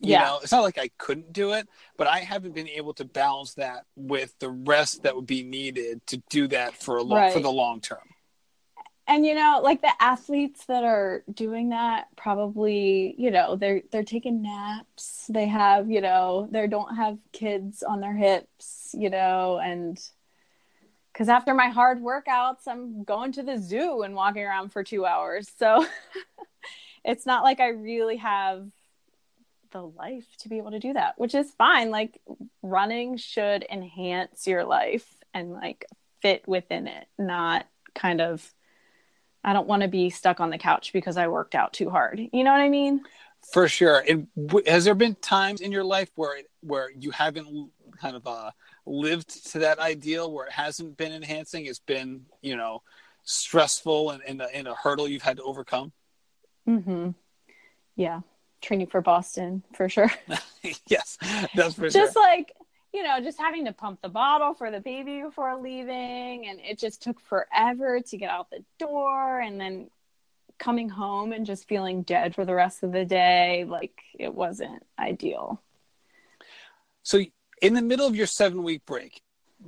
You 0.00 0.12
yeah. 0.12 0.24
know, 0.24 0.38
it's 0.42 0.52
not 0.52 0.62
like 0.62 0.78
I 0.78 0.90
couldn't 0.96 1.32
do 1.32 1.52
it, 1.52 1.68
but 1.96 2.06
I 2.06 2.18
haven't 2.18 2.54
been 2.54 2.68
able 2.68 2.94
to 2.94 3.04
balance 3.04 3.54
that 3.54 3.84
with 3.96 4.38
the 4.38 4.48
rest 4.48 5.02
that 5.02 5.16
would 5.16 5.26
be 5.26 5.42
needed 5.42 6.06
to 6.06 6.22
do 6.30 6.46
that 6.48 6.80
for 6.80 6.98
a 6.98 7.02
long 7.02 7.18
right. 7.18 7.32
for 7.32 7.40
the 7.40 7.50
long 7.50 7.80
term. 7.80 7.98
And 9.08 9.24
you 9.24 9.34
know, 9.34 9.60
like 9.62 9.80
the 9.80 9.90
athletes 9.98 10.66
that 10.66 10.84
are 10.84 11.24
doing 11.32 11.70
that 11.70 12.08
probably, 12.16 13.14
you 13.18 13.30
know, 13.30 13.56
they're 13.56 13.82
they're 13.90 14.04
taking 14.04 14.42
naps. 14.42 15.24
They 15.28 15.46
have, 15.46 15.90
you 15.90 16.00
know, 16.00 16.46
they 16.50 16.66
don't 16.66 16.94
have 16.94 17.18
kids 17.32 17.82
on 17.82 18.00
their 18.00 18.14
hips, 18.14 18.94
you 18.96 19.10
know, 19.10 19.58
and 19.58 19.98
because 21.12 21.28
after 21.28 21.54
my 21.54 21.68
hard 21.68 22.00
workouts, 22.00 22.68
I'm 22.68 23.02
going 23.02 23.32
to 23.32 23.42
the 23.42 23.58
zoo 23.58 24.02
and 24.02 24.14
walking 24.14 24.44
around 24.44 24.72
for 24.72 24.84
two 24.84 25.04
hours. 25.04 25.50
So 25.58 25.84
it's 27.04 27.26
not 27.26 27.42
like 27.42 27.58
I 27.58 27.68
really 27.68 28.18
have 28.18 28.68
the 29.70 29.82
life 29.82 30.26
to 30.38 30.48
be 30.48 30.58
able 30.58 30.70
to 30.72 30.78
do 30.78 30.92
that, 30.92 31.18
which 31.18 31.34
is 31.34 31.50
fine. 31.52 31.90
Like 31.90 32.20
running 32.62 33.16
should 33.16 33.64
enhance 33.70 34.46
your 34.46 34.64
life 34.64 35.06
and 35.34 35.52
like 35.52 35.84
fit 36.22 36.46
within 36.46 36.86
it, 36.86 37.06
not 37.18 37.66
kind 37.94 38.20
of 38.20 38.52
I 39.44 39.52
don't 39.52 39.68
want 39.68 39.82
to 39.82 39.88
be 39.88 40.10
stuck 40.10 40.40
on 40.40 40.50
the 40.50 40.58
couch 40.58 40.92
because 40.92 41.16
I 41.16 41.28
worked 41.28 41.54
out 41.54 41.72
too 41.72 41.90
hard. 41.90 42.20
You 42.32 42.44
know 42.44 42.50
what 42.50 42.60
I 42.60 42.68
mean? 42.68 43.02
For 43.52 43.68
sure. 43.68 44.04
And 44.06 44.26
w- 44.36 44.68
has 44.68 44.84
there 44.84 44.94
been 44.94 45.14
times 45.14 45.60
in 45.60 45.72
your 45.72 45.84
life 45.84 46.10
where 46.16 46.40
where 46.60 46.90
you 46.90 47.12
haven't 47.12 47.70
kind 48.00 48.16
of 48.16 48.26
uh, 48.26 48.50
lived 48.84 49.46
to 49.52 49.60
that 49.60 49.78
ideal, 49.78 50.32
where 50.32 50.46
it 50.46 50.52
hasn't 50.52 50.96
been 50.96 51.12
enhancing? 51.12 51.66
It's 51.66 51.78
been 51.78 52.26
you 52.42 52.56
know 52.56 52.82
stressful 53.22 54.10
and, 54.10 54.22
and, 54.26 54.42
a, 54.42 54.54
and 54.54 54.66
a 54.66 54.74
hurdle 54.74 55.06
you've 55.06 55.22
had 55.22 55.36
to 55.36 55.42
overcome. 55.42 55.92
Hmm. 56.66 57.10
Yeah. 57.94 58.20
Training 58.60 58.88
for 58.88 59.00
Boston 59.00 59.62
for 59.74 59.88
sure. 59.88 60.10
yes, 60.86 61.16
that's 61.54 61.74
for 61.74 61.88
just 61.88 62.14
sure. 62.14 62.22
like 62.22 62.52
you 62.92 63.02
know, 63.02 63.20
just 63.20 63.38
having 63.38 63.66
to 63.66 63.72
pump 63.72 64.00
the 64.02 64.08
bottle 64.08 64.54
for 64.54 64.70
the 64.70 64.80
baby 64.80 65.20
before 65.20 65.60
leaving. 65.60 66.48
And 66.48 66.58
it 66.58 66.78
just 66.78 67.02
took 67.02 67.20
forever 67.20 68.00
to 68.00 68.16
get 68.16 68.30
out 68.30 68.48
the 68.50 68.64
door. 68.78 69.40
And 69.40 69.60
then 69.60 69.90
coming 70.58 70.88
home 70.88 71.32
and 71.32 71.46
just 71.46 71.68
feeling 71.68 72.02
dead 72.02 72.34
for 72.34 72.44
the 72.44 72.54
rest 72.54 72.82
of 72.82 72.92
the 72.92 73.04
day. 73.04 73.64
Like 73.66 73.98
it 74.18 74.34
wasn't 74.34 74.84
ideal. 74.98 75.62
So, 77.02 77.20
in 77.62 77.74
the 77.74 77.82
middle 77.82 78.06
of 78.06 78.14
your 78.14 78.26
seven 78.26 78.62
week 78.62 78.84
break, 78.86 79.22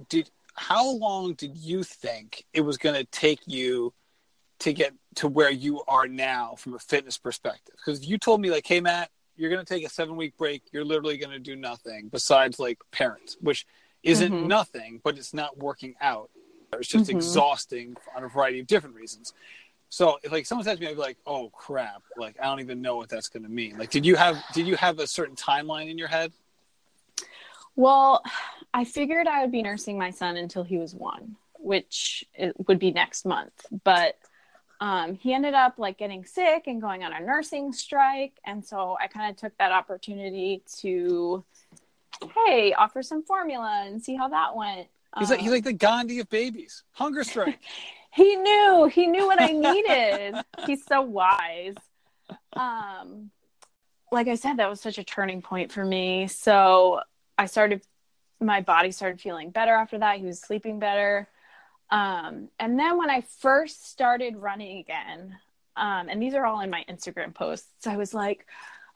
did 0.09 0.31
how 0.55 0.91
long 0.91 1.35
did 1.35 1.57
you 1.57 1.83
think 1.83 2.45
it 2.53 2.61
was 2.61 2.77
going 2.77 2.95
to 2.95 3.05
take 3.05 3.41
you 3.47 3.95
to 4.61 4.73
get 4.73 4.93
to 5.17 5.29
where 5.29 5.51
you 5.51 5.83
are 5.89 6.07
now 6.07 6.55
from 6.57 6.75
a 6.75 6.79
fitness 6.79 7.19
perspective? 7.19 7.75
Because 7.77 8.07
you 8.07 8.19
told 8.19 8.41
me 8.41 8.51
like, 8.51 8.67
hey 8.67 8.81
Matt, 8.81 9.11
you're 9.37 9.51
going 9.51 9.65
to 9.65 9.75
take 9.75 9.87
a 9.87 9.91
seven 9.91 10.17
week 10.17 10.37
break. 10.37 10.63
You're 10.73 10.85
literally 10.85 11.17
going 11.17 11.33
to 11.33 11.39
do 11.39 11.57
nothing 11.57 12.09
besides 12.13 12.59
like 12.59 12.79
parents, 12.91 13.37
which 13.41 13.67
isn't 14.03 14.33
mm-hmm. 14.33 14.47
nothing, 14.47 15.01
but 15.03 15.17
it's 15.17 15.35
not 15.35 15.59
working 15.59 15.95
out. 16.01 16.31
It's 16.75 16.89
just 16.89 17.07
mm-hmm. 17.07 17.17
exhausting 17.17 17.97
on 18.15 18.23
a 18.23 18.29
variety 18.29 18.61
of 18.61 18.67
different 18.67 18.97
reasons. 18.97 19.33
So 19.89 20.19
if 20.23 20.31
like 20.31 20.47
someone 20.47 20.65
says 20.65 20.77
to 20.77 20.85
me, 20.85 20.89
I'd 20.89 20.95
be 20.95 21.01
like, 21.01 21.19
"Oh 21.27 21.51
crap!" 21.51 22.03
Like 22.17 22.37
I 22.41 22.45
don't 22.45 22.61
even 22.61 22.81
know 22.81 22.97
what 22.97 23.09
that's 23.09 23.29
going 23.29 23.43
to 23.43 23.49
mean. 23.49 23.77
Like, 23.77 23.91
did 23.91 24.07
you 24.07 24.15
have 24.15 24.37
did 24.55 24.67
you 24.67 24.77
have 24.77 25.01
a 25.01 25.07
certain 25.07 25.35
timeline 25.35 25.91
in 25.91 25.99
your 25.99 26.07
head? 26.07 26.33
Well, 27.75 28.23
I 28.73 28.85
figured 28.85 29.27
I 29.27 29.43
would 29.43 29.51
be 29.51 29.63
nursing 29.63 29.99
my 29.99 30.11
son 30.11 30.37
until 30.37 30.63
he 30.63 30.79
was 30.79 30.95
one, 30.95 31.37
which 31.55 32.25
would 32.69 32.79
be 32.79 32.93
next 32.93 33.27
month. 33.27 33.67
But 33.85 34.17
um, 34.81 35.15
he 35.15 35.35
ended 35.35 35.55
up 35.55 35.75
like 35.79 35.99
getting 35.99 36.25
sick 36.25 36.65
and 36.67 36.81
going 36.81 37.05
on 37.05 37.13
a 37.13 37.21
nursing 37.21 37.73
strike. 37.73 38.39
And 38.45 38.65
so 38.65 38.97
I 39.01 39.09
kind 39.09 39.31
of 39.31 39.37
took 39.37 39.57
that 39.59 39.73
opportunity 39.73 40.63
to, 40.79 41.45
hey, 42.47 42.73
offer 42.73 43.03
some 43.03 43.23
formula 43.23 43.85
and 43.87 44.03
see 44.03 44.17
how 44.17 44.29
that 44.29 44.57
went. 44.57 44.89
He's 45.19 45.31
um, 45.31 45.37
like 45.37 45.41
he's 45.41 45.51
like 45.51 45.65
the 45.65 45.73
Gandhi 45.73 46.21
of 46.21 46.31
babies. 46.31 46.83
Hunger 46.93 47.25
strike. 47.25 47.59
he 48.13 48.37
knew 48.37 48.91
he 48.93 49.07
knew 49.07 49.27
what 49.27 49.41
I 49.41 49.49
needed. 49.49 50.37
he's 50.67 50.85
so 50.87 51.03
wise. 51.03 51.75
Um, 52.55 53.31
like 54.13 54.29
I 54.29 54.35
said, 54.35 54.57
that 54.57 54.71
was 54.71 54.81
such 54.81 54.99
a 54.99 55.05
turning 55.05 55.43
point 55.43 55.73
for 55.73 55.85
me. 55.85 56.27
So 56.27 57.01
I 57.37 57.47
started, 57.47 57.83
my 58.41 58.61
body 58.61 58.93
started 58.93 59.21
feeling 59.21 59.51
better 59.51 59.73
after 59.73 59.99
that. 59.99 60.19
He 60.19 60.25
was 60.25 60.41
sleeping 60.41 60.79
better. 60.79 61.29
Um, 61.91 62.49
and 62.59 62.79
then 62.79 62.97
when 62.97 63.11
I 63.11 63.23
first 63.41 63.91
started 63.91 64.37
running 64.37 64.79
again, 64.79 65.37
um, 65.77 66.09
and 66.09 66.23
these 66.23 66.35
are 66.35 66.45
all 66.45 66.61
in 66.61 66.71
my 66.71 66.85
Instagram 66.89 67.35
posts, 67.35 67.87
I 67.87 67.97
was 67.97 68.15
like, 68.15 68.47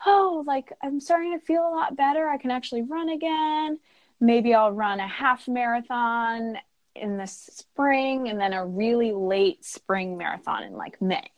oh, 0.06 0.44
like 0.46 0.72
I'm 0.82 1.00
starting 1.00 1.38
to 1.38 1.44
feel 1.44 1.66
a 1.66 1.74
lot 1.74 1.96
better. 1.96 2.28
I 2.28 2.38
can 2.38 2.50
actually 2.50 2.82
run 2.82 3.08
again. 3.08 3.78
Maybe 4.20 4.54
I'll 4.54 4.72
run 4.72 5.00
a 5.00 5.08
half 5.08 5.48
marathon 5.48 6.58
in 6.94 7.16
the 7.16 7.26
spring 7.26 8.28
and 8.28 8.40
then 8.40 8.52
a 8.52 8.64
really 8.64 9.12
late 9.12 9.64
spring 9.64 10.16
marathon 10.16 10.62
in 10.62 10.74
like 10.74 11.02
May. 11.02 11.30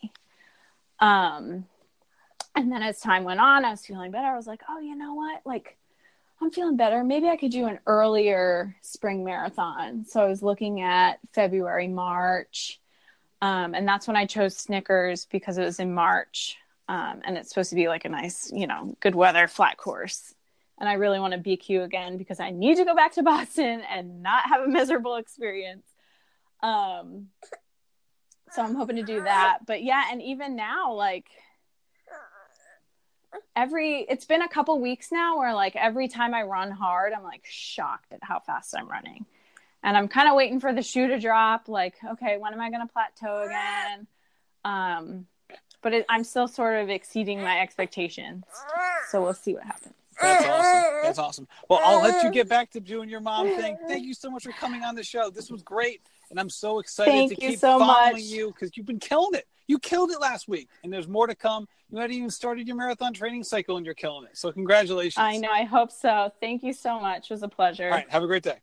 Um, 0.99 1.65
and 2.55 2.71
then 2.71 2.81
as 2.81 2.99
time 2.99 3.23
went 3.23 3.39
on, 3.39 3.65
I 3.65 3.71
was 3.71 3.85
feeling 3.85 4.11
better. 4.11 4.27
I 4.27 4.35
was 4.35 4.47
like, 4.47 4.61
oh, 4.69 4.79
you 4.79 4.95
know 4.95 5.13
what? 5.13 5.41
Like, 5.45 5.77
I'm 6.41 6.51
feeling 6.51 6.77
better. 6.77 7.03
Maybe 7.03 7.27
I 7.27 7.37
could 7.37 7.51
do 7.51 7.65
an 7.65 7.79
earlier 7.87 8.75
spring 8.81 9.23
marathon. 9.23 10.05
So 10.05 10.21
I 10.21 10.27
was 10.27 10.43
looking 10.43 10.81
at 10.81 11.19
February, 11.33 11.87
March. 11.87 12.79
Um, 13.41 13.73
and 13.73 13.87
that's 13.87 14.07
when 14.07 14.15
I 14.15 14.25
chose 14.25 14.55
Snickers 14.55 15.25
because 15.25 15.57
it 15.57 15.63
was 15.63 15.79
in 15.79 15.93
March. 15.93 16.57
Um, 16.87 17.21
and 17.25 17.37
it's 17.37 17.49
supposed 17.49 17.71
to 17.71 17.75
be 17.75 17.87
like 17.87 18.05
a 18.05 18.09
nice, 18.09 18.51
you 18.53 18.67
know, 18.67 18.95
good 18.99 19.15
weather 19.15 19.47
flat 19.47 19.77
course. 19.77 20.33
And 20.79 20.87
I 20.87 20.93
really 20.93 21.19
want 21.19 21.33
to 21.33 21.39
BQ 21.39 21.83
again 21.83 22.17
because 22.17 22.39
I 22.39 22.51
need 22.51 22.77
to 22.77 22.85
go 22.85 22.95
back 22.95 23.13
to 23.13 23.23
Boston 23.23 23.81
and 23.89 24.21
not 24.21 24.45
have 24.45 24.61
a 24.61 24.67
miserable 24.67 25.15
experience. 25.15 25.85
Um, 26.61 27.27
so 28.51 28.61
I'm 28.61 28.75
hoping 28.75 28.95
to 28.97 29.03
do 29.03 29.21
that. 29.23 29.59
But 29.65 29.83
yeah, 29.83 30.03
and 30.11 30.21
even 30.21 30.55
now, 30.55 30.93
like, 30.93 31.27
every 33.55 34.05
it's 34.09 34.25
been 34.25 34.41
a 34.41 34.49
couple 34.49 34.79
weeks 34.79 35.11
now 35.11 35.37
where 35.37 35.53
like 35.53 35.75
every 35.75 36.07
time 36.07 36.33
I 36.33 36.43
run 36.43 36.71
hard, 36.71 37.13
I'm 37.13 37.23
like 37.23 37.45
shocked 37.45 38.11
at 38.13 38.19
how 38.23 38.39
fast 38.39 38.75
I'm 38.77 38.87
running. 38.87 39.25
And 39.83 39.95
I'm 39.95 40.07
kind 40.07 40.27
of 40.27 40.35
waiting 40.35 40.59
for 40.59 40.73
the 40.73 40.81
shoe 40.81 41.07
to 41.07 41.19
drop 41.19 41.67
like 41.67 41.95
okay, 42.13 42.37
when 42.37 42.53
am 42.53 42.61
I 42.61 42.69
going 42.69 42.85
to 42.85 42.91
plateau 42.91 43.43
again? 43.43 44.07
Um 44.65 45.27
but 45.81 45.93
it, 45.93 46.05
I'm 46.09 46.23
still 46.23 46.47
sort 46.47 46.81
of 46.81 46.89
exceeding 46.89 47.41
my 47.41 47.59
expectations. 47.61 48.43
So 49.09 49.21
we'll 49.21 49.33
see 49.33 49.53
what 49.53 49.63
happens. 49.63 49.93
That's 50.21 50.45
awesome. 50.45 50.99
That's 51.03 51.19
awesome. 51.19 51.47
Well, 51.69 51.79
I'll 51.83 52.01
let 52.01 52.23
you 52.23 52.31
get 52.31 52.49
back 52.49 52.71
to 52.71 52.79
doing 52.79 53.09
your 53.09 53.21
mom 53.21 53.47
thing. 53.47 53.77
Thank 53.87 54.05
you 54.05 54.13
so 54.13 54.29
much 54.29 54.43
for 54.43 54.51
coming 54.51 54.83
on 54.83 54.95
the 54.95 55.03
show. 55.03 55.29
This 55.29 55.51
was 55.51 55.61
great, 55.61 56.01
and 56.29 56.39
I'm 56.39 56.49
so 56.49 56.79
excited 56.79 57.11
Thank 57.11 57.29
to 57.31 57.35
keep 57.35 57.59
so 57.59 57.79
following 57.79 58.13
much. 58.13 58.21
you 58.23 58.47
because 58.47 58.75
you've 58.75 58.85
been 58.85 58.99
killing 58.99 59.35
it. 59.35 59.47
You 59.67 59.79
killed 59.79 60.11
it 60.11 60.21
last 60.21 60.47
week, 60.47 60.69
and 60.83 60.91
there's 60.91 61.07
more 61.07 61.27
to 61.27 61.35
come. 61.35 61.67
You 61.89 61.97
hadn't 61.99 62.15
even 62.15 62.29
started 62.29 62.67
your 62.67 62.77
marathon 62.77 63.13
training 63.13 63.43
cycle, 63.43 63.77
and 63.77 63.85
you're 63.85 63.95
killing 63.95 64.25
it. 64.25 64.37
So 64.37 64.51
congratulations. 64.51 65.17
I 65.17 65.37
know. 65.37 65.51
I 65.51 65.63
hope 65.63 65.91
so. 65.91 66.31
Thank 66.39 66.63
you 66.63 66.73
so 66.73 66.99
much. 66.99 67.29
It 67.29 67.33
was 67.33 67.43
a 67.43 67.49
pleasure. 67.49 67.85
All 67.85 67.91
right. 67.91 68.09
Have 68.09 68.23
a 68.23 68.27
great 68.27 68.43
day. 68.43 68.59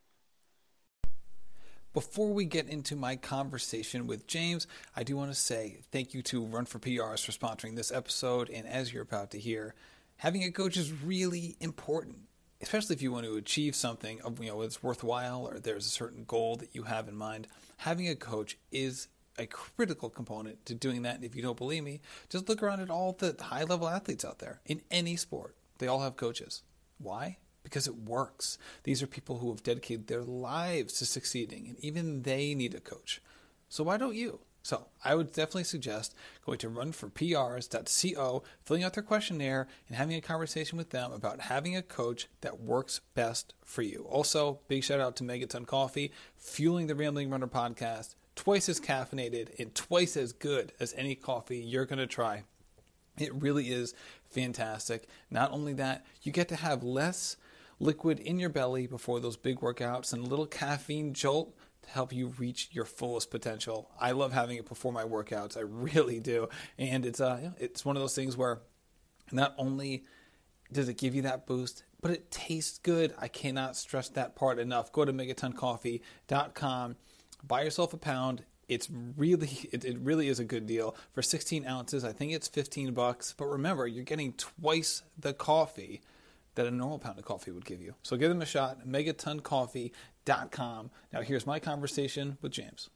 Before 1.92 2.32
we 2.32 2.44
get 2.44 2.68
into 2.68 2.96
my 2.96 3.14
conversation 3.14 4.08
with 4.08 4.26
James, 4.26 4.66
I 4.96 5.04
do 5.04 5.16
want 5.16 5.30
to 5.30 5.38
say 5.38 5.78
thank 5.92 6.12
you 6.12 6.22
to 6.22 6.44
Run 6.44 6.64
for 6.64 6.80
PRs 6.80 7.24
for 7.24 7.30
sponsoring 7.30 7.76
this 7.76 7.92
episode. 7.92 8.50
And 8.50 8.66
as 8.66 8.92
you're 8.92 9.04
about 9.04 9.30
to 9.30 9.38
hear, 9.38 9.74
having 10.16 10.42
a 10.42 10.50
coach 10.50 10.76
is 10.76 10.90
really 10.90 11.56
important, 11.60 12.16
especially 12.60 12.96
if 12.96 13.02
you 13.02 13.12
want 13.12 13.26
to 13.26 13.36
achieve 13.36 13.76
something 13.76 14.20
of 14.22 14.42
you 14.42 14.50
know 14.50 14.62
it's 14.62 14.82
worthwhile 14.82 15.46
or 15.46 15.60
there's 15.60 15.86
a 15.86 15.90
certain 15.90 16.24
goal 16.24 16.56
that 16.56 16.74
you 16.74 16.82
have 16.84 17.08
in 17.08 17.14
mind. 17.14 17.46
Having 17.76 18.08
a 18.08 18.16
coach 18.16 18.58
is 18.72 19.06
a 19.38 19.46
critical 19.46 20.08
component 20.10 20.64
to 20.66 20.74
doing 20.74 21.02
that. 21.02 21.16
And 21.16 21.24
if 21.24 21.34
you 21.34 21.42
don't 21.42 21.56
believe 21.56 21.84
me, 21.84 22.00
just 22.28 22.48
look 22.48 22.62
around 22.62 22.80
at 22.80 22.90
all 22.90 23.12
the 23.12 23.36
high 23.40 23.64
level 23.64 23.88
athletes 23.88 24.24
out 24.24 24.38
there 24.38 24.60
in 24.66 24.82
any 24.90 25.16
sport. 25.16 25.56
They 25.78 25.86
all 25.86 26.00
have 26.00 26.16
coaches. 26.16 26.62
Why? 26.98 27.38
Because 27.62 27.86
it 27.86 27.96
works. 27.96 28.58
These 28.84 29.02
are 29.02 29.06
people 29.06 29.38
who 29.38 29.50
have 29.50 29.62
dedicated 29.62 30.06
their 30.06 30.22
lives 30.22 30.94
to 30.94 31.06
succeeding, 31.06 31.66
and 31.68 31.78
even 31.80 32.22
they 32.22 32.54
need 32.54 32.74
a 32.74 32.80
coach. 32.80 33.20
So 33.68 33.84
why 33.84 33.96
don't 33.96 34.14
you? 34.14 34.40
So 34.62 34.86
I 35.04 35.14
would 35.14 35.32
definitely 35.32 35.64
suggest 35.64 36.14
going 36.46 36.56
to 36.58 36.70
runforprs.co, 36.70 38.42
filling 38.62 38.82
out 38.82 38.94
their 38.94 39.02
questionnaire, 39.02 39.68
and 39.88 39.96
having 39.96 40.16
a 40.16 40.22
conversation 40.22 40.78
with 40.78 40.88
them 40.88 41.12
about 41.12 41.42
having 41.42 41.76
a 41.76 41.82
coach 41.82 42.28
that 42.40 42.60
works 42.60 43.02
best 43.14 43.52
for 43.62 43.82
you. 43.82 44.06
Also, 44.08 44.60
big 44.66 44.82
shout 44.82 45.00
out 45.00 45.16
to 45.16 45.24
Megaton 45.24 45.66
Coffee, 45.66 46.12
fueling 46.38 46.86
the 46.86 46.94
Rambling 46.94 47.28
Runner 47.28 47.46
podcast 47.46 48.14
twice 48.34 48.68
as 48.68 48.80
caffeinated 48.80 49.58
and 49.58 49.74
twice 49.74 50.16
as 50.16 50.32
good 50.32 50.72
as 50.80 50.94
any 50.96 51.14
coffee 51.14 51.58
you're 51.58 51.86
going 51.86 51.98
to 51.98 52.06
try. 52.06 52.44
It 53.18 53.34
really 53.34 53.70
is 53.70 53.94
fantastic. 54.30 55.08
Not 55.30 55.52
only 55.52 55.72
that, 55.74 56.04
you 56.22 56.32
get 56.32 56.48
to 56.48 56.56
have 56.56 56.82
less 56.82 57.36
liquid 57.78 58.18
in 58.20 58.38
your 58.38 58.48
belly 58.48 58.86
before 58.86 59.20
those 59.20 59.36
big 59.36 59.60
workouts 59.60 60.12
and 60.12 60.24
a 60.24 60.28
little 60.28 60.46
caffeine 60.46 61.12
jolt 61.12 61.56
to 61.82 61.90
help 61.90 62.12
you 62.12 62.28
reach 62.38 62.70
your 62.72 62.84
fullest 62.84 63.30
potential. 63.30 63.90
I 64.00 64.12
love 64.12 64.32
having 64.32 64.56
it 64.56 64.68
before 64.68 64.92
my 64.92 65.04
workouts. 65.04 65.56
I 65.56 65.60
really 65.60 66.18
do. 66.18 66.48
And 66.78 67.04
it's 67.04 67.20
uh 67.20 67.50
it's 67.58 67.84
one 67.84 67.96
of 67.96 68.02
those 68.02 68.14
things 68.14 68.36
where 68.36 68.60
not 69.30 69.54
only 69.58 70.04
does 70.72 70.88
it 70.88 70.98
give 70.98 71.14
you 71.14 71.22
that 71.22 71.46
boost, 71.46 71.84
but 72.00 72.10
it 72.10 72.30
tastes 72.30 72.78
good. 72.78 73.14
I 73.18 73.28
cannot 73.28 73.76
stress 73.76 74.08
that 74.10 74.34
part 74.34 74.58
enough. 74.58 74.92
Go 74.92 75.04
to 75.04 75.12
megatoncoffee.com 75.12 76.96
buy 77.46 77.62
yourself 77.62 77.92
a 77.92 77.96
pound. 77.96 78.44
It's 78.68 78.88
really 79.16 79.68
it, 79.72 79.84
it 79.84 79.98
really 79.98 80.28
is 80.28 80.38
a 80.38 80.44
good 80.44 80.66
deal 80.66 80.96
for 81.12 81.22
16 81.22 81.66
ounces. 81.66 82.04
I 82.04 82.12
think 82.12 82.32
it's 82.32 82.48
15 82.48 82.94
bucks. 82.94 83.34
But 83.36 83.46
remember, 83.46 83.86
you're 83.86 84.04
getting 84.04 84.32
twice 84.34 85.02
the 85.18 85.32
coffee 85.32 86.00
that 86.54 86.66
a 86.66 86.70
normal 86.70 86.98
pound 86.98 87.18
of 87.18 87.24
coffee 87.24 87.50
would 87.50 87.64
give 87.64 87.82
you. 87.82 87.94
So 88.02 88.16
give 88.16 88.30
them 88.30 88.42
a 88.42 88.46
shot. 88.46 88.86
Megatoncoffee.com. 88.86 90.90
Now 91.12 91.22
here's 91.22 91.46
my 91.46 91.58
conversation 91.58 92.38
with 92.40 92.52
James. 92.52 92.90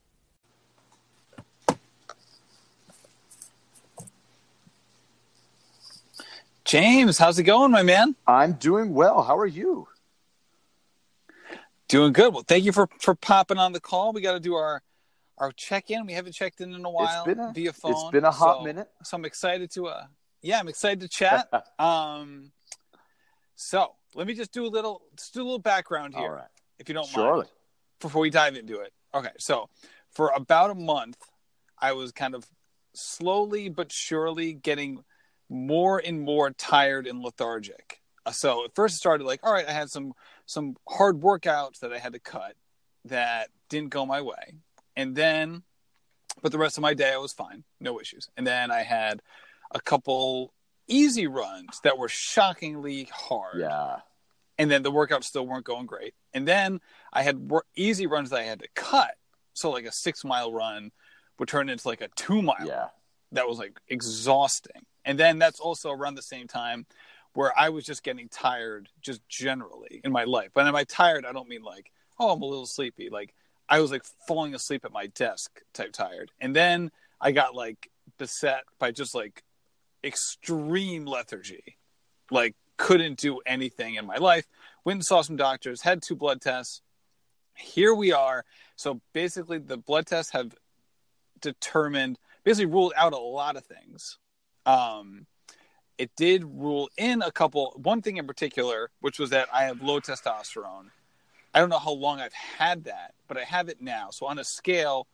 James, 6.64 7.16
how's 7.16 7.38
it 7.38 7.44
going, 7.44 7.70
my 7.70 7.82
man? 7.82 8.14
I'm 8.26 8.53
doing 8.53 8.92
well. 8.92 9.22
How 9.22 9.38
are 9.38 9.46
you? 9.46 9.88
Doing 11.89 12.12
good. 12.12 12.34
Well, 12.34 12.45
thank 12.47 12.64
you 12.64 12.72
for 12.72 12.89
for 13.01 13.14
popping 13.14 13.59
on 13.59 13.72
the 13.72 13.80
call. 13.80 14.12
We 14.12 14.20
got 14.20 14.32
to 14.32 14.41
do 14.41 14.55
our 14.55 14.82
our 15.39 15.53
check 15.53 15.91
in. 15.91 16.05
We 16.07 16.12
haven't 16.12 16.32
checked 16.32 16.61
in 16.61 16.74
in 16.74 16.84
a 16.84 16.91
while 16.91 17.24
it's 17.24 17.34
been 17.34 17.41
a, 17.41 17.53
via 17.53 17.72
phone. 17.72 17.93
It's 17.93 18.11
been 18.11 18.24
a 18.24 18.30
hot 18.30 18.59
so, 18.59 18.64
minute. 18.64 18.89
So 19.05 19.16
I'm 19.16 19.24
excited 19.24 19.70
to 19.72 19.86
uh 19.89 20.05
yeah, 20.43 20.59
I'm 20.59 20.68
excited 20.68 21.01
to 21.01 21.09
chat. 21.09 21.49
um 21.78 22.53
so 23.55 23.95
let 24.14 24.26
me 24.26 24.34
just 24.34 24.53
do 24.53 24.66
a 24.66 24.68
little 24.68 25.03
just 25.16 25.32
do 25.32 25.43
a 25.43 25.45
little 25.45 25.59
background 25.59 26.14
here. 26.14 26.24
All 26.24 26.30
right. 26.30 26.49
If 26.78 26.89
you 26.89 26.95
don't 26.95 27.05
mind. 27.05 27.14
Surely. 27.14 27.39
mind. 27.39 27.51
Before 28.01 28.22
we 28.22 28.30
dive 28.30 28.55
into 28.55 28.80
it. 28.80 28.93
Okay, 29.14 29.30
so 29.39 29.70
for 30.12 30.30
about 30.36 30.70
a 30.70 30.74
month 30.74 31.16
I 31.80 31.93
was 31.93 32.12
kind 32.12 32.34
of 32.34 32.47
slowly 32.95 33.68
but 33.70 33.91
surely 33.91 34.53
getting 34.53 35.05
more 35.49 36.03
and 36.05 36.20
more 36.20 36.51
tired 36.51 37.07
and 37.07 37.22
lethargic. 37.22 38.03
So 38.30 38.66
at 38.66 38.74
first 38.74 38.97
it 38.97 38.99
started 38.99 39.24
like, 39.24 39.41
all 39.43 39.53
right, 39.53 39.66
I 39.66 39.72
had 39.72 39.89
some 39.89 40.12
some 40.49 40.76
hard 40.88 41.20
workouts 41.20 41.80
that 41.80 41.92
I 41.92 41.99
had 41.99 42.14
to 42.14 42.18
cut 42.18 42.55
that 43.05 43.51
didn't 43.68 43.90
go 43.90 44.07
my 44.07 44.22
way. 44.22 44.55
And 44.96 45.14
then 45.14 45.62
but 46.42 46.53
the 46.53 46.59
rest 46.59 46.78
of 46.78 46.82
my 46.82 46.94
day 46.94 47.12
I 47.12 47.18
was 47.18 47.32
fine, 47.32 47.64
no 47.80 48.01
issues. 48.01 48.28
And 48.36 48.46
then 48.46 48.70
I 48.70 48.82
had 48.82 49.22
a 49.72 49.80
couple 49.80 50.53
easy 50.86 51.26
runs 51.26 51.80
that 51.82 51.99
were 51.99 52.09
shockingly 52.09 53.09
hard. 53.12 53.59
Yeah. 53.61 53.96
And 54.57 54.70
then 54.70 54.82
the 54.82 54.92
workouts 54.92 55.24
still 55.24 55.46
weren't 55.46 55.64
going 55.64 55.86
great. 55.86 56.14
And 56.32 56.46
then 56.46 56.80
I 57.12 57.22
had 57.22 57.51
wor- 57.51 57.64
easy 57.76 58.07
runs 58.07 58.30
that 58.30 58.40
I 58.40 58.44
had 58.44 58.61
to 58.61 58.68
cut. 58.74 59.16
So 59.53 59.70
like 59.70 59.84
a 59.84 59.92
6 59.92 60.24
mile 60.24 60.53
run 60.53 60.92
would 61.38 61.49
turn 61.49 61.68
into 61.68 61.86
like 61.88 62.01
a 62.01 62.09
2 62.16 62.40
mile 62.40 62.66
Yeah. 62.66 62.86
that 63.32 63.46
was 63.49 63.59
like 63.59 63.78
exhausting. 63.88 64.86
And 65.05 65.18
then 65.18 65.38
that's 65.38 65.61
also 65.61 65.90
around 65.90 66.14
the 66.14 66.22
same 66.22 66.46
time 66.46 66.86
where 67.35 67.53
I 67.57 67.68
was 67.68 67.85
just 67.85 68.03
getting 68.03 68.29
tired, 68.29 68.89
just 69.01 69.26
generally 69.29 70.01
in 70.05 70.12
my 70.12 70.24
life. 70.24 70.51
But 70.55 70.70
by 70.72 70.85
tired, 70.85 71.24
I 71.24 71.33
don't 71.33 71.49
mean 71.49 71.62
like, 71.62 71.91
oh, 72.18 72.31
I'm 72.31 72.43
a 72.43 72.47
little 72.47 72.66
sleepy. 72.66 73.11
Like 73.11 73.35
I 73.68 73.81
was 73.81 73.91
like 73.91 74.05
falling 74.26 74.55
asleep 74.55 74.85
at 74.85 74.93
my 74.93 75.07
desk 75.09 75.62
type 75.72 75.93
tired. 75.93 76.31
And 76.41 76.55
then 76.55 76.91
I 77.20 77.33
got 77.33 77.55
like 77.55 77.91
beset 78.18 78.64
by 78.79 78.91
just 78.91 79.14
like 79.14 79.43
extreme 80.03 81.05
lethargy. 81.05 81.76
Like 82.31 82.55
couldn't 82.76 83.18
do 83.18 83.41
anything 83.45 83.97
in 83.97 84.07
my 84.07 84.16
life. 84.16 84.47
Went 84.85 84.99
and 84.99 85.05
saw 85.05 85.22
some 85.22 85.37
doctors, 85.37 85.83
had 85.83 86.03
two 86.03 86.16
blood 86.16 86.41
tests. 86.41 86.81
Here 87.55 87.95
we 87.95 88.12
are. 88.12 88.45
So 88.76 89.01
basically, 89.12 89.59
the 89.59 89.76
blood 89.76 90.07
tests 90.07 90.33
have 90.33 90.55
determined, 91.41 92.18
basically 92.45 92.66
ruled 92.66 92.93
out 92.97 93.12
a 93.12 93.18
lot 93.18 93.57
of 93.57 93.64
things. 93.64 94.18
Um, 94.64 95.26
it 95.99 96.11
did 96.16 96.44
rule 96.44 96.88
in 96.96 97.22
a 97.22 97.30
couple, 97.32 97.72
one 97.82 98.01
thing 98.03 98.16
in 98.16 98.26
particular, 98.26 98.90
which 99.01 99.18
was 99.18 99.30
that 99.30 99.49
I 99.53 99.64
have 99.64 99.82
low 99.82 100.01
testosterone. 100.01 100.90
I 101.53 101.61
don't 101.61 101.70
know 101.70 101.78
how 101.78 101.92
long 101.92 102.20
I've 102.20 102.32
had 102.32 102.84
that, 102.84 103.14
but 103.26 103.36
I 103.36 103.44
have 103.44 103.68
it 103.68 103.80
now. 103.82 104.11
So 104.11 104.26
on 104.26 104.38
a 104.38 104.44
scale, 104.44 105.07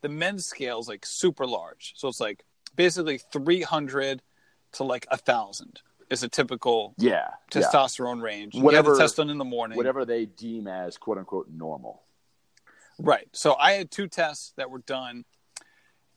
the 0.00 0.08
men's 0.08 0.46
scale 0.46 0.80
is 0.80 0.88
like 0.88 1.06
super 1.06 1.46
large. 1.46 1.92
So 1.96 2.08
it's 2.08 2.20
like 2.20 2.44
basically 2.74 3.18
300 3.32 4.20
to 4.72 4.84
like 4.84 5.06
a 5.10 5.16
thousand 5.16 5.80
is 6.10 6.22
a 6.22 6.28
typical 6.28 6.94
Yeah. 6.98 7.28
yeah. 7.54 7.62
testosterone 7.62 8.20
range. 8.20 8.54
you 8.54 8.62
Whatever- 8.62 8.90
have 8.90 8.96
the 8.96 9.02
test 9.02 9.16
done 9.16 9.30
in 9.30 9.38
the 9.38 9.44
morning. 9.44 9.76
Whatever 9.76 10.04
they 10.04 10.26
deem 10.26 10.66
as 10.66 10.98
quote 10.98 11.18
unquote 11.18 11.48
normal. 11.50 12.02
Right. 12.98 13.28
So 13.32 13.54
I 13.54 13.72
had 13.72 13.90
two 13.90 14.08
tests 14.08 14.52
that 14.56 14.70
were 14.70 14.80
done, 14.80 15.24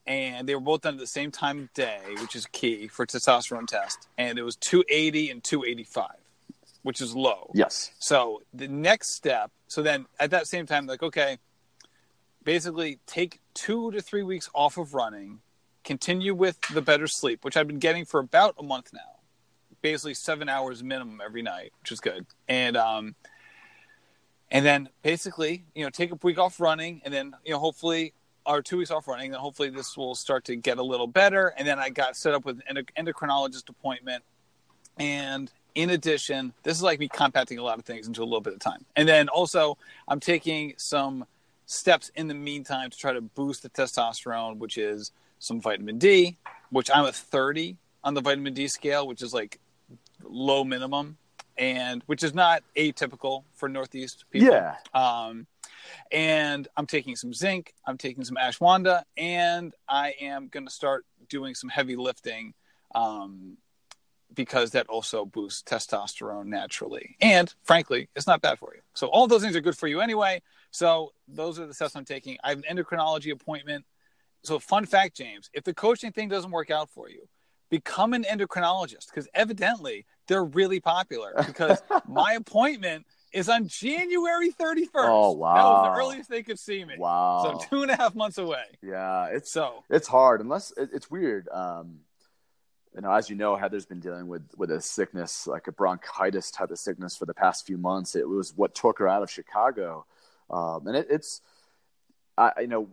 and 0.08 0.48
they 0.48 0.54
were 0.54 0.62
both 0.62 0.82
done 0.82 0.96
at 0.96 1.00
the 1.00 1.08
same 1.08 1.32
time 1.32 1.60
of 1.60 1.74
day, 1.74 2.02
which 2.22 2.36
is 2.36 2.46
key 2.48 2.88
for 2.88 3.06
testosterone 3.06 3.68
test. 3.68 4.08
And 4.18 4.38
it 4.38 4.44
was 4.44 4.56
280 4.58 5.32
and 5.32 5.44
285, 5.44 6.10
which 6.84 7.02
is 7.02 7.16
low. 7.16 7.50
Yes. 7.54 7.92
So 8.00 8.44
the 8.54 8.68
next 8.68 9.16
step, 9.16 9.52
so 9.68 9.82
then 9.82 10.06
at 10.20 10.32
that 10.32 10.48
same 10.48 10.66
time, 10.68 10.86
like, 10.86 11.02
okay, 11.02 11.40
basically 12.44 13.00
take 13.08 13.40
two 13.56 13.92
to 13.92 14.02
three 14.02 14.24
weeks 14.24 14.50
off 14.54 14.78
of 14.78 14.94
running, 14.94 15.40
continue 15.84 16.36
with 16.36 16.62
the 16.74 16.82
better 16.82 17.08
sleep, 17.08 17.44
which 17.44 17.58
I've 17.58 17.68
been 17.68 17.80
getting 17.80 18.06
for 18.06 18.20
about 18.20 18.56
a 18.60 18.64
month 18.64 18.92
now. 18.94 19.00
Basically 19.82 20.14
seven 20.14 20.48
hours 20.50 20.84
minimum 20.84 21.22
every 21.24 21.42
night, 21.42 21.74
which 21.82 21.92
is 21.92 22.00
good. 22.00 22.26
And 22.48 22.78
um 22.78 23.16
and 24.52 24.66
then 24.66 24.90
basically, 25.02 25.66
you 25.74 25.84
know, 25.84 25.90
take 25.90 26.12
a 26.12 26.18
week 26.22 26.38
off 26.38 26.60
running 26.60 27.02
and 27.04 27.14
then, 27.14 27.34
you 27.44 27.54
know, 27.54 27.60
hopefully 27.60 28.14
or 28.46 28.62
two 28.62 28.78
weeks 28.78 28.92
off 28.92 29.08
running, 29.08 29.32
then 29.32 29.40
hopefully 29.40 29.70
this 29.70 29.98
will 29.98 30.16
start 30.16 30.46
to 30.46 30.56
get 30.56 30.78
a 30.78 30.84
little 30.84 31.08
better. 31.08 31.54
And 31.58 31.68
then 31.68 31.80
I 31.80 31.90
got 31.90 32.16
set 32.16 32.34
up 32.34 32.46
with 32.46 32.62
an 32.68 32.86
endocrinologist 32.98 33.70
appointment 33.70 34.24
and 34.98 35.52
in 35.74 35.90
addition, 35.90 36.54
this 36.64 36.78
is 36.78 36.84
like 36.84 37.00
me 37.00 37.08
compacting 37.08 37.60
a 37.60 37.64
lot 37.64 37.78
of 37.78 37.86
things 37.86 38.08
into 38.08 38.22
a 38.22 38.24
little 38.24 38.42
bit 38.42 38.54
of 38.54 38.60
time. 38.60 38.86
And 38.96 39.08
then 39.08 39.28
also, 39.28 39.78
I'm 40.08 40.22
taking 40.22 40.74
some 40.78 41.26
steps 41.66 42.12
in 42.16 42.28
the 42.28 42.34
meantime 42.34 42.90
to 42.90 42.98
try 42.98 43.12
to 43.12 43.22
boost 43.22 43.64
the 43.64 43.70
testosterone, 43.70 44.58
which 44.58 44.78
is 44.78 45.12
some 45.40 45.60
vitamin 45.60 45.98
D, 45.98 46.38
which 46.70 46.90
I'm 46.94 47.06
a 47.06 47.12
30 47.12 47.76
on 48.04 48.14
the 48.14 48.22
vitamin 48.22 48.54
D 48.54 48.68
scale, 48.70 49.06
which 49.06 49.22
is 49.22 49.34
like 49.34 49.60
low 50.24 50.64
minimum, 50.64 51.18
and 51.58 52.02
which 52.06 52.24
is 52.24 52.34
not 52.34 52.64
atypical 52.78 53.44
for 53.54 53.68
Northeast 53.68 54.24
people. 54.32 54.48
Yeah. 54.48 54.76
Um, 54.94 55.46
and 56.12 56.68
I'm 56.78 56.86
taking 56.88 57.16
some 57.16 57.34
zinc, 57.34 57.74
I'm 57.86 57.98
taking 57.98 58.24
some 58.24 58.38
ashwagandha, 58.38 59.04
and 59.18 59.74
I 59.88 60.16
am 60.22 60.48
going 60.48 60.66
to 60.66 60.72
start 60.72 61.06
doing 61.30 61.56
some 61.56 61.70
heavy 61.70 61.96
lifting 61.96 62.54
um, 62.94 63.58
because 64.34 64.72
that 64.72 64.88
also 64.88 65.26
boosts 65.26 65.64
testosterone 65.64 66.46
naturally. 66.46 67.16
And 67.22 67.54
frankly, 67.64 68.10
it's 68.16 68.28
not 68.28 68.42
bad 68.42 68.60
for 68.60 68.74
you. 68.76 68.82
So 68.94 69.08
all 69.08 69.28
those 69.28 69.42
things 69.42 69.56
are 69.56 69.62
good 69.62 69.78
for 69.78 69.88
you 69.88 70.02
anyway. 70.02 70.42
So 70.72 71.14
those 71.28 71.60
are 71.60 71.66
the 71.66 71.74
steps 71.74 71.96
I'm 71.96 72.06
taking. 72.06 72.38
I 72.44 72.50
have 72.50 72.64
an 72.68 72.78
endocrinology 72.78 73.32
appointment. 73.32 73.86
So 74.44 74.60
fun 74.60 74.86
fact, 74.86 75.18
James, 75.18 75.50
if 75.54 75.64
the 75.64 75.74
coaching 75.74 76.12
thing 76.12 76.30
doesn't 76.30 76.52
work 76.52 76.70
out 76.70 76.90
for 76.90 77.10
you, 77.10 77.28
become 77.70 78.14
an 78.14 78.24
endocrinologist 78.24 79.08
because 79.08 79.28
evidently 79.34 80.06
they're 80.28 80.44
really 80.44 80.80
popular 80.80 81.34
because 81.46 81.82
my 82.08 82.34
appointment 82.34 83.06
is 83.36 83.50
on 83.50 83.68
January 83.68 84.50
31st. 84.52 84.88
Oh, 84.96 85.32
wow, 85.32 85.56
That 85.56 85.64
was 85.64 85.96
the 85.98 86.02
earliest 86.02 86.30
they 86.30 86.42
could 86.42 86.58
see 86.58 86.84
me. 86.86 86.96
Wow. 86.98 87.60
So 87.60 87.68
two 87.70 87.82
and 87.82 87.92
a 87.92 87.96
half 87.96 88.16
months 88.16 88.38
away. 88.38 88.64
yeah. 88.82 89.26
It's 89.28 89.52
So 89.52 89.84
it's 89.90 90.08
hard 90.08 90.42
unless 90.42 90.72
it, 90.78 90.90
it's 90.94 91.12
weird. 91.12 91.48
Um, 91.52 92.00
you 92.96 93.02
know, 93.02 93.12
as 93.12 93.30
you 93.30 93.36
know, 93.36 93.58
Heather's 93.58 93.86
been 93.86 94.00
dealing 94.00 94.28
with 94.30 94.44
with 94.56 94.72
a 94.72 94.80
sickness 94.80 95.48
like 95.48 95.68
a 95.68 95.74
bronchitis 95.74 96.50
type 96.50 96.72
of 96.72 96.80
sickness 96.80 97.18
for 97.18 97.26
the 97.26 97.34
past 97.34 97.68
few 97.68 97.78
months. 97.78 98.16
It 98.16 98.28
was 98.28 98.54
what 98.56 98.74
took 98.74 99.00
her 99.00 99.08
out 99.10 99.22
of 99.22 99.30
Chicago, 99.30 100.06
um, 100.50 100.88
and 100.88 100.96
it, 100.96 101.08
it's, 101.10 101.42
I, 102.38 102.54
you 102.62 102.68
know, 102.68 102.88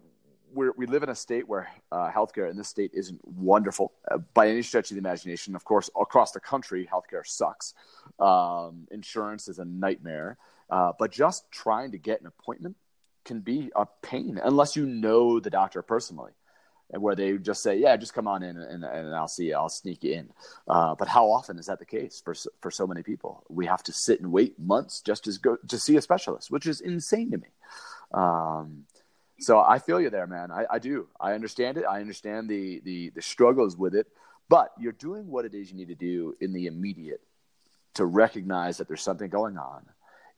we 0.55 0.71
we 0.77 0.87
live 0.87 1.03
in 1.03 1.09
a 1.09 1.15
state 1.15 1.49
where 1.49 1.69
uh, 1.91 2.11
healthcare 2.11 2.51
in 2.51 2.57
this 2.57 2.69
state 2.69 2.91
isn't 2.95 3.21
wonderful 3.27 3.93
uh, 4.11 4.19
by 4.35 4.49
any 4.49 4.63
stretch 4.63 4.91
of 4.91 4.95
the 4.95 5.01
imagination. 5.01 5.55
Of 5.55 5.65
course, 5.65 5.91
across 5.99 6.33
the 6.33 6.41
country, 6.41 6.89
healthcare 6.93 7.27
sucks. 7.27 7.75
Um, 8.19 8.87
insurance 8.91 9.49
is 9.49 9.59
a 9.59 9.65
nightmare, 9.65 10.39
uh, 10.71 10.93
but 10.99 11.11
just 11.11 11.51
trying 11.51 11.93
to 11.93 11.99
get 11.99 12.21
an 12.21 12.27
appointment 12.27 12.77
can 13.25 13.41
be 13.41 13.71
a 13.77 13.87
pain 14.03 14.41
unless 14.43 14.77
you 14.77 14.87
know 14.87 15.41
the 15.41 15.51
doctor 15.51 15.83
personally 15.83 16.33
where 16.99 17.15
they 17.15 17.37
just 17.39 17.63
say, 17.63 17.79
"Yeah, 17.79 17.97
just 17.97 18.15
come 18.15 18.29
on 18.29 18.43
in, 18.43 18.57
and, 18.57 18.85
and 18.85 19.15
I'll 19.15 19.29
see 19.29 19.47
you. 19.47 19.55
I'll 19.55 19.69
sneak 19.69 20.05
you 20.05 20.13
in." 20.13 20.31
Uh, 20.69 20.95
but 20.95 21.09
how 21.09 21.31
often 21.31 21.59
is 21.59 21.67
that 21.67 21.79
the 21.79 21.87
case 21.87 22.21
for 22.25 22.35
for 22.61 22.71
so 22.71 22.87
many 22.87 23.03
people? 23.03 23.45
We 23.49 23.67
have 23.67 23.83
to 23.85 23.93
sit 23.93 24.21
and 24.21 24.31
wait 24.31 24.59
months 24.59 25.01
just 25.01 25.25
to 25.25 25.33
go 25.41 25.57
to 25.69 25.79
see 25.79 25.97
a 25.97 26.03
specialist, 26.03 26.51
which 26.51 26.67
is 26.67 26.81
insane 26.81 27.31
to 27.31 27.39
me. 27.39 27.49
Um, 28.13 28.85
so 29.43 29.61
I 29.61 29.79
feel 29.79 30.01
you 30.01 30.11
there, 30.11 30.27
man. 30.27 30.51
I, 30.51 30.67
I 30.71 30.79
do. 30.79 31.09
I 31.21 31.33
understand 31.33 31.77
it. 31.77 31.85
I 31.85 32.01
understand 32.01 32.49
the, 32.49 32.81
the 32.85 33.11
the 33.11 33.23
struggles 33.23 33.77
with 33.77 33.95
it. 33.95 34.07
But 34.49 34.73
you're 34.79 34.93
doing 34.93 35.29
what 35.29 35.45
it 35.45 35.55
is 35.55 35.71
you 35.71 35.77
need 35.77 35.89
to 35.89 35.95
do 35.95 36.37
in 36.41 36.53
the 36.53 36.67
immediate 36.67 37.23
to 37.95 38.05
recognize 38.05 38.79
that 38.79 38.89
there's 38.89 39.03
something 39.03 39.31
going 39.31 39.59
on. 39.59 39.85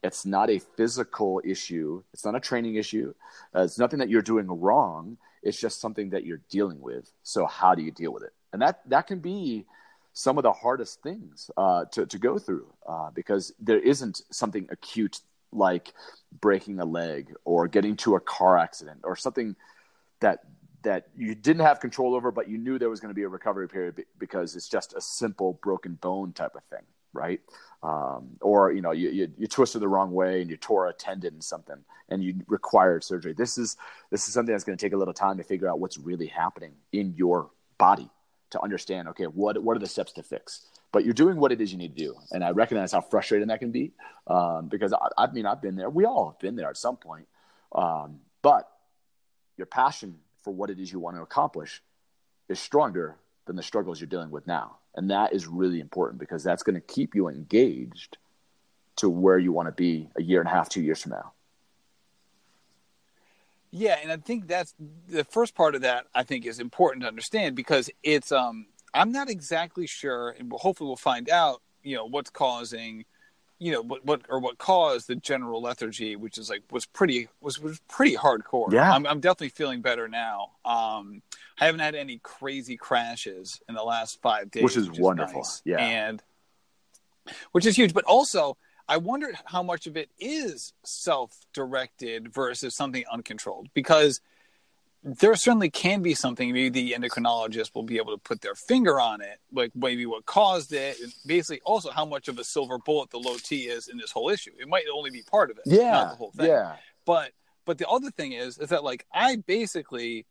It's 0.02 0.26
not 0.26 0.50
a 0.50 0.58
physical 0.58 1.40
issue. 1.44 2.02
It's 2.12 2.24
not 2.24 2.34
a 2.34 2.40
training 2.40 2.74
issue. 2.74 3.14
Uh, 3.54 3.62
it's 3.62 3.78
nothing 3.78 4.00
that 4.00 4.08
you're 4.08 4.22
doing 4.22 4.46
wrong. 4.46 5.16
It's 5.42 5.58
just 5.58 5.80
something 5.80 6.10
that 6.10 6.24
you're 6.24 6.42
dealing 6.50 6.80
with. 6.80 7.10
So 7.22 7.46
how 7.46 7.74
do 7.74 7.82
you 7.82 7.90
deal 7.90 8.12
with 8.12 8.22
it? 8.22 8.32
And 8.52 8.62
that 8.62 8.80
that 8.88 9.06
can 9.06 9.18
be 9.18 9.66
some 10.12 10.38
of 10.38 10.42
the 10.44 10.52
hardest 10.52 11.02
things 11.02 11.50
uh, 11.56 11.86
to 11.92 12.06
to 12.06 12.18
go 12.18 12.38
through 12.38 12.66
uh, 12.86 13.10
because 13.10 13.52
there 13.58 13.80
isn't 13.80 14.22
something 14.30 14.68
acute 14.70 15.20
like 15.54 15.92
breaking 16.40 16.80
a 16.80 16.84
leg 16.84 17.32
or 17.44 17.68
getting 17.68 17.96
to 17.96 18.16
a 18.16 18.20
car 18.20 18.58
accident 18.58 19.00
or 19.04 19.16
something 19.16 19.56
that 20.20 20.40
that 20.82 21.08
you 21.16 21.34
didn't 21.34 21.62
have 21.62 21.80
control 21.80 22.14
over, 22.14 22.30
but 22.30 22.48
you 22.48 22.58
knew 22.58 22.78
there 22.78 22.90
was 22.90 23.00
going 23.00 23.08
to 23.10 23.14
be 23.14 23.22
a 23.22 23.28
recovery 23.28 23.68
period 23.68 24.04
because 24.18 24.54
it's 24.54 24.68
just 24.68 24.94
a 24.94 25.00
simple 25.00 25.58
broken 25.62 25.94
bone 25.94 26.32
type 26.32 26.54
of 26.54 26.62
thing, 26.64 26.84
right? 27.12 27.40
Um, 27.82 28.36
or 28.40 28.72
you 28.72 28.80
know, 28.80 28.92
you, 28.92 29.10
you 29.10 29.32
you 29.36 29.46
twisted 29.46 29.82
the 29.82 29.88
wrong 29.88 30.12
way 30.12 30.40
and 30.40 30.50
you 30.50 30.56
tore 30.56 30.86
a 30.88 30.92
tendon, 30.92 31.40
something, 31.40 31.76
and 32.08 32.22
you 32.22 32.34
required 32.46 33.02
surgery. 33.02 33.32
This 33.32 33.58
is 33.58 33.76
this 34.10 34.28
is 34.28 34.34
something 34.34 34.54
that's 34.54 34.64
going 34.64 34.76
to 34.76 34.84
take 34.84 34.92
a 34.92 34.96
little 34.96 35.14
time 35.14 35.38
to 35.38 35.42
figure 35.42 35.68
out 35.68 35.80
what's 35.80 35.98
really 35.98 36.26
happening 36.26 36.72
in 36.92 37.14
your 37.16 37.50
body 37.78 38.08
to 38.50 38.62
understand. 38.62 39.08
Okay, 39.08 39.24
what 39.24 39.62
what 39.62 39.76
are 39.76 39.80
the 39.80 39.86
steps 39.86 40.12
to 40.12 40.22
fix? 40.22 40.66
But 40.94 41.04
you're 41.04 41.12
doing 41.12 41.38
what 41.38 41.50
it 41.50 41.60
is 41.60 41.72
you 41.72 41.76
need 41.76 41.96
to 41.96 42.04
do. 42.04 42.14
And 42.30 42.44
I 42.44 42.50
recognize 42.50 42.92
how 42.92 43.00
frustrating 43.00 43.48
that 43.48 43.58
can 43.58 43.72
be 43.72 43.90
um, 44.28 44.68
because 44.68 44.92
I, 44.92 45.08
I, 45.18 45.26
mean, 45.32 45.44
I've 45.44 45.60
been 45.60 45.74
there. 45.74 45.90
We 45.90 46.04
all 46.04 46.30
have 46.30 46.38
been 46.38 46.54
there 46.54 46.70
at 46.70 46.76
some 46.76 46.96
point. 46.96 47.26
Um, 47.72 48.20
but 48.42 48.70
your 49.56 49.66
passion 49.66 50.20
for 50.44 50.54
what 50.54 50.70
it 50.70 50.78
is 50.78 50.92
you 50.92 51.00
want 51.00 51.16
to 51.16 51.22
accomplish 51.22 51.82
is 52.48 52.60
stronger 52.60 53.16
than 53.46 53.56
the 53.56 53.62
struggles 53.62 54.00
you're 54.00 54.06
dealing 54.06 54.30
with 54.30 54.46
now. 54.46 54.76
And 54.94 55.10
that 55.10 55.32
is 55.32 55.48
really 55.48 55.80
important 55.80 56.20
because 56.20 56.44
that's 56.44 56.62
going 56.62 56.76
to 56.76 56.80
keep 56.80 57.16
you 57.16 57.26
engaged 57.28 58.16
to 58.98 59.10
where 59.10 59.36
you 59.36 59.50
want 59.50 59.66
to 59.66 59.72
be 59.72 60.08
a 60.16 60.22
year 60.22 60.38
and 60.38 60.48
a 60.48 60.52
half, 60.52 60.68
two 60.68 60.80
years 60.80 61.02
from 61.02 61.10
now. 61.10 61.32
Yeah, 63.72 63.98
and 64.00 64.12
I 64.12 64.18
think 64.18 64.46
that's 64.46 64.72
the 65.08 65.24
first 65.24 65.56
part 65.56 65.74
of 65.74 65.80
that. 65.80 66.06
I 66.14 66.22
think 66.22 66.46
is 66.46 66.60
important 66.60 67.02
to 67.02 67.08
understand 67.08 67.56
because 67.56 67.90
it's. 68.04 68.30
Um, 68.30 68.66
I'm 68.94 69.12
not 69.12 69.28
exactly 69.28 69.86
sure, 69.86 70.30
and 70.38 70.52
hopefully 70.52 70.88
we'll 70.88 70.96
find 70.96 71.28
out. 71.28 71.60
You 71.82 71.96
know 71.96 72.06
what's 72.06 72.30
causing, 72.30 73.04
you 73.58 73.72
know 73.72 73.82
what 73.82 74.06
what 74.06 74.22
or 74.30 74.38
what 74.38 74.56
caused 74.56 75.08
the 75.08 75.16
general 75.16 75.60
lethargy, 75.60 76.16
which 76.16 76.38
is 76.38 76.48
like 76.48 76.62
was 76.70 76.86
pretty 76.86 77.28
was 77.40 77.60
was 77.60 77.80
pretty 77.88 78.16
hardcore. 78.16 78.72
Yeah, 78.72 78.90
I'm, 78.90 79.06
I'm 79.06 79.20
definitely 79.20 79.50
feeling 79.50 79.82
better 79.82 80.08
now. 80.08 80.52
Um, 80.64 81.20
I 81.60 81.66
haven't 81.66 81.80
had 81.80 81.94
any 81.94 82.20
crazy 82.22 82.76
crashes 82.76 83.60
in 83.68 83.74
the 83.74 83.82
last 83.82 84.22
five 84.22 84.50
days, 84.50 84.62
which 84.62 84.76
is 84.76 84.88
which 84.88 84.98
wonderful. 84.98 85.42
Is 85.42 85.62
nice. 85.66 85.78
Yeah, 85.78 85.84
and 85.84 86.22
which 87.52 87.66
is 87.66 87.76
huge. 87.76 87.92
But 87.92 88.04
also, 88.04 88.56
I 88.88 88.96
wondered 88.96 89.36
how 89.44 89.62
much 89.62 89.86
of 89.86 89.96
it 89.96 90.08
is 90.18 90.72
self-directed 90.84 92.32
versus 92.32 92.74
something 92.74 93.04
uncontrolled 93.12 93.68
because 93.74 94.20
there 95.04 95.36
certainly 95.36 95.68
can 95.68 96.00
be 96.00 96.14
something 96.14 96.50
maybe 96.52 96.70
the 96.70 96.92
endocrinologist 96.92 97.74
will 97.74 97.82
be 97.82 97.98
able 97.98 98.12
to 98.12 98.18
put 98.18 98.40
their 98.40 98.54
finger 98.54 98.98
on 98.98 99.20
it 99.20 99.38
like 99.52 99.70
maybe 99.74 100.06
what 100.06 100.24
caused 100.24 100.72
it 100.72 100.98
and 101.00 101.12
basically 101.26 101.60
also 101.64 101.90
how 101.90 102.04
much 102.04 102.26
of 102.28 102.38
a 102.38 102.44
silver 102.44 102.78
bullet 102.78 103.10
the 103.10 103.18
low 103.18 103.36
t 103.36 103.64
is 103.64 103.88
in 103.88 103.98
this 103.98 104.10
whole 104.10 104.30
issue 104.30 104.50
it 104.58 104.66
might 104.66 104.84
only 104.92 105.10
be 105.10 105.22
part 105.30 105.50
of 105.50 105.58
it 105.58 105.64
yeah 105.66 105.90
not 105.90 106.10
the 106.10 106.16
whole 106.16 106.32
thing 106.32 106.46
yeah 106.46 106.76
but 107.04 107.32
but 107.66 107.76
the 107.76 107.86
other 107.86 108.10
thing 108.10 108.32
is 108.32 108.58
is 108.58 108.70
that 108.70 108.82
like 108.82 109.04
i 109.12 109.36
basically 109.36 110.26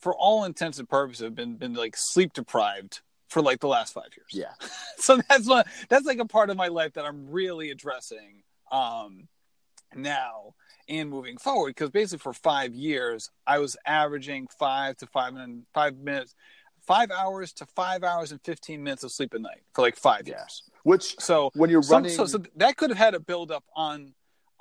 for 0.00 0.14
all 0.14 0.44
intents 0.44 0.78
and 0.78 0.88
purposes 0.88 1.22
have 1.22 1.34
been 1.34 1.56
been 1.56 1.74
like 1.74 1.94
sleep 1.96 2.32
deprived 2.32 3.00
for 3.28 3.40
like 3.40 3.60
the 3.60 3.68
last 3.68 3.94
five 3.94 4.10
years. 4.16 4.28
Yeah. 4.32 4.52
so 4.98 5.20
that's 5.28 5.48
what 5.48 5.66
that's 5.88 6.04
like 6.04 6.18
a 6.18 6.26
part 6.26 6.50
of 6.50 6.56
my 6.56 6.68
life 6.68 6.94
that 6.94 7.04
I'm 7.04 7.30
really 7.30 7.70
addressing 7.70 8.42
um 8.70 9.28
now 9.96 10.54
and 10.88 11.08
moving 11.08 11.36
forward 11.36 11.70
because 11.70 11.90
basically 11.90 12.18
for 12.18 12.32
five 12.32 12.74
years 12.74 13.30
I 13.46 13.58
was 13.58 13.76
averaging 13.86 14.48
five 14.58 14.96
to 14.98 15.06
five 15.06 15.34
and 15.34 15.64
five 15.74 15.96
minutes 15.96 16.34
five 16.80 17.10
hours 17.10 17.52
to 17.54 17.66
five 17.66 18.02
hours 18.02 18.32
and 18.32 18.40
15 18.42 18.82
minutes 18.82 19.04
of 19.04 19.12
sleep 19.12 19.34
a 19.34 19.38
night 19.38 19.62
for 19.74 19.82
like 19.82 19.96
five 19.96 20.26
years 20.26 20.64
which 20.82 21.14
so 21.20 21.50
when 21.54 21.70
you're 21.70 21.82
running 21.82 22.10
so, 22.10 22.26
so 22.26 22.42
that 22.56 22.76
could 22.76 22.90
have 22.90 22.98
had 22.98 23.14
a 23.14 23.20
build 23.20 23.52
up 23.52 23.64
on 23.76 24.12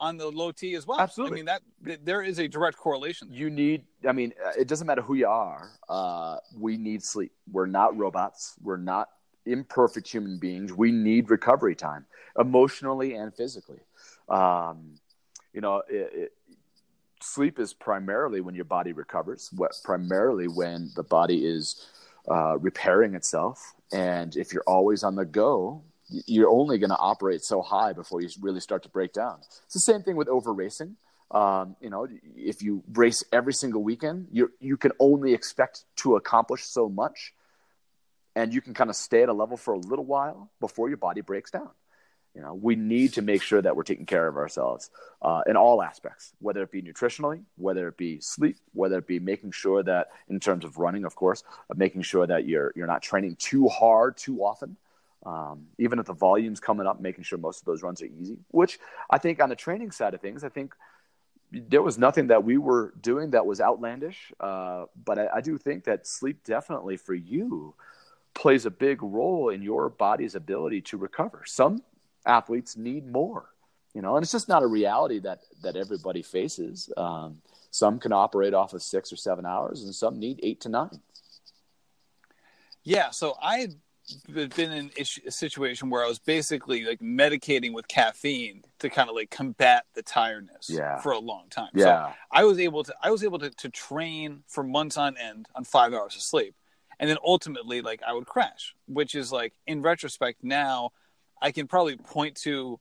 on 0.01 0.17
the 0.17 0.27
low 0.27 0.51
T 0.51 0.73
as 0.73 0.87
well. 0.87 0.99
Absolutely. 0.99 1.35
I 1.35 1.35
mean 1.35 1.45
that 1.45 1.61
there 2.03 2.23
is 2.23 2.39
a 2.39 2.47
direct 2.47 2.75
correlation. 2.75 3.29
There. 3.29 3.37
You 3.37 3.49
need. 3.49 3.83
I 4.05 4.11
mean, 4.11 4.33
it 4.57 4.67
doesn't 4.67 4.87
matter 4.87 5.03
who 5.03 5.13
you 5.13 5.27
are. 5.27 5.69
Uh, 5.87 6.37
we 6.57 6.75
need 6.75 7.03
sleep. 7.03 7.31
We're 7.49 7.67
not 7.67 7.95
robots. 7.95 8.55
We're 8.61 8.77
not 8.77 9.09
imperfect 9.45 10.07
human 10.07 10.39
beings. 10.39 10.73
We 10.73 10.91
need 10.91 11.29
recovery 11.29 11.75
time, 11.75 12.05
emotionally 12.37 13.13
and 13.13 13.33
physically. 13.33 13.79
Um, 14.27 14.95
you 15.53 15.61
know, 15.61 15.83
it, 15.89 16.11
it, 16.13 16.31
sleep 17.21 17.59
is 17.59 17.73
primarily 17.73 18.41
when 18.41 18.55
your 18.55 18.65
body 18.65 18.93
recovers. 18.93 19.49
What 19.55 19.71
primarily 19.83 20.47
when 20.47 20.91
the 20.95 21.03
body 21.03 21.45
is 21.45 21.87
uh, 22.29 22.57
repairing 22.57 23.15
itself. 23.15 23.73
And 23.91 24.35
if 24.35 24.53
you're 24.53 24.63
always 24.67 25.03
on 25.03 25.15
the 25.15 25.25
go, 25.25 25.83
you're 26.25 26.49
only 26.49 26.77
going 26.77 26.89
to 26.89 26.97
operate 26.97 27.43
so 27.43 27.61
high 27.61 27.93
before 27.93 28.21
you 28.21 28.29
really 28.41 28.59
start 28.59 28.83
to 28.83 28.89
break 28.89 29.13
down. 29.13 29.39
It's 29.65 29.73
the 29.73 29.79
same 29.79 30.03
thing 30.03 30.15
with 30.15 30.27
over 30.27 30.53
racing. 30.53 30.97
Um, 31.31 31.77
you 31.79 31.89
know, 31.89 32.07
if 32.35 32.61
you 32.61 32.83
race 32.91 33.23
every 33.31 33.53
single 33.53 33.81
weekend, 33.81 34.27
you 34.31 34.51
you 34.59 34.75
can 34.75 34.91
only 34.99 35.33
expect 35.33 35.85
to 35.97 36.17
accomplish 36.17 36.65
so 36.65 36.89
much, 36.89 37.33
and 38.35 38.53
you 38.53 38.59
can 38.59 38.73
kind 38.73 38.89
of 38.89 38.97
stay 38.97 39.23
at 39.23 39.29
a 39.29 39.33
level 39.33 39.55
for 39.55 39.73
a 39.73 39.77
little 39.77 40.03
while 40.03 40.51
before 40.59 40.89
your 40.89 40.97
body 40.97 41.21
breaks 41.21 41.49
down. 41.49 41.69
You 42.35 42.41
know, 42.41 42.53
we 42.53 42.75
need 42.77 43.13
to 43.13 43.21
make 43.21 43.41
sure 43.41 43.61
that 43.61 43.75
we're 43.75 43.83
taking 43.83 44.05
care 44.05 44.27
of 44.27 44.37
ourselves 44.37 44.89
uh, 45.21 45.41
in 45.47 45.57
all 45.57 45.83
aspects, 45.83 46.33
whether 46.39 46.63
it 46.63 46.71
be 46.71 46.81
nutritionally, 46.81 47.43
whether 47.57 47.89
it 47.89 47.97
be 47.97 48.21
sleep, 48.21 48.55
whether 48.73 48.97
it 48.99 49.07
be 49.07 49.19
making 49.19 49.51
sure 49.51 49.83
that, 49.83 50.11
in 50.29 50.39
terms 50.39 50.63
of 50.63 50.77
running, 50.77 51.03
of 51.03 51.13
course, 51.13 51.43
making 51.75 52.03
sure 52.03 52.25
that 52.25 52.47
you're 52.47 52.71
you're 52.75 52.87
not 52.87 53.01
training 53.01 53.35
too 53.35 53.67
hard 53.67 54.15
too 54.15 54.39
often. 54.39 54.77
Um, 55.25 55.67
even 55.77 55.99
if 55.99 56.05
the 56.05 56.13
volume's 56.13 56.59
coming 56.59 56.87
up, 56.87 57.01
making 57.01 57.25
sure 57.25 57.37
most 57.37 57.59
of 57.59 57.65
those 57.65 57.83
runs 57.83 58.01
are 58.01 58.05
easy, 58.05 58.39
which 58.49 58.79
I 59.09 59.17
think 59.17 59.41
on 59.41 59.49
the 59.49 59.55
training 59.55 59.91
side 59.91 60.13
of 60.13 60.21
things, 60.21 60.43
I 60.43 60.49
think 60.49 60.73
there 61.51 61.81
was 61.81 61.97
nothing 61.97 62.27
that 62.27 62.43
we 62.43 62.57
were 62.57 62.93
doing 63.01 63.31
that 63.31 63.45
was 63.45 63.59
outlandish. 63.59 64.31
Uh, 64.39 64.85
but 65.03 65.19
I, 65.19 65.27
I, 65.35 65.41
do 65.41 65.57
think 65.57 65.83
that 65.83 66.07
sleep 66.07 66.45
definitely 66.45 66.95
for 66.95 67.13
you 67.13 67.75
plays 68.33 68.65
a 68.65 68.71
big 68.71 69.03
role 69.03 69.49
in 69.49 69.61
your 69.61 69.89
body's 69.89 70.35
ability 70.35 70.81
to 70.81 70.97
recover. 70.97 71.43
Some 71.45 71.83
athletes 72.25 72.77
need 72.77 73.11
more, 73.11 73.49
you 73.93 74.01
know, 74.01 74.15
and 74.15 74.23
it's 74.23 74.31
just 74.31 74.49
not 74.49 74.63
a 74.63 74.67
reality 74.67 75.19
that, 75.19 75.41
that 75.63 75.75
everybody 75.75 76.21
faces. 76.21 76.91
Um, 76.97 77.41
some 77.71 77.99
can 77.99 78.11
operate 78.11 78.53
off 78.53 78.73
of 78.73 78.81
six 78.81 79.11
or 79.13 79.15
seven 79.15 79.45
hours 79.45 79.83
and 79.83 79.95
some 79.95 80.19
need 80.19 80.39
eight 80.43 80.61
to 80.61 80.69
nine. 80.69 81.01
Yeah. 82.83 83.11
So 83.11 83.35
I 83.41 83.59
had 83.59 83.75
been 84.33 84.71
in 84.71 84.91
a 84.97 85.31
situation 85.31 85.89
where 85.89 86.03
I 86.03 86.07
was 86.07 86.19
basically 86.19 86.83
like 86.83 86.99
medicating 86.99 87.73
with 87.73 87.87
caffeine 87.87 88.63
to 88.79 88.89
kind 88.89 89.09
of 89.09 89.15
like 89.15 89.29
combat 89.29 89.85
the 89.93 90.01
tiredness 90.01 90.69
yeah. 90.69 90.99
for 90.99 91.11
a 91.11 91.19
long 91.19 91.45
time. 91.49 91.69
Yeah. 91.73 92.09
So 92.09 92.13
I 92.31 92.43
was 92.43 92.59
able 92.59 92.83
to 92.83 92.95
I 93.01 93.11
was 93.11 93.23
able 93.23 93.39
to, 93.39 93.49
to 93.49 93.69
train 93.69 94.43
for 94.47 94.63
months 94.63 94.97
on 94.97 95.17
end 95.17 95.47
on 95.55 95.63
five 95.63 95.93
hours 95.93 96.15
of 96.15 96.21
sleep. 96.21 96.55
And 96.99 97.09
then 97.09 97.17
ultimately 97.23 97.81
like 97.81 98.01
I 98.05 98.13
would 98.13 98.25
crash, 98.25 98.75
which 98.87 99.15
is 99.15 99.31
like 99.31 99.53
in 99.65 99.81
retrospect 99.81 100.43
now 100.43 100.91
I 101.41 101.51
can 101.51 101.67
probably 101.67 101.97
point 101.97 102.35
to 102.43 102.79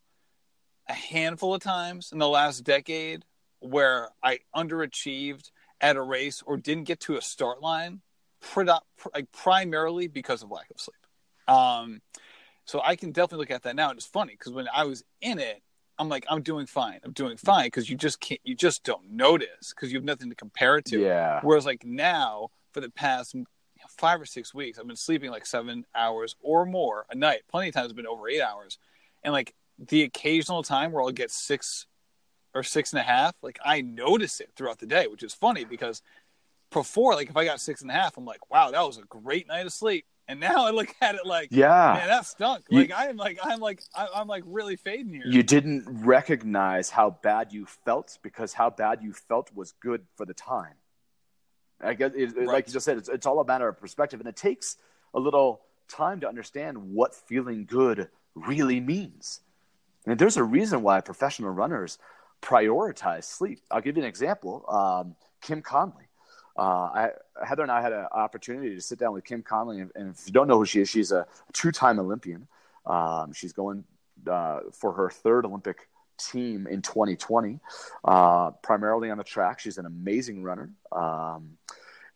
a 0.89 0.93
handful 0.93 1.55
of 1.55 1.63
times 1.63 2.11
in 2.13 2.19
the 2.19 2.29
last 2.29 2.65
decade 2.65 3.25
where 3.61 4.09
I 4.23 4.41
underachieved 4.55 5.51
at 5.81 5.97
a 5.97 6.03
race 6.03 6.43
or 6.45 6.57
didn't 6.57 6.85
get 6.85 7.01
to 7.01 7.17
a 7.17 7.23
start 7.23 7.63
line 7.63 8.01
like 9.15 9.31
primarily 9.33 10.09
because 10.09 10.43
of 10.43 10.51
lack 10.51 10.71
of 10.71 10.81
sleep. 10.81 10.97
Um, 11.47 12.01
so 12.65 12.81
I 12.85 12.97
can 12.97 13.13
definitely 13.13 13.39
look 13.39 13.51
at 13.51 13.63
that 13.65 13.77
now. 13.77 13.91
And 13.91 13.99
it's 13.99 14.07
funny 14.07 14.33
because 14.33 14.53
when 14.53 14.69
I 14.73 14.85
was 14.85 15.05
in 15.21 15.39
it, 15.39 15.63
I'm 15.99 16.09
like, 16.09 16.25
I'm 16.31 16.43
doing 16.43 16.67
fine. 16.67 17.01
I'm 17.05 17.13
doing 17.13 17.37
fine 17.37 17.67
because 17.67 17.91
you 17.91 17.97
just 17.97 18.21
can't, 18.21 18.41
you 18.43 18.55
just 18.55 18.85
don't 18.85 19.11
notice 19.11 19.75
because 19.75 19.93
you 19.93 19.99
have 19.99 20.05
nothing 20.05 20.31
to 20.31 20.35
compare 20.35 20.79
it 20.79 20.87
to. 20.87 21.01
Yeah. 21.01 21.41
Whereas 21.43 21.67
like 21.67 21.85
now, 21.85 22.49
for 22.73 22.81
the 22.81 22.91
past 22.91 23.35
five 24.01 24.21
or 24.21 24.27
six 24.27 24.53
weeks, 24.55 24.79
I've 24.79 24.87
been 24.87 24.97
sleeping 24.97 25.31
like 25.31 25.47
seven 25.47 25.85
hours 25.95 26.35
or 26.43 26.65
more 26.65 27.07
a 27.11 27.15
night. 27.15 27.43
Plenty 27.51 27.69
of 27.69 27.75
times 27.75 27.87
it's 27.87 27.95
been 27.95 28.07
over 28.07 28.29
eight 28.29 28.41
hours, 28.41 28.79
and 29.23 29.33
like 29.33 29.55
the 29.79 30.03
occasional 30.03 30.63
time 30.63 30.91
where 30.91 31.03
I'll 31.03 31.11
get 31.11 31.31
six 31.31 31.87
or 32.55 32.63
six 32.63 32.93
and 32.93 33.01
a 33.01 33.05
half, 33.05 33.35
like 33.43 33.59
I 33.65 33.83
notice 33.83 34.41
it 34.41 34.51
throughout 34.57 34.79
the 34.79 34.87
day, 34.87 35.07
which 35.07 35.23
is 35.23 35.35
funny 35.35 35.65
because 35.65 36.03
before, 36.73 37.15
like 37.15 37.31
if 37.31 37.37
I 37.37 37.45
got 37.45 37.61
six 37.61 37.83
and 37.83 37.91
a 37.91 37.95
half, 37.95 38.17
I'm 38.17 38.25
like, 38.25 38.51
wow, 38.51 38.71
that 38.71 38.81
was 38.81 38.99
a 38.99 39.03
great 39.03 39.47
night 39.47 39.67
of 39.67 39.73
sleep. 39.73 40.05
And 40.29 40.39
now 40.39 40.65
I 40.65 40.71
look 40.71 40.95
at 41.01 41.17
it 41.17 41.27
like, 41.27 41.49
yeah, 41.51 41.95
man, 41.97 42.09
that 42.09 42.25
stunk. 42.25 42.65
You, 42.71 42.81
like 42.81 42.93
I'm 42.95 43.17
like 43.17 43.39
I'm 43.43 43.61
like 43.61 43.83
I'm 43.97 44.29
like 44.29 44.45
really 44.47 44.77
fading 44.77 45.13
here. 45.13 45.25
You 45.27 45.43
didn't 45.43 45.85
recognize 45.89 46.89
how 46.89 47.19
bad 47.23 47.53
you 47.53 47.67
felt 47.67 48.17
because 48.23 48.53
how 48.53 48.71
bad 48.71 49.03
you 49.03 49.13
felt 49.13 49.51
was 49.55 49.75
good 49.81 50.07
for 50.17 50.25
the 50.25 50.35
time. 50.35 50.75
I 51.83 51.95
guess, 51.95 52.13
it, 52.15 52.37
right. 52.37 52.47
like 52.47 52.67
you 52.67 52.73
just 52.73 52.85
said, 52.85 52.99
it's, 52.99 53.09
it's 53.09 53.27
all 53.27 53.41
a 53.41 53.45
matter 53.45 53.69
of 53.69 53.79
perspective, 53.79 54.21
and 54.21 54.29
it 54.29 54.37
takes 54.37 54.77
a 55.15 55.21
little 55.21 55.63
time 55.89 56.21
to 56.21 56.29
understand 56.29 56.79
what 56.79 57.15
feeling 57.15 57.65
good 57.65 58.09
really 58.35 58.81
means. 58.81 59.41
And 60.07 60.19
there's 60.19 60.37
a 60.37 60.45
reason 60.45 60.83
why 60.83 61.01
professional 61.01 61.51
runners 61.51 61.99
prioritize 62.43 63.25
sleep. 63.25 63.61
I'll 63.71 63.81
give 63.81 63.97
you 63.97 64.03
an 64.03 64.09
example. 64.09 64.65
Um, 64.69 65.17
Kim 65.41 65.63
Conley 65.63 66.11
uh, 66.57 66.63
I, 66.63 67.11
Heather 67.45 67.63
and 67.63 67.73
I 67.73 67.81
had 67.81 67.93
an 67.93 68.07
opportunity 68.13 68.75
to 68.75 68.81
sit 68.81 68.99
down 68.99 69.13
with 69.13 69.25
Kim 69.25 69.43
Conley, 69.43 69.81
and, 69.81 69.91
and 69.95 70.15
if 70.15 70.27
you 70.27 70.33
don't 70.33 70.49
know 70.49 70.59
who 70.59 70.67
she 70.67 70.81
is, 70.81 70.91
she's 70.91 71.13
a 71.13 71.27
two-time 71.53 71.99
Olympian. 71.99 72.47
Um, 72.85 73.33
she's 73.33 73.53
going 73.53 73.85
uh, 74.31 74.61
for 74.73 74.93
her 74.93 75.11
third 75.11 75.47
Olympic 75.47 75.89
team 76.29 76.67
in 76.67 76.83
2020, 76.83 77.61
uh, 78.05 78.51
primarily 78.63 79.11
on 79.11 79.19
the 79.19 79.25
track. 79.25 79.61
She's 79.61 79.79
an 79.79 79.87
amazing 79.87 80.43
runner. 80.43 80.71
Um, 80.93 81.59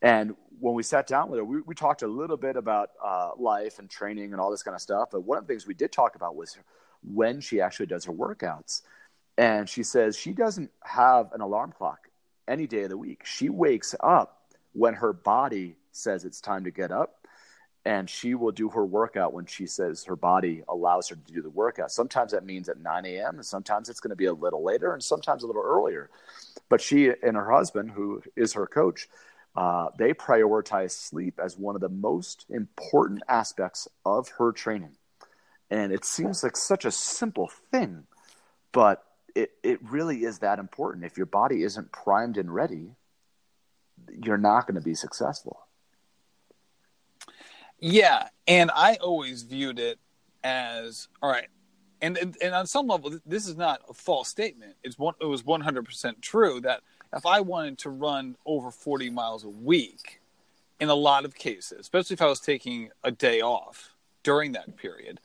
and 0.02 0.34
when 0.60 0.74
we 0.74 0.82
sat 0.82 1.06
down 1.06 1.30
with 1.30 1.38
her, 1.38 1.44
we, 1.44 1.60
we 1.62 1.74
talked 1.74 2.02
a 2.02 2.06
little 2.06 2.36
bit 2.36 2.56
about 2.56 2.90
uh, 3.02 3.30
life 3.36 3.78
and 3.78 3.88
training 3.88 4.32
and 4.32 4.40
all 4.40 4.50
this 4.50 4.62
kind 4.62 4.74
of 4.74 4.80
stuff. 4.80 5.08
But 5.10 5.22
one 5.22 5.38
of 5.38 5.46
the 5.46 5.52
things 5.52 5.66
we 5.66 5.74
did 5.74 5.92
talk 5.92 6.16
about 6.16 6.36
was 6.36 6.56
when 7.02 7.40
she 7.40 7.60
actually 7.60 7.86
does 7.86 8.04
her 8.04 8.12
workouts. 8.12 8.82
And 9.36 9.68
she 9.68 9.82
says 9.82 10.16
she 10.16 10.32
doesn't 10.32 10.70
have 10.82 11.32
an 11.32 11.40
alarm 11.40 11.72
clock 11.72 12.08
any 12.46 12.66
day 12.66 12.82
of 12.82 12.90
the 12.90 12.98
week. 12.98 13.24
She 13.24 13.48
wakes 13.48 13.94
up 14.00 14.42
when 14.72 14.94
her 14.94 15.12
body 15.12 15.76
says 15.92 16.24
it's 16.24 16.40
time 16.40 16.64
to 16.64 16.70
get 16.70 16.92
up. 16.92 17.23
And 17.84 18.08
she 18.08 18.34
will 18.34 18.52
do 18.52 18.70
her 18.70 18.84
workout 18.84 19.34
when 19.34 19.44
she 19.44 19.66
says 19.66 20.04
her 20.04 20.16
body 20.16 20.62
allows 20.68 21.08
her 21.08 21.16
to 21.16 21.32
do 21.32 21.42
the 21.42 21.50
workout. 21.50 21.92
Sometimes 21.92 22.32
that 22.32 22.44
means 22.44 22.68
at 22.68 22.80
9 22.80 23.04
a.m., 23.04 23.34
and 23.36 23.44
sometimes 23.44 23.88
it's 23.88 24.00
going 24.00 24.10
to 24.10 24.16
be 24.16 24.24
a 24.24 24.32
little 24.32 24.64
later, 24.64 24.94
and 24.94 25.02
sometimes 25.02 25.42
a 25.42 25.46
little 25.46 25.62
earlier. 25.62 26.08
But 26.68 26.80
she 26.80 27.08
and 27.22 27.36
her 27.36 27.50
husband, 27.50 27.90
who 27.90 28.22
is 28.36 28.54
her 28.54 28.66
coach, 28.66 29.08
uh, 29.54 29.88
they 29.98 30.14
prioritize 30.14 30.92
sleep 30.92 31.38
as 31.42 31.58
one 31.58 31.74
of 31.74 31.80
the 31.80 31.88
most 31.88 32.46
important 32.48 33.22
aspects 33.28 33.86
of 34.04 34.28
her 34.30 34.50
training. 34.50 34.96
And 35.70 35.92
it 35.92 36.04
seems 36.04 36.42
like 36.42 36.56
such 36.56 36.84
a 36.84 36.90
simple 36.90 37.50
thing, 37.70 38.04
but 38.72 39.04
it, 39.34 39.50
it 39.62 39.80
really 39.82 40.24
is 40.24 40.38
that 40.38 40.58
important. 40.58 41.04
If 41.04 41.16
your 41.16 41.26
body 41.26 41.62
isn't 41.62 41.92
primed 41.92 42.38
and 42.38 42.52
ready, 42.52 42.92
you're 44.22 44.38
not 44.38 44.66
going 44.66 44.76
to 44.76 44.80
be 44.80 44.94
successful. 44.94 45.63
Yeah, 47.86 48.28
and 48.48 48.70
I 48.74 48.94
always 49.02 49.42
viewed 49.42 49.78
it 49.78 49.98
as 50.42 51.08
all 51.22 51.28
right, 51.30 51.48
and 52.00 52.16
and, 52.16 52.34
and 52.40 52.54
on 52.54 52.66
some 52.66 52.86
level, 52.86 53.18
this 53.26 53.46
is 53.46 53.56
not 53.56 53.82
a 53.90 53.92
false 53.92 54.28
statement. 54.28 54.74
It's 54.82 54.98
one. 54.98 55.12
It 55.20 55.26
was 55.26 55.44
one 55.44 55.60
hundred 55.60 55.84
percent 55.84 56.22
true 56.22 56.62
that 56.62 56.80
if 57.14 57.26
I 57.26 57.40
wanted 57.40 57.76
to 57.80 57.90
run 57.90 58.36
over 58.46 58.70
forty 58.70 59.10
miles 59.10 59.44
a 59.44 59.50
week, 59.50 60.22
in 60.80 60.88
a 60.88 60.94
lot 60.94 61.26
of 61.26 61.34
cases, 61.34 61.78
especially 61.78 62.14
if 62.14 62.22
I 62.22 62.26
was 62.26 62.40
taking 62.40 62.88
a 63.02 63.10
day 63.10 63.42
off 63.42 63.94
during 64.22 64.52
that 64.52 64.78
period, 64.78 65.20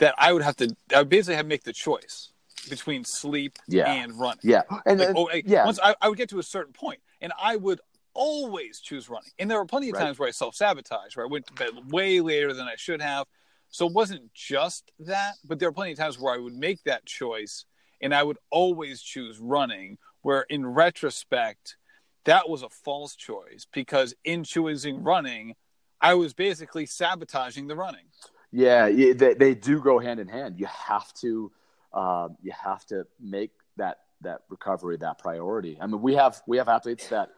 that 0.00 0.14
I 0.16 0.32
would 0.32 0.40
have 0.42 0.56
to. 0.56 0.74
I 0.94 1.00
would 1.00 1.10
basically 1.10 1.34
have 1.34 1.44
to 1.44 1.48
make 1.50 1.64
the 1.64 1.74
choice 1.74 2.30
between 2.70 3.04
sleep 3.04 3.58
Yeah. 3.68 3.92
and 3.92 4.18
running. 4.18 4.40
Yeah, 4.42 4.62
and 4.86 4.98
Like, 4.98 5.08
then- 5.08 5.14
oh, 5.16 5.30
yeah, 5.44 5.66
Once 5.66 5.78
I, 5.82 5.94
I 6.00 6.08
would 6.08 6.16
get 6.16 6.30
to 6.30 6.38
a 6.38 6.42
certain 6.42 6.72
point, 6.72 7.00
and 7.20 7.34
I 7.38 7.56
would 7.56 7.80
always 8.18 8.80
choose 8.80 9.08
running. 9.08 9.30
And 9.38 9.48
there 9.48 9.58
were 9.58 9.64
plenty 9.64 9.88
of 9.90 9.94
Right. 9.94 10.02
times 10.06 10.18
where 10.18 10.28
I 10.28 10.32
self 10.32 10.56
sabotaged, 10.56 11.16
where 11.16 11.24
I 11.24 11.28
went 11.28 11.46
to 11.46 11.52
bed 11.54 11.70
way 11.92 12.20
later 12.20 12.52
than 12.52 12.66
I 12.66 12.74
should 12.74 13.00
have. 13.00 13.26
So 13.70 13.86
it 13.86 13.92
wasn't 13.92 14.32
just 14.34 14.90
that, 14.98 15.34
but 15.44 15.58
there 15.58 15.68
were 15.68 15.74
plenty 15.74 15.92
of 15.92 15.98
times 15.98 16.18
where 16.18 16.34
I 16.34 16.38
would 16.38 16.54
make 16.54 16.82
that 16.84 17.06
choice, 17.06 17.64
and 18.00 18.12
I 18.14 18.22
would 18.24 18.38
always 18.50 19.00
choose 19.00 19.38
running. 19.38 19.98
Where 20.22 20.42
in 20.42 20.66
retrospect, 20.66 21.76
that 22.24 22.48
was 22.48 22.62
a 22.62 22.68
false 22.68 23.14
choice 23.14 23.66
because 23.72 24.14
in 24.24 24.42
choosing 24.42 25.02
running, 25.04 25.54
I 26.00 26.14
was 26.14 26.34
basically 26.34 26.86
sabotaging 26.86 27.68
the 27.68 27.76
running. 27.76 28.06
Yeah, 28.50 28.88
they, 28.88 29.34
they 29.34 29.54
do 29.54 29.80
go 29.80 29.98
hand 30.00 30.18
in 30.18 30.26
hand. 30.26 30.58
You 30.58 30.66
have 30.66 31.12
to, 31.20 31.52
um, 31.92 32.36
you 32.42 32.52
have 32.52 32.84
to 32.86 33.06
make 33.20 33.52
that 33.76 33.98
that 34.22 34.40
recovery 34.48 34.96
that 34.96 35.18
priority. 35.18 35.78
I 35.80 35.86
mean, 35.86 36.02
we 36.02 36.14
have 36.14 36.42
we 36.46 36.56
have 36.56 36.68
athletes 36.68 37.08
that 37.08 37.30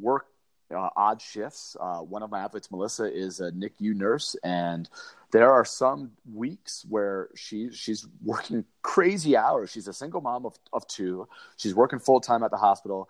work 0.00 0.26
uh, 0.74 0.88
odd 0.96 1.22
shifts. 1.22 1.76
Uh, 1.78 1.98
one 1.98 2.22
of 2.22 2.30
my 2.30 2.40
athletes, 2.40 2.70
Melissa, 2.70 3.04
is 3.04 3.40
a 3.40 3.52
NICU 3.52 3.94
nurse, 3.94 4.36
and 4.42 4.88
there 5.30 5.52
are 5.52 5.64
some 5.64 6.12
weeks 6.34 6.84
where 6.88 7.28
she 7.34 7.70
she's 7.72 8.06
working 8.24 8.64
crazy 8.82 9.36
hours. 9.36 9.70
She's 9.70 9.88
a 9.88 9.92
single 9.92 10.20
mom 10.20 10.46
of, 10.46 10.58
of 10.72 10.86
two. 10.88 11.28
She's 11.56 11.74
working 11.74 11.98
full 11.98 12.20
time 12.20 12.42
at 12.42 12.50
the 12.50 12.56
hospital, 12.56 13.08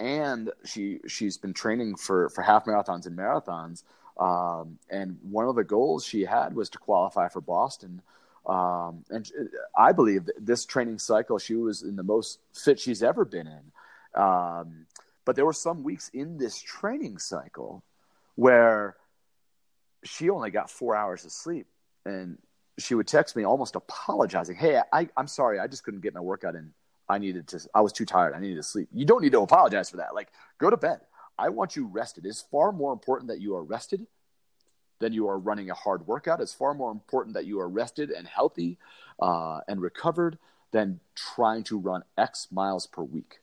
and 0.00 0.50
she 0.64 1.00
she's 1.06 1.36
been 1.36 1.52
training 1.52 1.96
for 1.96 2.28
for 2.30 2.42
half 2.42 2.64
marathons 2.64 3.06
and 3.06 3.16
marathons. 3.16 3.82
Um, 4.18 4.78
and 4.90 5.18
one 5.22 5.48
of 5.48 5.56
the 5.56 5.64
goals 5.64 6.04
she 6.04 6.24
had 6.24 6.54
was 6.54 6.70
to 6.70 6.78
qualify 6.78 7.28
for 7.28 7.40
Boston. 7.40 8.00
Um, 8.46 9.04
and 9.10 9.30
I 9.76 9.92
believe 9.92 10.28
this 10.38 10.66
training 10.66 10.98
cycle, 10.98 11.38
she 11.38 11.54
was 11.54 11.82
in 11.82 11.96
the 11.96 12.02
most 12.02 12.38
fit 12.52 12.78
she's 12.78 13.02
ever 13.02 13.24
been 13.24 13.46
in. 13.46 14.22
Um, 14.22 14.86
but 15.24 15.36
there 15.36 15.46
were 15.46 15.52
some 15.52 15.82
weeks 15.82 16.10
in 16.12 16.38
this 16.38 16.60
training 16.60 17.18
cycle 17.18 17.82
where 18.34 18.96
she 20.04 20.30
only 20.30 20.50
got 20.50 20.70
four 20.70 20.94
hours 20.94 21.24
of 21.24 21.32
sleep. 21.32 21.66
And 22.04 22.38
she 22.78 22.94
would 22.94 23.06
text 23.06 23.36
me 23.36 23.44
almost 23.44 23.76
apologizing. 23.76 24.56
Hey, 24.56 24.80
I, 24.92 25.08
I'm 25.16 25.28
sorry. 25.28 25.58
I 25.58 25.66
just 25.66 25.84
couldn't 25.84 26.00
get 26.00 26.14
my 26.14 26.20
workout 26.20 26.54
in. 26.54 26.72
I 27.08 27.18
needed 27.18 27.48
to, 27.48 27.60
I 27.74 27.80
was 27.80 27.92
too 27.92 28.04
tired. 28.04 28.34
I 28.34 28.40
needed 28.40 28.56
to 28.56 28.62
sleep. 28.62 28.88
You 28.92 29.04
don't 29.04 29.22
need 29.22 29.32
to 29.32 29.40
apologize 29.40 29.90
for 29.90 29.98
that. 29.98 30.14
Like, 30.14 30.28
go 30.58 30.70
to 30.70 30.76
bed. 30.76 31.00
I 31.38 31.48
want 31.50 31.76
you 31.76 31.86
rested. 31.86 32.26
It's 32.26 32.42
far 32.42 32.72
more 32.72 32.92
important 32.92 33.28
that 33.28 33.40
you 33.40 33.54
are 33.56 33.62
rested 33.62 34.06
than 35.00 35.12
you 35.12 35.28
are 35.28 35.38
running 35.38 35.70
a 35.70 35.74
hard 35.74 36.06
workout. 36.06 36.40
It's 36.40 36.54
far 36.54 36.74
more 36.74 36.90
important 36.90 37.34
that 37.34 37.46
you 37.46 37.60
are 37.60 37.68
rested 37.68 38.10
and 38.10 38.26
healthy 38.26 38.78
uh, 39.20 39.60
and 39.68 39.80
recovered 39.80 40.38
than 40.72 41.00
trying 41.14 41.62
to 41.64 41.78
run 41.78 42.02
X 42.16 42.48
miles 42.50 42.86
per 42.86 43.02
week. 43.02 43.40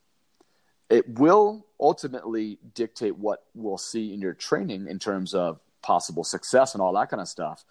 It 0.92 1.08
will 1.08 1.66
ultimately 1.80 2.60
dictate 2.76 3.18
what 3.18 3.46
we'll 3.56 3.78
see 3.78 4.14
in 4.14 4.20
your 4.20 4.34
training 4.34 4.88
in 4.88 5.00
terms 5.00 5.34
of 5.34 5.60
possible 5.82 6.26
success 6.26 6.74
and 6.74 6.82
all 6.82 6.94
that 6.94 7.10
kind 7.10 7.22
of 7.22 7.30
stuff. 7.30 7.64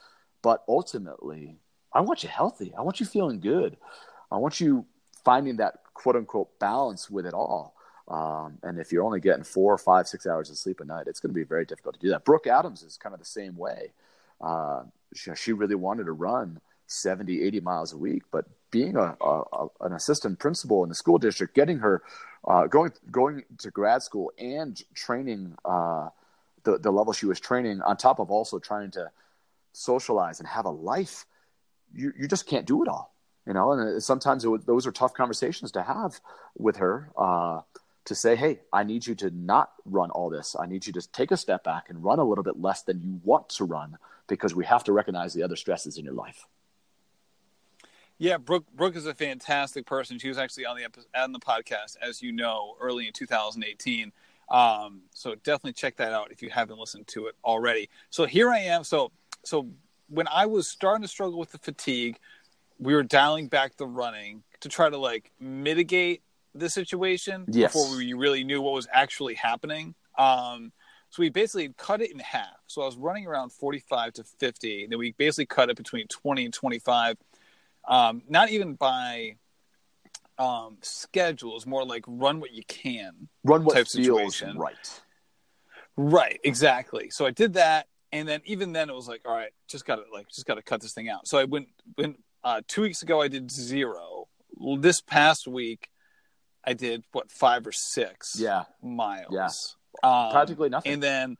But 0.42 0.64
ultimately, 0.66 1.58
I 1.92 2.00
want 2.00 2.22
you 2.22 2.30
healthy. 2.30 2.72
I 2.76 2.80
want 2.80 2.98
you 2.98 3.04
feeling 3.04 3.40
good. 3.40 3.76
I 4.32 4.38
want 4.38 4.58
you 4.58 4.86
finding 5.22 5.58
that 5.58 5.80
quote 5.92 6.16
unquote 6.16 6.58
balance 6.58 7.10
with 7.10 7.26
it 7.26 7.34
all. 7.34 7.74
Um, 8.08 8.58
and 8.62 8.78
if 8.78 8.90
you're 8.90 9.04
only 9.04 9.20
getting 9.20 9.44
four, 9.44 9.76
five, 9.76 10.08
six 10.08 10.26
hours 10.26 10.48
of 10.50 10.56
sleep 10.56 10.80
a 10.80 10.84
night, 10.86 11.06
it's 11.06 11.20
going 11.20 11.30
to 11.30 11.38
be 11.38 11.44
very 11.44 11.66
difficult 11.66 11.96
to 11.96 12.00
do 12.00 12.08
that. 12.08 12.24
Brooke 12.24 12.46
Adams 12.46 12.82
is 12.82 12.96
kind 12.96 13.12
of 13.12 13.20
the 13.20 13.26
same 13.26 13.54
way. 13.54 13.92
Uh, 14.40 14.84
she, 15.14 15.30
she 15.36 15.52
really 15.52 15.74
wanted 15.74 16.04
to 16.04 16.12
run 16.12 16.58
70, 16.86 17.42
80 17.42 17.60
miles 17.60 17.92
a 17.92 17.98
week, 17.98 18.22
but 18.32 18.46
being 18.70 18.96
a, 18.96 19.16
a, 19.20 19.42
a 19.52 19.66
an 19.82 19.92
assistant 19.92 20.38
principal 20.38 20.82
in 20.82 20.88
the 20.88 20.94
school 20.94 21.18
district, 21.18 21.54
getting 21.54 21.78
her 21.78 22.02
uh, 22.46 22.66
going 22.66 22.92
going 23.10 23.44
to 23.58 23.70
grad 23.70 24.02
school 24.02 24.32
and 24.38 24.82
training 24.94 25.56
uh, 25.64 26.08
the 26.64 26.78
the 26.78 26.90
level 26.90 27.12
she 27.12 27.26
was 27.26 27.40
training, 27.40 27.80
on 27.82 27.96
top 27.96 28.18
of 28.18 28.30
also 28.30 28.58
trying 28.58 28.90
to 28.92 29.10
socialize 29.72 30.40
and 30.40 30.48
have 30.48 30.64
a 30.64 30.70
life, 30.70 31.26
you 31.94 32.12
you 32.18 32.28
just 32.28 32.46
can't 32.46 32.66
do 32.66 32.82
it 32.82 32.88
all, 32.88 33.14
you 33.46 33.52
know. 33.52 33.72
And 33.72 34.02
sometimes 34.02 34.44
it 34.44 34.48
would, 34.48 34.66
those 34.66 34.86
are 34.86 34.92
tough 34.92 35.14
conversations 35.14 35.72
to 35.72 35.82
have 35.82 36.20
with 36.56 36.76
her. 36.76 37.10
Uh, 37.16 37.60
to 38.06 38.14
say, 38.14 38.34
hey, 38.34 38.60
I 38.72 38.82
need 38.82 39.06
you 39.06 39.14
to 39.16 39.30
not 39.30 39.72
run 39.84 40.10
all 40.10 40.30
this. 40.30 40.56
I 40.58 40.66
need 40.66 40.86
you 40.86 40.92
to 40.94 41.12
take 41.12 41.30
a 41.30 41.36
step 41.36 41.62
back 41.62 41.90
and 41.90 42.02
run 42.02 42.18
a 42.18 42.24
little 42.24 42.42
bit 42.42 42.58
less 42.58 42.82
than 42.82 43.00
you 43.02 43.20
want 43.22 43.50
to 43.50 43.64
run 43.64 43.98
because 44.26 44.54
we 44.54 44.64
have 44.64 44.82
to 44.84 44.92
recognize 44.92 45.34
the 45.34 45.42
other 45.42 45.54
stresses 45.54 45.98
in 45.98 46.04
your 46.04 46.14
life. 46.14 46.46
Yeah, 48.20 48.36
Brooke 48.36 48.66
Brooke 48.76 48.96
is 48.96 49.06
a 49.06 49.14
fantastic 49.14 49.86
person. 49.86 50.18
She 50.18 50.28
was 50.28 50.36
actually 50.36 50.66
on 50.66 50.76
the 50.76 50.84
epi- 50.84 51.00
on 51.16 51.32
the 51.32 51.38
podcast, 51.40 51.96
as 52.02 52.20
you 52.20 52.32
know, 52.32 52.76
early 52.78 53.06
in 53.06 53.14
2018. 53.14 54.12
Um, 54.50 55.02
so 55.14 55.34
definitely 55.36 55.72
check 55.72 55.96
that 55.96 56.12
out 56.12 56.30
if 56.30 56.42
you 56.42 56.50
haven't 56.50 56.78
listened 56.78 57.06
to 57.08 57.28
it 57.28 57.34
already. 57.42 57.88
So 58.10 58.26
here 58.26 58.50
I 58.50 58.58
am. 58.58 58.84
So 58.84 59.10
so 59.42 59.68
when 60.08 60.28
I 60.28 60.44
was 60.44 60.68
starting 60.68 61.00
to 61.00 61.08
struggle 61.08 61.38
with 61.38 61.50
the 61.52 61.58
fatigue, 61.58 62.18
we 62.78 62.94
were 62.94 63.02
dialing 63.02 63.48
back 63.48 63.78
the 63.78 63.86
running 63.86 64.42
to 64.60 64.68
try 64.68 64.90
to 64.90 64.98
like 64.98 65.32
mitigate 65.40 66.20
the 66.54 66.68
situation 66.68 67.46
Yes. 67.48 67.72
before 67.72 67.96
we 67.96 68.12
really 68.12 68.44
knew 68.44 68.60
what 68.60 68.74
was 68.74 68.86
actually 68.92 69.34
happening. 69.34 69.94
Um, 70.18 70.72
so 71.08 71.22
we 71.22 71.30
basically 71.30 71.72
cut 71.78 72.02
it 72.02 72.12
in 72.12 72.18
half. 72.18 72.58
So 72.66 72.82
I 72.82 72.86
was 72.86 72.98
running 72.98 73.26
around 73.26 73.50
45 73.50 74.12
to 74.14 74.24
50. 74.24 74.88
Then 74.88 74.98
we 74.98 75.12
basically 75.12 75.46
cut 75.46 75.70
it 75.70 75.76
between 75.76 76.06
20 76.08 76.44
and 76.44 76.52
25 76.54 77.16
um, 77.88 78.22
not 78.28 78.50
even 78.50 78.74
by 78.74 79.36
um, 80.38 80.78
schedules, 80.82 81.66
more 81.66 81.84
like 81.84 82.04
run 82.06 82.40
what 82.40 82.52
you 82.52 82.62
can. 82.66 83.28
Run 83.44 83.64
what 83.64 83.74
Type 83.76 83.88
feels 83.88 84.06
situation. 84.06 84.56
right. 84.56 85.00
Right, 85.96 86.40
exactly. 86.44 87.10
So 87.10 87.26
I 87.26 87.30
did 87.30 87.54
that, 87.54 87.86
and 88.10 88.26
then 88.26 88.40
even 88.46 88.72
then 88.72 88.88
it 88.88 88.94
was 88.94 89.06
like, 89.06 89.20
all 89.26 89.34
right, 89.34 89.50
just 89.68 89.84
gotta 89.84 90.04
like 90.12 90.28
just 90.28 90.46
gotta 90.46 90.62
cut 90.62 90.80
this 90.80 90.94
thing 90.94 91.08
out. 91.10 91.26
So 91.28 91.36
I 91.38 91.44
went 91.44 91.68
went 91.98 92.22
uh, 92.42 92.62
two 92.66 92.82
weeks 92.82 93.02
ago. 93.02 93.20
I 93.20 93.28
did 93.28 93.50
zero. 93.50 94.28
This 94.78 95.00
past 95.00 95.46
week, 95.46 95.88
I 96.64 96.72
did 96.72 97.04
what 97.12 97.30
five 97.30 97.66
or 97.66 97.72
six 97.72 98.36
Yeah. 98.38 98.64
miles. 98.82 99.26
Yeah. 99.32 99.48
Um, 100.02 100.30
Practically 100.32 100.70
nothing. 100.70 100.92
And 100.92 101.02
then 101.02 101.36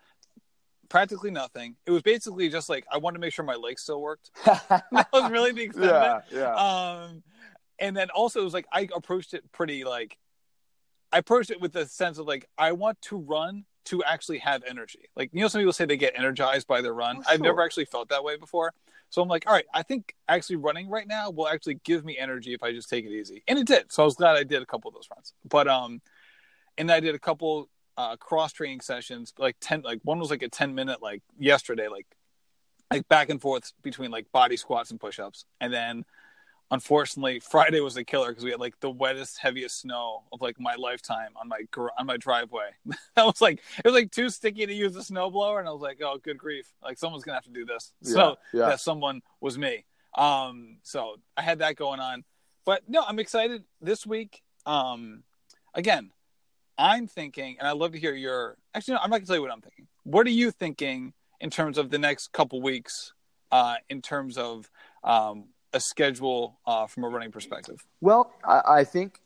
practically 0.90 1.30
nothing. 1.30 1.76
It 1.86 1.90
was 1.90 2.02
basically 2.02 2.50
just 2.50 2.68
like 2.68 2.84
I 2.92 2.98
wanted 2.98 3.14
to 3.14 3.20
make 3.20 3.32
sure 3.32 3.44
my 3.46 3.54
legs 3.54 3.80
still 3.82 4.02
worked. 4.02 4.30
that 4.44 5.08
was 5.12 5.30
really 5.30 5.52
the 5.52 5.62
extent 5.62 5.86
of 5.86 6.22
it. 6.30 6.34
yeah, 6.36 6.40
yeah. 6.40 6.54
um 7.04 7.22
and 7.80 7.96
then 7.96 8.10
also 8.10 8.40
it 8.40 8.44
was 8.44 8.52
like 8.52 8.66
i 8.72 8.86
approached 8.94 9.32
it 9.34 9.42
pretty 9.52 9.84
like 9.84 10.18
i 11.12 11.18
approached 11.18 11.50
it 11.50 11.60
with 11.60 11.72
the 11.72 11.86
sense 11.86 12.18
of 12.18 12.26
like 12.26 12.46
i 12.58 12.72
want 12.72 13.00
to 13.00 13.16
run 13.16 13.64
to 13.86 14.04
actually 14.04 14.38
have 14.38 14.62
energy 14.68 15.08
like 15.16 15.30
you 15.32 15.40
know 15.40 15.48
some 15.48 15.60
people 15.60 15.72
say 15.72 15.86
they 15.86 15.96
get 15.96 16.12
energized 16.16 16.66
by 16.66 16.80
their 16.82 16.92
run 16.92 17.16
Oh, 17.18 17.22
i've 17.26 17.40
never 17.40 17.62
actually 17.62 17.86
felt 17.86 18.10
that 18.10 18.22
way 18.22 18.36
before 18.36 18.74
so 19.08 19.22
i'm 19.22 19.28
like 19.28 19.44
all 19.46 19.54
right 19.54 19.64
i 19.72 19.82
think 19.82 20.14
actually 20.28 20.56
running 20.56 20.88
right 20.90 21.08
now 21.08 21.30
will 21.30 21.48
actually 21.48 21.80
give 21.84 22.04
me 22.04 22.18
energy 22.18 22.52
if 22.52 22.62
i 22.62 22.70
just 22.70 22.90
take 22.90 23.06
it 23.06 23.10
easy 23.10 23.42
and 23.48 23.58
it 23.58 23.66
did 23.66 23.90
so 23.90 24.02
i 24.02 24.04
was 24.04 24.14
glad 24.14 24.36
i 24.36 24.44
did 24.44 24.60
a 24.62 24.66
couple 24.66 24.90
of 24.90 24.94
those 24.94 25.08
runs 25.10 25.32
but 25.48 25.66
um 25.66 26.00
and 26.76 26.92
i 26.92 27.00
did 27.00 27.14
a 27.14 27.18
couple 27.18 27.68
uh 28.00 28.16
cross 28.16 28.52
training 28.52 28.80
sessions 28.80 29.34
like 29.38 29.56
10 29.60 29.82
like 29.82 30.00
one 30.02 30.18
was 30.18 30.30
like 30.30 30.42
a 30.42 30.48
10 30.48 30.74
minute 30.74 31.02
like 31.02 31.22
yesterday 31.38 31.88
like 31.88 32.06
like 32.90 33.06
back 33.08 33.28
and 33.28 33.40
forth 33.40 33.72
between 33.82 34.10
like 34.10 34.30
body 34.32 34.56
squats 34.56 34.90
and 34.90 35.00
push-ups 35.00 35.44
and 35.60 35.72
then 35.72 36.04
unfortunately, 36.70 37.40
Friday 37.50 37.80
was 37.80 37.96
a 37.96 38.04
killer 38.04 38.28
because 38.28 38.44
we 38.44 38.50
had 38.50 38.60
like 38.60 38.78
the 38.80 38.90
wettest, 38.90 39.38
heaviest 39.38 39.80
snow 39.80 40.22
of 40.32 40.40
like 40.40 40.58
my 40.60 40.74
lifetime 40.76 41.30
on 41.36 41.48
my 41.48 41.60
on 41.98 42.06
my 42.06 42.16
driveway. 42.16 42.70
I 43.16 43.24
was 43.24 43.40
like, 43.40 43.60
it 43.78 43.84
was 43.84 43.94
like 43.94 44.10
too 44.10 44.30
sticky 44.30 44.66
to 44.66 44.72
use 44.72 44.94
the 44.94 45.00
snowblower, 45.00 45.58
and 45.58 45.68
I 45.68 45.72
was 45.72 45.82
like, 45.82 46.00
oh, 46.02 46.18
good 46.22 46.38
grief! 46.38 46.72
Like 46.82 46.98
someone's 46.98 47.24
gonna 47.24 47.36
have 47.36 47.44
to 47.44 47.50
do 47.50 47.64
this. 47.64 47.92
Yeah, 48.02 48.12
so 48.12 48.36
yeah. 48.52 48.66
that 48.66 48.80
someone 48.80 49.22
was 49.40 49.58
me. 49.58 49.84
Um, 50.16 50.78
so 50.82 51.16
I 51.36 51.42
had 51.42 51.60
that 51.60 51.76
going 51.76 52.00
on, 52.00 52.24
but 52.64 52.82
no, 52.88 53.04
I'm 53.06 53.18
excited 53.18 53.64
this 53.80 54.06
week. 54.06 54.42
Um, 54.66 55.22
again, 55.74 56.10
I'm 56.80 57.06
thinking, 57.06 57.56
and 57.58 57.68
I'd 57.68 57.76
love 57.76 57.92
to 57.92 57.98
hear 57.98 58.14
your. 58.14 58.56
Actually, 58.74 58.94
no, 58.94 59.00
I'm 59.02 59.10
not 59.10 59.18
gonna 59.18 59.26
tell 59.26 59.36
you 59.36 59.42
what 59.42 59.52
I'm 59.52 59.60
thinking. 59.60 59.86
What 60.04 60.26
are 60.26 60.30
you 60.30 60.50
thinking 60.50 61.12
in 61.40 61.50
terms 61.50 61.76
of 61.76 61.90
the 61.90 61.98
next 61.98 62.32
couple 62.32 62.60
weeks? 62.62 63.12
Uh, 63.52 63.74
in 63.88 64.00
terms 64.00 64.38
of 64.38 64.70
um, 65.02 65.46
a 65.72 65.80
schedule 65.80 66.60
uh, 66.66 66.86
from 66.86 67.02
a 67.02 67.08
running 67.08 67.32
perspective? 67.32 67.84
Well, 68.00 68.32
I, 68.44 68.62
I 68.66 68.84
think 68.84 69.20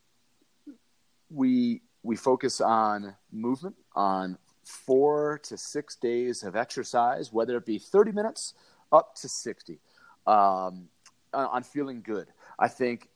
we 1.31 1.83
we 2.03 2.17
focus 2.17 2.61
on 2.61 3.15
movement, 3.31 3.77
on 3.95 4.39
four 4.65 5.39
to 5.45 5.57
six 5.57 5.95
days 5.97 6.43
of 6.43 6.57
exercise, 6.57 7.33
whether 7.33 7.57
it 7.57 7.67
be 7.67 7.79
30 7.79 8.13
minutes 8.13 8.55
up 8.93 9.15
to 9.17 9.29
60, 9.29 9.79
um, 10.27 10.89
on, 11.33 11.47
on 11.47 11.63
feeling 11.63 12.03
good. 12.03 12.29
I 12.59 12.69
think 12.69 13.09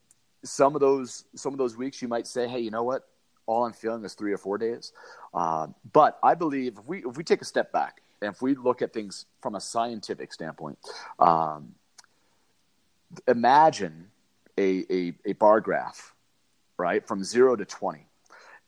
some 0.44 0.74
of 0.74 0.80
those 0.80 1.24
some 1.34 1.52
of 1.52 1.58
those 1.58 1.76
weeks 1.76 2.00
you 2.02 2.08
might 2.08 2.26
say, 2.26 2.46
hey, 2.46 2.60
you 2.60 2.70
know 2.70 2.84
what? 2.84 3.08
All 3.48 3.64
I'm 3.64 3.72
feeling 3.72 4.04
is 4.04 4.14
three 4.14 4.32
or 4.32 4.38
four 4.38 4.58
days. 4.58 4.92
Um, 5.32 5.74
but 5.92 6.18
I 6.22 6.34
believe 6.34 6.78
if 6.78 6.86
we 6.86 6.98
if 6.98 7.16
we 7.16 7.24
take 7.24 7.40
a 7.40 7.46
step 7.46 7.72
back 7.72 8.02
and 8.20 8.32
if 8.32 8.42
we 8.42 8.54
look 8.54 8.82
at 8.82 8.92
things 8.92 9.26
from 9.40 9.54
a 9.54 9.60
scientific 9.60 10.32
standpoint, 10.32 10.78
um, 11.18 11.74
imagine 13.26 14.10
a, 14.58 14.84
a, 14.90 15.14
a 15.24 15.32
bar 15.34 15.60
graph, 15.60 16.14
right, 16.76 17.06
from 17.06 17.24
zero 17.24 17.56
to 17.56 17.64
20. 17.64 18.06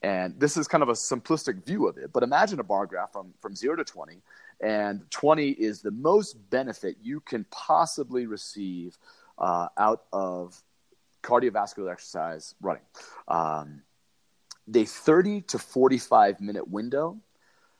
And 0.02 0.38
this 0.40 0.56
is 0.56 0.66
kind 0.66 0.82
of 0.82 0.88
a 0.88 0.94
simplistic 0.94 1.64
view 1.64 1.86
of 1.86 1.98
it, 1.98 2.12
but 2.12 2.22
imagine 2.22 2.58
a 2.58 2.64
bar 2.64 2.86
graph 2.86 3.12
from, 3.12 3.34
from 3.40 3.54
zero 3.54 3.76
to 3.76 3.84
20, 3.84 4.22
and 4.62 5.10
20 5.10 5.50
is 5.50 5.82
the 5.82 5.90
most 5.90 6.34
benefit 6.48 6.96
you 7.02 7.20
can 7.20 7.44
possibly 7.50 8.26
receive 8.26 8.96
uh, 9.38 9.68
out 9.76 10.04
of 10.12 10.62
cardiovascular 11.22 11.92
exercise 11.92 12.54
running. 12.62 12.82
Um, 13.28 13.82
the 14.66 14.84
30 14.84 15.42
to 15.42 15.58
45 15.58 16.40
minute 16.40 16.68
window 16.68 17.18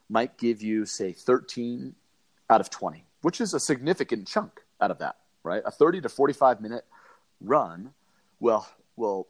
might 0.08 0.36
give 0.38 0.62
you, 0.62 0.86
say, 0.86 1.12
13 1.12 1.94
out 2.48 2.60
of 2.60 2.70
20, 2.70 3.04
which 3.22 3.40
is 3.40 3.54
a 3.54 3.60
significant 3.60 4.26
chunk 4.26 4.60
out 4.80 4.90
of 4.90 4.98
that 4.98 5.16
right? 5.42 5.62
A 5.64 5.70
30 5.70 6.02
to 6.02 6.08
45 6.08 6.60
minute 6.60 6.84
run 7.40 7.92
will 8.38 8.66
will 8.96 9.26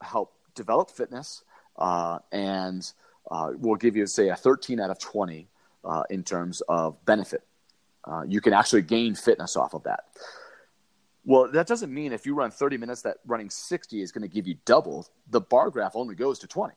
help 0.00 0.34
develop 0.54 0.90
fitness 0.90 1.42
uh, 1.76 2.18
and 2.32 2.92
uh, 3.30 3.52
will 3.58 3.76
give 3.76 3.96
you, 3.96 4.06
say, 4.06 4.28
a 4.28 4.36
13 4.36 4.80
out 4.80 4.90
of 4.90 4.98
20 4.98 5.48
uh, 5.84 6.02
in 6.10 6.22
terms 6.22 6.60
of 6.68 7.02
benefit. 7.04 7.42
Uh, 8.04 8.22
you 8.26 8.40
can 8.40 8.52
actually 8.52 8.82
gain 8.82 9.14
fitness 9.14 9.56
off 9.56 9.74
of 9.74 9.82
that. 9.84 10.04
Well, 11.24 11.50
that 11.52 11.66
doesn't 11.66 11.92
mean 11.92 12.12
if 12.12 12.26
you 12.26 12.34
run 12.34 12.50
30 12.50 12.76
minutes 12.76 13.02
that 13.02 13.16
running 13.24 13.48
60 13.48 14.02
is 14.02 14.12
going 14.12 14.22
to 14.22 14.28
give 14.28 14.46
you 14.46 14.56
double. 14.66 15.06
The 15.30 15.40
bar 15.40 15.70
graph 15.70 15.96
only 15.96 16.14
goes 16.14 16.38
to 16.40 16.46
20, 16.46 16.74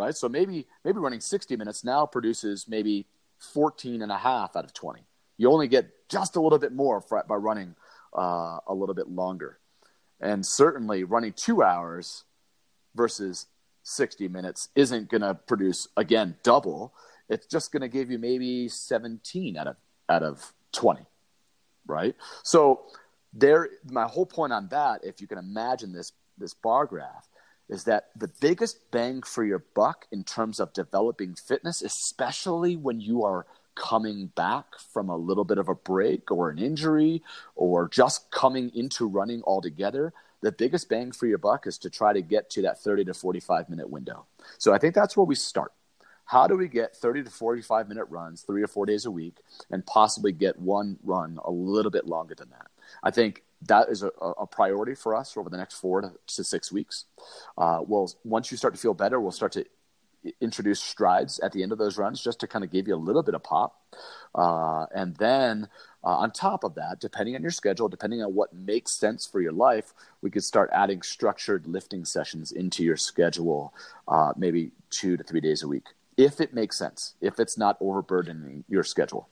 right? 0.00 0.16
So 0.16 0.28
maybe 0.28 0.66
maybe 0.84 0.98
running 0.98 1.20
60 1.20 1.56
minutes 1.56 1.84
now 1.84 2.06
produces 2.06 2.66
maybe 2.66 3.06
14 3.52 4.02
and 4.02 4.10
a 4.10 4.16
half 4.16 4.56
out 4.56 4.64
of 4.64 4.72
20. 4.72 5.02
You 5.36 5.50
only 5.52 5.68
get 5.68 6.08
just 6.08 6.36
a 6.36 6.40
little 6.40 6.58
bit 6.58 6.72
more 6.72 7.00
for, 7.00 7.22
by 7.28 7.36
running 7.36 7.76
uh, 8.16 8.58
a 8.66 8.74
little 8.74 8.94
bit 8.94 9.08
longer. 9.08 9.58
And 10.20 10.44
certainly 10.44 11.04
running 11.04 11.32
two 11.32 11.62
hours 11.62 12.24
versus 12.94 13.46
60 13.84 14.28
minutes 14.28 14.68
isn't 14.74 15.08
going 15.08 15.22
to 15.22 15.34
produce, 15.34 15.88
again, 15.96 16.36
double. 16.42 16.92
It's 17.28 17.46
just 17.46 17.72
going 17.72 17.82
to 17.82 17.88
give 17.88 18.10
you 18.10 18.18
maybe 18.18 18.68
17 18.68 19.56
out 19.56 19.66
of, 19.66 19.76
out 20.08 20.22
of 20.22 20.52
20, 20.72 21.06
right? 21.86 22.14
So 22.42 22.82
there, 23.32 23.68
my 23.84 24.04
whole 24.04 24.26
point 24.26 24.52
on 24.52 24.68
that, 24.68 25.04
if 25.04 25.20
you 25.20 25.26
can 25.26 25.38
imagine 25.38 25.92
this, 25.92 26.12
this 26.36 26.52
bar 26.52 26.84
graph, 26.84 27.29
is 27.70 27.84
that 27.84 28.10
the 28.14 28.28
biggest 28.40 28.90
bang 28.90 29.22
for 29.22 29.44
your 29.44 29.64
buck 29.74 30.06
in 30.12 30.24
terms 30.24 30.60
of 30.60 30.74
developing 30.74 31.34
fitness, 31.34 31.80
especially 31.80 32.76
when 32.76 33.00
you 33.00 33.24
are– 33.24 33.46
coming 33.80 34.26
back 34.36 34.66
from 34.92 35.08
a 35.08 35.16
little 35.16 35.44
bit 35.44 35.56
of 35.56 35.68
a 35.68 35.74
break 35.74 36.30
or 36.30 36.50
an 36.50 36.58
injury 36.58 37.22
or 37.54 37.88
just 37.88 38.30
coming 38.30 38.70
into 38.74 39.06
running 39.06 39.42
altogether, 39.44 40.12
the 40.42 40.52
biggest 40.52 40.88
bang 40.88 41.12
for 41.12 41.26
your 41.26 41.38
buck 41.38 41.66
is 41.66 41.78
to 41.78 41.88
try 41.88 42.12
to 42.12 42.20
get 42.20 42.50
to 42.50 42.62
that 42.62 42.78
30 42.80 43.06
to 43.06 43.14
45 43.14 43.68
minute 43.70 43.88
window. 43.88 44.26
So 44.58 44.72
I 44.72 44.78
think 44.78 44.94
that's 44.94 45.16
where 45.16 45.24
we 45.24 45.34
start. 45.34 45.72
How 46.26 46.46
do 46.46 46.56
we 46.56 46.68
get 46.68 46.94
30 46.94 47.24
to 47.24 47.30
45 47.30 47.88
minute 47.88 48.04
runs 48.08 48.42
three 48.42 48.62
or 48.62 48.68
four 48.68 48.86
days 48.86 49.06
a 49.06 49.10
week 49.10 49.38
and 49.70 49.84
possibly 49.84 50.32
get 50.32 50.58
one 50.58 50.98
run 51.02 51.38
a 51.44 51.50
little 51.50 51.90
bit 51.90 52.06
longer 52.06 52.34
than 52.34 52.50
that? 52.50 52.68
I 53.02 53.10
think 53.10 53.42
that 53.66 53.88
is 53.88 54.02
a, 54.02 54.08
a 54.08 54.46
priority 54.46 54.94
for 54.94 55.14
us 55.14 55.36
over 55.36 55.50
the 55.50 55.56
next 55.56 55.74
four 55.74 56.00
to, 56.00 56.44
six 56.44 56.72
weeks. 56.72 57.04
Uh, 57.58 57.80
well, 57.86 58.10
once 58.24 58.50
you 58.50 58.56
start 58.56 58.74
to 58.74 58.80
feel 58.80 58.94
better, 58.94 59.20
we'll 59.20 59.32
start 59.32 59.52
to 59.52 59.66
introduce 60.40 60.80
strides 60.80 61.38
at 61.40 61.52
the 61.52 61.62
end 61.62 61.72
of 61.72 61.78
those 61.78 61.96
runs 61.96 62.22
just 62.22 62.40
to 62.40 62.46
kind 62.46 62.64
of 62.64 62.70
give 62.70 62.86
you 62.86 62.94
a 62.94 62.96
little 62.96 63.22
bit 63.22 63.34
of 63.34 63.42
pop. 63.42 63.82
Uh, 64.34 64.86
and 64.94 65.16
then 65.16 65.68
uh, 66.04 66.08
on 66.08 66.30
top 66.30 66.64
of 66.64 66.74
that, 66.74 67.00
depending 67.00 67.34
on 67.34 67.42
your 67.42 67.50
schedule, 67.50 67.88
depending 67.88 68.22
on 68.22 68.34
what 68.34 68.52
makes 68.52 68.92
sense 68.92 69.26
for 69.26 69.40
your 69.40 69.52
life, 69.52 69.92
we 70.22 70.30
could 70.30 70.44
start 70.44 70.70
adding 70.72 71.02
structured 71.02 71.66
lifting 71.66 72.04
sessions 72.04 72.52
into 72.52 72.84
your 72.84 72.96
schedule, 72.96 73.72
uh, 74.08 74.32
maybe 74.36 74.72
two 74.90 75.16
to 75.16 75.22
three 75.22 75.40
days 75.40 75.62
a 75.62 75.68
week, 75.68 75.88
if 76.16 76.40
it 76.40 76.52
makes 76.54 76.76
sense, 76.76 77.14
if 77.20 77.40
it's 77.40 77.56
not 77.56 77.76
overburdening 77.80 78.64
your 78.68 78.84
schedule. 78.84 79.28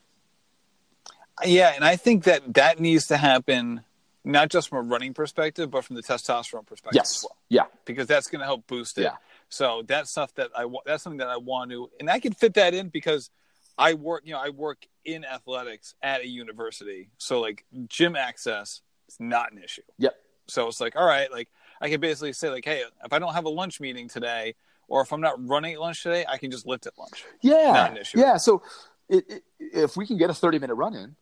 Yeah, 1.45 1.72
and 1.74 1.84
I 1.84 1.97
think 1.97 2.24
that 2.24 2.55
that 2.55 2.80
needs 2.80 3.09
to 3.09 3.16
happen 3.16 3.82
not 4.24 4.51
just 4.51 4.68
from 4.68 4.78
a 4.78 4.89
running 4.89 5.14
perspective, 5.14 5.70
but 5.70 5.84
from 5.84 5.97
the 5.97 6.03
testosterone 6.03 6.66
perspective 6.66 6.97
yes. 6.97 7.18
as 7.18 7.24
well. 7.24 7.36
Yeah. 7.49 7.64
Because 7.84 8.07
that's 8.07 8.28
going 8.28 8.41
to 8.41 8.45
help 8.45 8.66
boost 8.66 8.99
it. 8.99 9.03
Yeah. 9.03 9.16
So 9.49 9.82
that's 9.86 10.11
stuff 10.11 10.34
that 10.34 10.51
I 10.55 10.66
want. 10.66 10.84
that's 10.86 11.03
something 11.03 11.18
that 11.18 11.28
I 11.28 11.39
want 11.39 11.70
to, 11.70 11.89
and 11.99 12.11
I 12.11 12.20
can 12.20 12.34
fit 12.34 12.55
that 12.55 12.74
in 12.74 12.89
because 12.89 13.30
I 13.78 13.95
work, 13.95 14.22
you 14.26 14.32
know, 14.32 14.41
I 14.41 14.51
work 14.51 14.86
in 15.05 15.24
athletics 15.24 15.95
at 16.03 16.20
a 16.20 16.26
university, 16.26 17.09
so 17.16 17.41
like 17.41 17.64
gym 17.86 18.14
access 18.14 18.82
is 19.09 19.16
not 19.18 19.53
an 19.53 19.62
issue. 19.62 19.82
Yep. 19.99 20.14
So 20.49 20.68
it's 20.68 20.80
like, 20.80 20.97
all 20.97 21.07
right, 21.07 21.32
like 21.32 21.49
I 21.80 21.89
can 21.89 22.01
basically 22.01 22.34
say 22.34 22.51
like, 22.51 22.66
hey, 22.66 22.82
if 23.03 23.12
I 23.12 23.18
don't 23.18 23.32
have 23.32 23.47
a 23.47 23.51
lunch 23.51 23.80
meeting 23.80 24.09
today, 24.09 24.55
or 24.89 25.01
if 25.01 25.12
I'm 25.12 25.20
not 25.22 25.47
running 25.47 25.74
at 25.74 25.80
lunch 25.80 26.03
today, 26.03 26.26
I 26.28 26.36
can 26.36 26.51
just 26.51 26.66
lift 26.66 26.86
at 26.86 26.99
lunch. 26.99 27.24
Yeah. 27.41 27.72
Not 27.72 27.93
an 27.93 27.97
issue. 27.97 28.18
Yeah. 28.18 28.36
So 28.36 28.62
it, 29.09 29.24
it, 29.28 29.43
if 29.59 29.97
we 29.97 30.07
can 30.07 30.18
get 30.18 30.28
a 30.28 30.34
30 30.34 30.59
minute 30.59 30.74
run 30.74 30.95
in, 30.95 31.16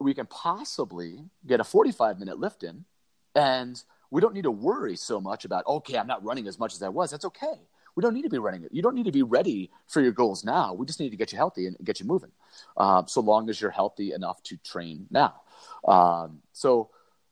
we 0.00 0.14
can 0.14 0.26
possibly 0.26 1.24
get 1.46 1.60
a 1.60 1.64
45 1.64 2.18
minute 2.18 2.38
lift 2.38 2.62
in, 2.62 2.84
and 3.34 3.82
we 4.10 4.20
don't 4.20 4.34
need 4.34 4.42
to 4.42 4.50
worry 4.50 4.96
so 4.96 5.20
much 5.20 5.44
about 5.44 5.66
okay 5.66 5.98
i'm 5.98 6.06
not 6.06 6.24
running 6.24 6.48
as 6.48 6.58
much 6.58 6.74
as 6.74 6.82
i 6.82 6.88
was. 6.88 7.10
That's 7.10 7.24
okay. 7.26 7.60
We 7.98 8.02
don't 8.02 8.14
need 8.14 8.22
to 8.22 8.28
be 8.28 8.38
running 8.38 8.62
it. 8.62 8.70
You 8.72 8.80
don't 8.80 8.94
need 8.94 9.06
to 9.06 9.12
be 9.12 9.24
ready 9.24 9.72
for 9.88 10.00
your 10.00 10.12
goals 10.12 10.44
now. 10.44 10.72
We 10.72 10.86
just 10.86 11.00
need 11.00 11.10
to 11.10 11.16
get 11.16 11.32
you 11.32 11.38
healthy 11.38 11.66
and 11.66 11.76
get 11.82 11.98
you 11.98 12.06
moving 12.06 12.30
uh, 12.76 13.04
so 13.06 13.20
long 13.20 13.50
as 13.50 13.60
you're 13.60 13.72
healthy 13.72 14.12
enough 14.12 14.40
to 14.44 14.56
train 14.58 15.08
now. 15.10 15.40
Um, 15.84 16.38
so 16.52 16.90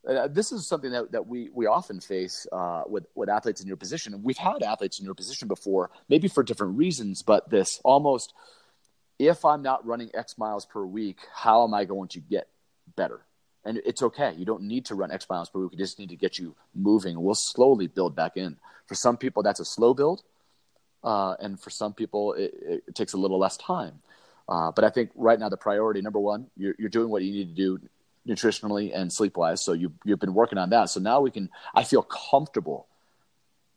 uh, 0.09 0.27
this 0.27 0.51
is 0.51 0.67
something 0.67 0.91
that, 0.91 1.13
that 1.13 1.25
we, 1.25 1.51
we 1.53 1.67
often 1.67 2.01
face 2.01 2.49
uh, 2.51 2.83
with, 2.89 3.07
with 3.15 3.29
athletes 3.29 3.61
in 3.61 3.69
your 3.69 3.77
position. 3.77 4.21
we've 4.25 4.37
had 4.37 4.65
athletes 4.65 4.99
in 4.99 5.05
your 5.05 5.15
position 5.15 5.47
before, 5.47 5.93
maybe 6.09 6.27
for 6.27 6.43
different 6.43 6.77
reasons, 6.77 7.23
but 7.23 7.49
this 7.49 7.81
almost 7.85 8.35
if 9.19 9.45
I'm 9.45 9.63
not 9.63 9.87
running 9.87 10.11
X 10.15 10.37
miles 10.37 10.67
per 10.67 10.85
week, 10.85 11.21
how 11.33 11.65
am 11.65 11.75
I 11.75 11.85
going 11.85 12.09
to 12.09 12.21
get 12.21 12.49
better? 12.97 13.21
and 13.67 13.83
it's 13.85 14.01
okay. 14.01 14.33
You 14.37 14.45
don't 14.45 14.63
need 14.63 14.87
to 14.87 14.95
run 14.95 15.11
X 15.11 15.29
miles 15.29 15.51
per 15.51 15.59
week. 15.59 15.73
We 15.73 15.77
just 15.77 15.99
need 15.99 16.09
to 16.11 16.17
get 16.17 16.39
you 16.39 16.55
moving. 16.75 17.21
We'll 17.21 17.35
slowly 17.35 17.89
build 17.89 18.15
back 18.15 18.37
in. 18.37 18.57
For 18.87 18.95
some 18.95 19.17
people, 19.17 19.43
that's 19.43 19.59
a 19.59 19.65
slow 19.65 19.93
build, 19.93 20.23
uh, 21.03 21.35
and 21.41 21.61
for 21.61 21.71
some 21.71 21.93
people, 21.93 22.35
it, 22.35 22.55
it, 22.87 22.95
takes 22.95 23.13
a 23.13 23.17
little 23.17 23.39
less 23.39 23.57
time. 23.57 24.01
Uh, 24.49 24.71
but 24.71 24.85
I 24.85 24.91
think 24.91 25.11
right 25.17 25.39
now 25.39 25.49
the 25.49 25.57
priority 25.57 26.01
number 26.01 26.21
one, 26.21 26.47
you're, 26.57 26.77
you're 26.79 26.89
doing 26.89 27.11
what 27.11 27.23
you 27.23 27.33
need 27.33 27.57
to 27.57 27.63
do 27.63 27.81
nutritionally 28.29 28.93
and 28.95 29.13
sleep 29.13 29.37
wise. 29.37 29.61
So 29.61 29.73
you 29.73 29.93
you've 30.05 30.21
been 30.21 30.35
working 30.35 30.59
on 30.59 30.71
that. 30.71 30.89
So 30.91 31.01
now 31.01 31.21
we 31.21 31.33
can. 31.33 31.51
I 31.75 31.83
feel 31.83 32.03
comfortable 32.03 32.87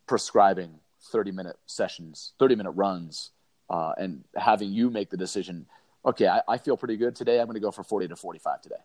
prescribing 0.06 0.76
30 1.12 1.32
minute 1.32 1.58
sessions, 1.66 2.34
30 2.38 2.56
minute 2.56 2.72
runs, 2.72 3.32
uh, 3.70 3.94
and 3.98 4.24
having 4.36 4.72
you 4.72 4.92
make 4.92 5.10
the 5.10 5.18
decision. 5.18 5.66
Okay, 6.06 6.28
I, 6.28 6.42
I 6.48 6.58
feel 6.60 6.78
pretty 6.78 6.98
good 6.98 7.16
today. 7.16 7.40
I'm 7.40 7.48
going 7.48 7.56
to 7.56 7.60
go 7.60 7.72
for 7.72 7.84
40 7.84 8.10
to 8.10 8.16
45 8.16 8.62
today 8.62 8.76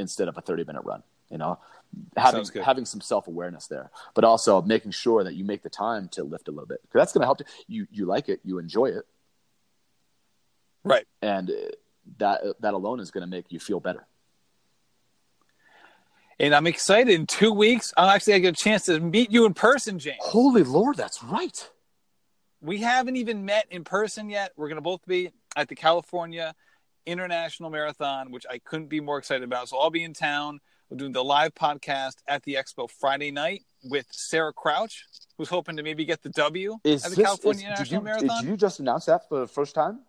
instead 0.00 0.28
of 0.28 0.36
a 0.36 0.40
30 0.40 0.64
minute 0.64 0.82
run 0.84 1.02
you 1.30 1.38
know 1.38 1.58
having 2.16 2.44
having 2.62 2.84
some 2.84 3.00
self-awareness 3.00 3.66
there 3.66 3.90
but 4.14 4.24
also 4.24 4.62
making 4.62 4.90
sure 4.90 5.24
that 5.24 5.34
you 5.34 5.44
make 5.44 5.62
the 5.62 5.70
time 5.70 6.08
to 6.08 6.24
lift 6.24 6.48
a 6.48 6.50
little 6.50 6.66
bit 6.66 6.80
because 6.82 7.00
that's 7.00 7.12
going 7.12 7.22
to 7.22 7.26
help 7.26 7.40
you 7.68 7.86
you 7.90 8.06
like 8.06 8.28
it 8.28 8.40
you 8.44 8.58
enjoy 8.58 8.86
it 8.86 9.06
right 10.84 11.06
and 11.22 11.50
uh, 11.50 11.54
that 12.18 12.40
that 12.60 12.74
alone 12.74 13.00
is 13.00 13.10
going 13.10 13.22
to 13.22 13.26
make 13.26 13.46
you 13.50 13.60
feel 13.60 13.80
better 13.80 14.06
And 16.40 16.54
I'm 16.54 16.66
excited. 16.66 17.12
In 17.12 17.26
two 17.26 17.52
weeks, 17.52 17.92
I'll 17.98 18.08
actually 18.08 18.40
get 18.40 18.58
a 18.58 18.62
chance 18.64 18.86
to 18.86 18.98
meet 18.98 19.30
you 19.30 19.44
in 19.44 19.52
person, 19.52 19.98
James. 19.98 20.16
Holy 20.20 20.62
Lord, 20.62 20.96
that's 20.96 21.22
right. 21.22 21.68
We 22.62 22.78
haven't 22.78 23.16
even 23.16 23.44
met 23.44 23.66
in 23.70 23.84
person 23.84 24.30
yet. 24.30 24.52
We're 24.56 24.68
going 24.68 24.76
to 24.76 24.82
both 24.82 25.04
be 25.06 25.32
at 25.54 25.68
the 25.68 25.74
California 25.74 26.54
International 27.06 27.70
Marathon, 27.70 28.30
which 28.30 28.46
I 28.50 28.58
couldn't 28.58 28.88
be 28.88 29.00
more 29.00 29.18
excited 29.18 29.42
about. 29.44 29.68
So 29.68 29.78
I'll 29.78 29.90
be 29.90 30.04
in 30.04 30.12
town. 30.14 30.60
We're 30.88 30.96
doing 30.96 31.12
the 31.12 31.22
live 31.24 31.54
podcast 31.54 32.16
at 32.26 32.42
the 32.42 32.54
expo 32.54 32.90
Friday 32.90 33.30
night 33.30 33.62
with 33.84 34.06
Sarah 34.10 34.52
Crouch, 34.52 35.04
who's 35.38 35.48
hoping 35.48 35.76
to 35.76 35.82
maybe 35.82 36.04
get 36.04 36.22
the 36.22 36.30
W 36.30 36.78
Is 36.84 37.04
at 37.04 37.10
the 37.10 37.16
this- 37.16 37.24
California 37.24 37.70
is- 37.72 37.78
did 37.78 37.92
International 37.92 38.00
you, 38.00 38.04
Marathon. 38.04 38.44
Did 38.44 38.50
you 38.50 38.56
just 38.56 38.80
announce 38.80 39.06
that 39.06 39.28
for 39.28 39.38
the 39.40 39.46
first 39.46 39.74
time? 39.74 40.00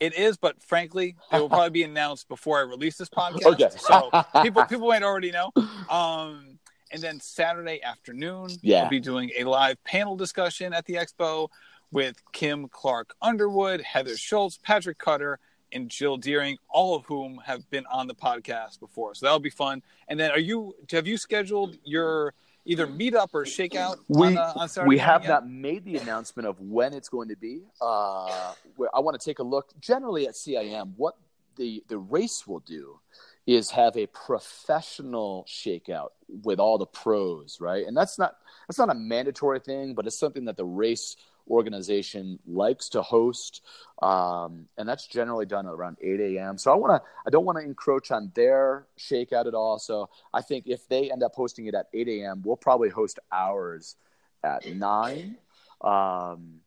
It 0.00 0.14
is, 0.14 0.36
but 0.36 0.60
frankly, 0.62 1.16
it 1.32 1.36
will 1.36 1.48
probably 1.48 1.70
be 1.70 1.82
announced 1.84 2.28
before 2.28 2.58
I 2.58 2.62
release 2.62 2.96
this 2.96 3.08
podcast. 3.08 3.44
Okay. 3.44 3.68
so 3.76 4.10
people 4.42 4.64
people 4.66 4.88
might 4.88 5.02
already 5.02 5.30
know. 5.30 5.52
Um, 5.88 6.58
and 6.90 7.00
then 7.00 7.20
Saturday 7.20 7.80
afternoon, 7.82 8.50
Yeah. 8.62 8.82
we'll 8.82 8.90
be 8.90 9.00
doing 9.00 9.30
a 9.38 9.44
live 9.44 9.82
panel 9.84 10.16
discussion 10.16 10.72
at 10.72 10.84
the 10.86 10.94
expo 10.94 11.48
with 11.92 12.20
Kim 12.32 12.68
Clark 12.68 13.14
Underwood, 13.22 13.80
Heather 13.82 14.16
Schultz, 14.16 14.58
Patrick 14.62 14.98
Cutter, 14.98 15.38
and 15.72 15.88
Jill 15.88 16.16
Deering, 16.16 16.58
all 16.68 16.94
of 16.94 17.04
whom 17.06 17.40
have 17.44 17.68
been 17.70 17.84
on 17.86 18.06
the 18.06 18.14
podcast 18.14 18.80
before. 18.80 19.14
So 19.14 19.26
that'll 19.26 19.40
be 19.40 19.50
fun. 19.50 19.82
And 20.08 20.18
then, 20.18 20.30
are 20.30 20.38
you 20.38 20.74
have 20.90 21.06
you 21.06 21.16
scheduled 21.16 21.76
your 21.84 22.34
either 22.64 22.86
meetup 22.86 23.30
or 23.32 23.44
shakeout 23.44 23.96
We 24.08 24.28
on, 24.28 24.38
uh, 24.38 24.52
on 24.56 24.68
Saturday? 24.68 24.88
we 24.88 24.98
have 24.98 25.22
yet? 25.22 25.28
not 25.28 25.48
made 25.48 25.84
the 25.84 25.96
announcement 25.96 26.46
of 26.46 26.60
when 26.60 26.94
it's 26.94 27.08
going 27.08 27.28
to 27.28 27.36
be. 27.36 27.62
Uh, 27.80 28.54
I 28.94 29.00
want 29.00 29.20
to 29.20 29.24
take 29.24 29.38
a 29.38 29.42
look. 29.44 29.72
Generally 29.80 30.28
at 30.28 30.34
CIM, 30.34 30.92
what 30.96 31.16
the 31.56 31.82
the 31.88 31.98
race 31.98 32.46
will 32.46 32.60
do 32.60 32.98
is 33.46 33.70
have 33.70 33.96
a 33.96 34.06
professional 34.06 35.44
shakeout 35.48 36.10
with 36.44 36.60
all 36.60 36.78
the 36.78 36.86
pros, 36.86 37.58
right? 37.60 37.86
And 37.86 37.96
that's 37.96 38.18
not 38.18 38.36
that's 38.68 38.78
not 38.78 38.90
a 38.90 38.94
mandatory 38.94 39.58
thing, 39.60 39.94
but 39.94 40.06
it's 40.06 40.18
something 40.18 40.44
that 40.44 40.56
the 40.56 40.64
race 40.64 41.16
organization 41.50 42.38
likes 42.46 42.88
to 42.90 43.02
host, 43.02 43.62
um, 44.02 44.66
and 44.76 44.88
that's 44.88 45.06
generally 45.06 45.46
done 45.46 45.66
around 45.66 45.96
8 46.00 46.20
a.m. 46.20 46.58
So 46.58 46.72
I 46.72 46.76
want 46.76 47.02
to 47.02 47.08
I 47.26 47.30
don't 47.30 47.44
want 47.44 47.58
to 47.58 47.64
encroach 47.64 48.10
on 48.10 48.32
their 48.34 48.86
shakeout 48.98 49.46
at 49.46 49.54
all. 49.54 49.78
So 49.78 50.10
I 50.32 50.42
think 50.42 50.66
if 50.66 50.88
they 50.88 51.10
end 51.10 51.22
up 51.22 51.34
hosting 51.34 51.66
it 51.66 51.74
at 51.74 51.88
8 51.92 52.08
a.m., 52.08 52.42
we'll 52.44 52.56
probably 52.56 52.88
host 52.88 53.18
ours 53.30 53.96
at 54.44 54.66
nine, 54.74 55.36
um, 55.82 56.60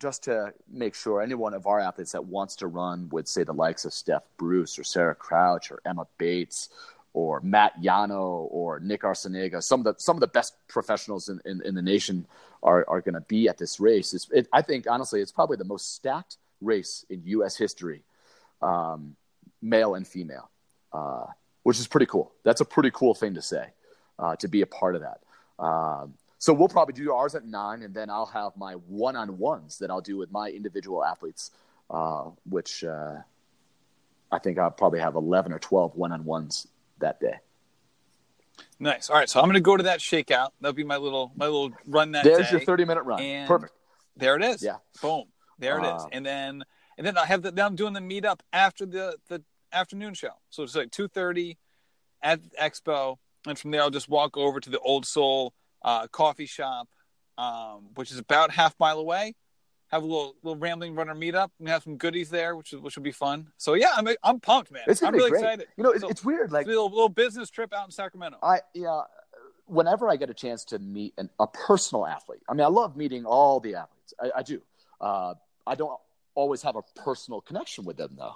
just 0.00 0.24
to 0.24 0.52
make 0.70 0.94
sure 0.94 1.20
anyone 1.20 1.54
of 1.54 1.66
our 1.66 1.80
athletes 1.80 2.12
that 2.12 2.24
wants 2.24 2.56
to 2.56 2.66
run 2.66 3.08
with, 3.10 3.26
say, 3.26 3.44
the 3.44 3.52
likes 3.52 3.84
of 3.84 3.92
Steph 3.92 4.24
Bruce 4.36 4.78
or 4.78 4.84
Sarah 4.84 5.14
Crouch 5.14 5.70
or 5.70 5.80
Emma 5.84 6.06
Bates 6.18 6.68
or 7.14 7.40
Matt 7.40 7.72
Llano 7.82 8.48
or 8.50 8.80
Nick 8.80 9.02
Arciniaga, 9.02 9.62
some 9.62 9.80
of 9.80 9.84
the 9.84 9.94
some 9.98 10.16
of 10.16 10.20
the 10.20 10.28
best 10.28 10.54
professionals 10.68 11.28
in, 11.28 11.40
in, 11.44 11.62
in 11.62 11.74
the 11.74 11.82
nation 11.82 12.26
are, 12.62 12.84
are 12.88 13.00
going 13.00 13.14
to 13.14 13.20
be 13.22 13.48
at 13.48 13.58
this 13.58 13.80
race. 13.80 14.14
It's, 14.14 14.30
it, 14.30 14.48
I 14.52 14.62
think 14.62 14.86
honestly, 14.88 15.20
it's 15.20 15.32
probably 15.32 15.56
the 15.56 15.64
most 15.64 15.94
stacked 15.94 16.36
race 16.60 17.04
in 17.08 17.22
U.S. 17.24 17.56
history, 17.56 18.02
um, 18.62 19.16
male 19.62 19.94
and 19.94 20.06
female, 20.06 20.50
uh, 20.92 21.26
which 21.62 21.78
is 21.78 21.86
pretty 21.86 22.06
cool. 22.06 22.32
That's 22.44 22.60
a 22.60 22.64
pretty 22.64 22.90
cool 22.92 23.14
thing 23.14 23.34
to 23.34 23.42
say, 23.42 23.66
uh, 24.18 24.36
to 24.36 24.48
be 24.48 24.62
a 24.62 24.66
part 24.66 24.94
of 24.94 25.02
that. 25.02 25.20
Um, 25.62 26.14
so 26.38 26.52
we'll 26.52 26.68
probably 26.68 26.94
do 26.94 27.12
ours 27.12 27.34
at 27.34 27.44
nine, 27.44 27.82
and 27.82 27.92
then 27.92 28.10
I'll 28.10 28.26
have 28.26 28.56
my 28.56 28.74
one-on-ones 28.74 29.78
that 29.78 29.90
I'll 29.90 30.00
do 30.00 30.16
with 30.16 30.30
my 30.30 30.48
individual 30.48 31.04
athletes, 31.04 31.50
uh, 31.90 32.30
which 32.48 32.84
uh, 32.84 33.16
I 34.30 34.38
think 34.38 34.58
I'll 34.58 34.70
probably 34.70 35.00
have 35.00 35.16
11 35.16 35.52
or 35.52 35.58
12 35.58 35.96
one-on-ones 35.96 36.68
that 37.00 37.20
day. 37.20 37.40
Nice. 38.80 39.10
All 39.10 39.16
right, 39.16 39.28
so 39.28 39.40
I'm 39.40 39.46
going 39.46 39.54
to 39.54 39.60
go 39.60 39.76
to 39.76 39.84
that 39.84 40.00
shakeout. 40.00 40.50
That'll 40.60 40.72
be 40.74 40.84
my 40.84 40.96
little 40.96 41.32
my 41.36 41.46
little 41.46 41.72
run 41.86 42.12
that 42.12 42.24
There's 42.24 42.46
day. 42.50 42.52
your 42.52 42.60
30-minute 42.60 43.02
run. 43.02 43.20
And- 43.20 43.48
Perfect. 43.48 43.72
There 44.16 44.36
it 44.36 44.42
is. 44.42 44.62
Yeah. 44.62 44.76
Boom. 45.00 45.24
There 45.58 45.78
it 45.78 45.84
is. 45.84 46.02
Um, 46.02 46.08
And 46.12 46.26
then 46.26 46.64
and 46.96 47.06
then 47.06 47.16
I 47.16 47.24
have 47.26 47.42
the 47.42 47.50
then 47.52 47.64
I'm 47.66 47.76
doing 47.76 47.92
the 47.92 48.00
meetup 48.00 48.40
after 48.52 48.84
the 48.86 49.16
the 49.28 49.42
afternoon 49.72 50.14
show. 50.14 50.30
So 50.50 50.62
it's 50.64 50.74
like 50.74 50.90
two 50.90 51.06
thirty 51.08 51.56
at 52.22 52.40
Expo, 52.60 53.16
and 53.46 53.56
from 53.58 53.70
there 53.70 53.82
I'll 53.82 53.90
just 53.90 54.08
walk 54.08 54.36
over 54.36 54.58
to 54.58 54.70
the 54.70 54.78
Old 54.80 55.06
Soul 55.06 55.52
uh, 55.82 56.08
coffee 56.08 56.46
shop, 56.46 56.88
um, 57.36 57.90
which 57.94 58.10
is 58.10 58.18
about 58.18 58.50
half 58.50 58.74
mile 58.80 58.98
away. 58.98 59.34
Have 59.90 60.02
a 60.02 60.06
little 60.06 60.34
little 60.42 60.58
rambling 60.58 60.94
runner 60.94 61.14
meetup 61.14 61.50
and 61.58 61.68
have 61.68 61.82
some 61.82 61.96
goodies 61.96 62.28
there, 62.28 62.56
which 62.56 62.72
is, 62.74 62.80
which 62.80 62.96
will 62.96 63.02
be 63.02 63.12
fun. 63.12 63.48
So 63.56 63.72
yeah, 63.74 63.92
I'm 63.96 64.06
I'm 64.22 64.38
pumped, 64.38 64.70
man. 64.70 64.82
It's 64.86 65.02
I'm 65.02 65.12
be 65.12 65.18
really 65.18 65.30
great. 65.30 65.42
excited. 65.42 65.66
You 65.78 65.84
know, 65.84 65.90
it's, 65.90 66.02
So- 66.02 66.08
it's 66.10 66.22
weird. 66.24 66.52
Like 66.52 66.62
It's 66.66 66.68
a 66.68 66.72
little, 66.72 66.90
little 66.90 67.08
business 67.08 67.48
trip 67.48 67.72
out 67.72 67.86
in 67.86 67.90
Sacramento. 67.90 68.36
I 68.42 68.60
yeah, 68.74 69.00
whenever 69.66 70.08
I 70.10 70.16
get 70.16 70.28
a 70.28 70.34
chance 70.34 70.64
to 70.66 70.78
meet 70.78 71.14
an, 71.16 71.30
a 71.40 71.46
personal 71.46 72.06
athlete, 72.06 72.42
I 72.48 72.52
mean, 72.54 72.64
I 72.64 72.68
love 72.68 72.96
meeting 72.96 73.24
all 73.24 73.60
the 73.60 73.76
athletes. 73.76 74.12
I, 74.20 74.30
I 74.36 74.42
do. 74.42 74.60
Uh, 75.00 75.34
I 75.66 75.74
don't 75.74 75.98
always 76.34 76.60
have 76.62 76.76
a 76.76 76.82
personal 76.94 77.40
connection 77.40 77.84
with 77.84 77.96
them 77.96 78.10
though, 78.16 78.34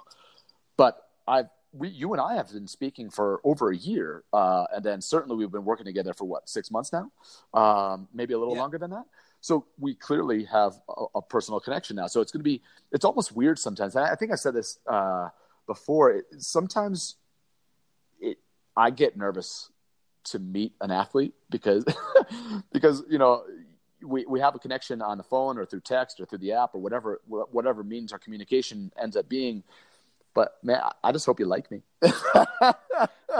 but 0.75 1.03
I've 1.27 1.49
we 1.71 1.89
you 1.89 2.13
and 2.13 2.21
I 2.21 2.35
have 2.35 2.51
been 2.51 2.67
speaking 2.67 3.09
for 3.09 3.41
over 3.43 3.69
a 3.71 3.75
year, 3.75 4.23
uh, 4.33 4.65
and 4.75 4.83
then 4.83 5.01
certainly 5.01 5.35
we've 5.37 5.51
been 5.51 5.65
working 5.65 5.85
together 5.85 6.13
for 6.13 6.25
what 6.25 6.47
six 6.49 6.69
months 6.71 6.91
now, 6.93 7.11
um, 7.59 8.07
maybe 8.13 8.33
a 8.33 8.37
little 8.39 8.53
Yeah. 8.55 8.61
longer 8.61 8.77
than 8.77 8.91
that. 8.91 9.05
So 9.43 9.65
we 9.77 9.93
clearly 9.93 10.45
have 10.45 10.79
a, 10.87 11.05
a 11.15 11.21
personal 11.21 11.59
connection 11.59 11.97
now. 11.97 12.07
So 12.07 12.21
it's 12.21 12.31
going 12.31 12.39
to 12.39 12.45
be 12.45 12.61
it's 12.93 13.03
almost 13.03 13.35
weird 13.35 13.59
sometimes. 13.59 13.93
And 13.93 14.05
I 14.05 14.15
think 14.15 14.31
I 14.31 14.35
said 14.35 14.53
this 14.53 14.79
uh, 14.87 15.27
before. 15.67 16.11
It, 16.11 16.25
sometimes 16.37 17.15
it 18.21 18.37
I 18.77 18.89
get 18.89 19.17
nervous 19.17 19.69
to 20.31 20.39
meet 20.39 20.71
an 20.79 20.91
athlete 20.91 21.33
because 21.49 21.83
because 22.71 23.03
you 23.09 23.17
know 23.17 23.43
we, 24.01 24.25
we 24.25 24.39
have 24.39 24.55
a 24.55 24.59
connection 24.59 25.01
on 25.01 25.17
the 25.17 25.25
phone 25.25 25.57
or 25.57 25.65
through 25.65 25.81
text 25.81 26.21
or 26.21 26.25
through 26.25 26.37
the 26.37 26.53
app 26.53 26.73
or 26.73 26.79
whatever 26.79 27.19
whatever 27.27 27.83
means 27.83 28.13
our 28.13 28.19
communication 28.19 28.93
ends 28.97 29.17
up 29.17 29.27
being 29.27 29.61
but 30.33 30.57
man 30.63 30.81
i 31.03 31.11
just 31.11 31.25
hope 31.25 31.39
you 31.39 31.45
like 31.45 31.69
me 31.71 31.81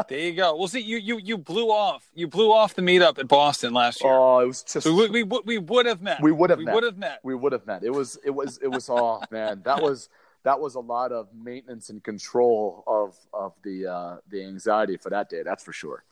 There 0.09 0.19
you 0.19 0.33
go. 0.33 0.55
Well, 0.55 0.67
see, 0.67 0.79
you 0.79 0.97
you 0.97 1.19
you 1.19 1.37
blew 1.37 1.67
off. 1.67 2.09
You 2.15 2.27
blew 2.27 2.51
off 2.51 2.73
the 2.73 2.81
meetup 2.81 3.19
at 3.19 3.27
Boston 3.27 3.73
last 3.73 4.03
year. 4.03 4.11
oh 4.11 4.39
it 4.39 4.47
was 4.47 4.63
just 4.63 4.85
So 4.85 4.93
we, 4.95 5.09
we 5.09 5.23
would 5.23 5.45
we 5.45 5.57
would 5.59 5.85
have 5.85 6.01
met. 6.01 6.21
We 6.21 6.31
would 6.31 6.49
have 6.49 6.59
we 6.59 6.65
met. 6.65 6.73
would 6.75 6.83
have 6.83 6.97
met. 6.97 7.19
we 7.23 7.35
would 7.35 7.51
have 7.51 7.67
met 7.67 7.83
it 7.83 7.91
was 7.91 8.17
it 8.23 8.31
was 8.31 8.57
it 8.61 8.67
was 8.67 8.89
oh 8.89 9.21
man 9.31 9.61
that 9.65 9.81
was 9.81 10.09
that 10.43 10.59
was 10.59 10.75
a 10.75 10.79
lot 10.79 11.11
of 11.11 11.27
maintenance 11.33 11.89
and 11.89 12.03
control 12.03 12.83
of 12.87 13.15
of 13.33 13.53
the 13.63 13.85
uh 13.85 14.17
the 14.29 14.43
anxiety 14.43 14.97
for 14.97 15.09
that 15.11 15.29
day 15.29 15.43
that's 15.43 15.63
for 15.63 15.73
sure 15.73 16.03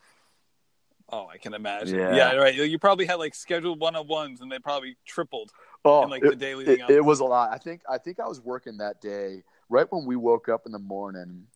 Oh, 1.13 1.27
I 1.27 1.37
can 1.37 1.53
imagine. 1.53 1.99
Yeah. 1.99 2.15
Yeah, 2.15 2.35
right. 2.35 2.55
You 2.55 2.79
probably 2.79 3.05
had 3.05 3.15
like 3.15 3.35
scheduled 3.35 3.81
one 3.81 3.97
on 3.97 4.07
ones, 4.07 4.39
and 4.39 4.49
they 4.49 4.59
probably 4.59 4.95
tripled. 5.05 5.51
Oh, 5.83 6.03
in, 6.03 6.09
like, 6.09 6.23
it, 6.23 6.29
the 6.29 6.35
day 6.37 6.55
leading 6.55 6.75
it, 6.75 6.81
up. 6.83 6.89
it 6.89 7.03
was 7.03 7.19
a 7.19 7.25
lot. 7.25 7.51
I 7.51 7.57
think 7.57 7.81
I 7.89 7.97
think 7.97 8.21
I 8.21 8.29
was 8.29 8.39
working 8.39 8.77
that 8.77 9.01
day 9.01 9.43
right 9.71 9.87
when 9.89 10.05
we 10.05 10.15
woke 10.15 10.49
up 10.49 10.65
in 10.65 10.71
the 10.71 10.79
morning, 10.79 11.47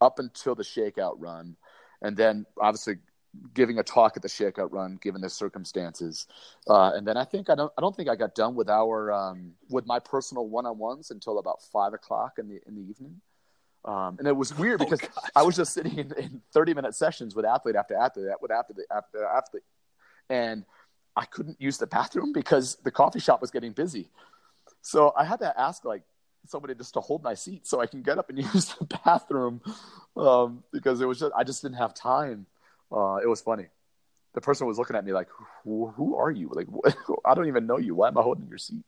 up 0.00 0.18
until 0.18 0.54
the 0.54 0.64
shakeout 0.64 1.14
run, 1.18 1.56
and 2.00 2.16
then 2.16 2.46
obviously 2.60 2.96
giving 3.54 3.78
a 3.78 3.82
talk 3.82 4.16
at 4.16 4.22
the 4.22 4.28
shakeout 4.28 4.72
run, 4.72 4.98
given 5.00 5.20
the 5.20 5.30
circumstances, 5.30 6.26
uh, 6.68 6.92
and 6.94 7.06
then 7.06 7.16
I 7.16 7.24
think 7.24 7.50
I 7.50 7.54
don't 7.54 7.72
I 7.78 7.80
don't 7.80 7.94
think 7.94 8.08
I 8.08 8.16
got 8.16 8.34
done 8.34 8.54
with 8.54 8.68
our 8.68 9.12
um, 9.12 9.52
with 9.70 9.86
my 9.86 9.98
personal 10.00 10.48
one 10.48 10.66
on 10.66 10.78
ones 10.78 11.10
until 11.10 11.38
about 11.38 11.62
five 11.62 11.92
o'clock 11.92 12.38
in 12.38 12.48
the 12.48 12.60
in 12.66 12.74
the 12.74 12.82
evening. 12.82 13.20
Um, 13.84 14.16
and 14.18 14.28
it 14.28 14.36
was 14.36 14.56
weird 14.56 14.80
Oh, 14.80 14.84
because 14.84 15.00
gosh. 15.00 15.30
I 15.34 15.42
was 15.42 15.56
just 15.56 15.72
sitting 15.72 15.98
in, 15.98 16.12
in 16.16 16.40
30 16.52 16.74
minute 16.74 16.94
sessions 16.94 17.34
with 17.34 17.44
athlete 17.44 17.74
after 17.74 17.96
athlete, 17.96 18.26
with 18.40 18.52
after 18.52 18.72
the 18.74 18.86
after 18.94 19.24
athlete, 19.24 19.64
and 20.30 20.64
I 21.16 21.24
couldn't 21.26 21.60
use 21.60 21.78
the 21.78 21.86
bathroom 21.86 22.32
because 22.32 22.76
the 22.84 22.90
coffee 22.90 23.20
shop 23.20 23.40
was 23.40 23.50
getting 23.50 23.72
busy. 23.72 24.08
So 24.82 25.12
I 25.16 25.24
had 25.24 25.40
to 25.40 25.60
ask 25.60 25.84
like 25.84 26.02
somebody 26.46 26.74
just 26.74 26.94
to 26.94 27.00
hold 27.00 27.22
my 27.22 27.34
seat 27.34 27.66
so 27.66 27.80
I 27.80 27.86
can 27.86 28.02
get 28.02 28.18
up 28.18 28.28
and 28.28 28.38
use 28.54 28.74
the 28.74 28.84
bathroom 29.04 29.60
um, 30.16 30.62
because 30.72 31.00
it 31.00 31.06
was 31.06 31.18
just 31.18 31.32
I 31.36 31.44
just 31.44 31.62
didn't 31.62 31.78
have 31.78 31.94
time. 31.94 32.46
Uh, 32.90 33.16
it 33.16 33.28
was 33.28 33.40
funny. 33.40 33.66
The 34.34 34.40
person 34.40 34.66
was 34.66 34.78
looking 34.78 34.96
at 34.96 35.04
me 35.04 35.12
like, 35.12 35.28
"Who, 35.64 35.88
who 35.88 36.16
are 36.16 36.30
you? 36.30 36.50
Like, 36.52 36.66
what? 36.66 36.96
I 37.24 37.34
don't 37.34 37.48
even 37.48 37.66
know 37.66 37.78
you. 37.78 37.94
Why 37.94 38.08
am 38.08 38.18
I 38.18 38.22
holding 38.22 38.48
your 38.48 38.58
seat?" 38.58 38.84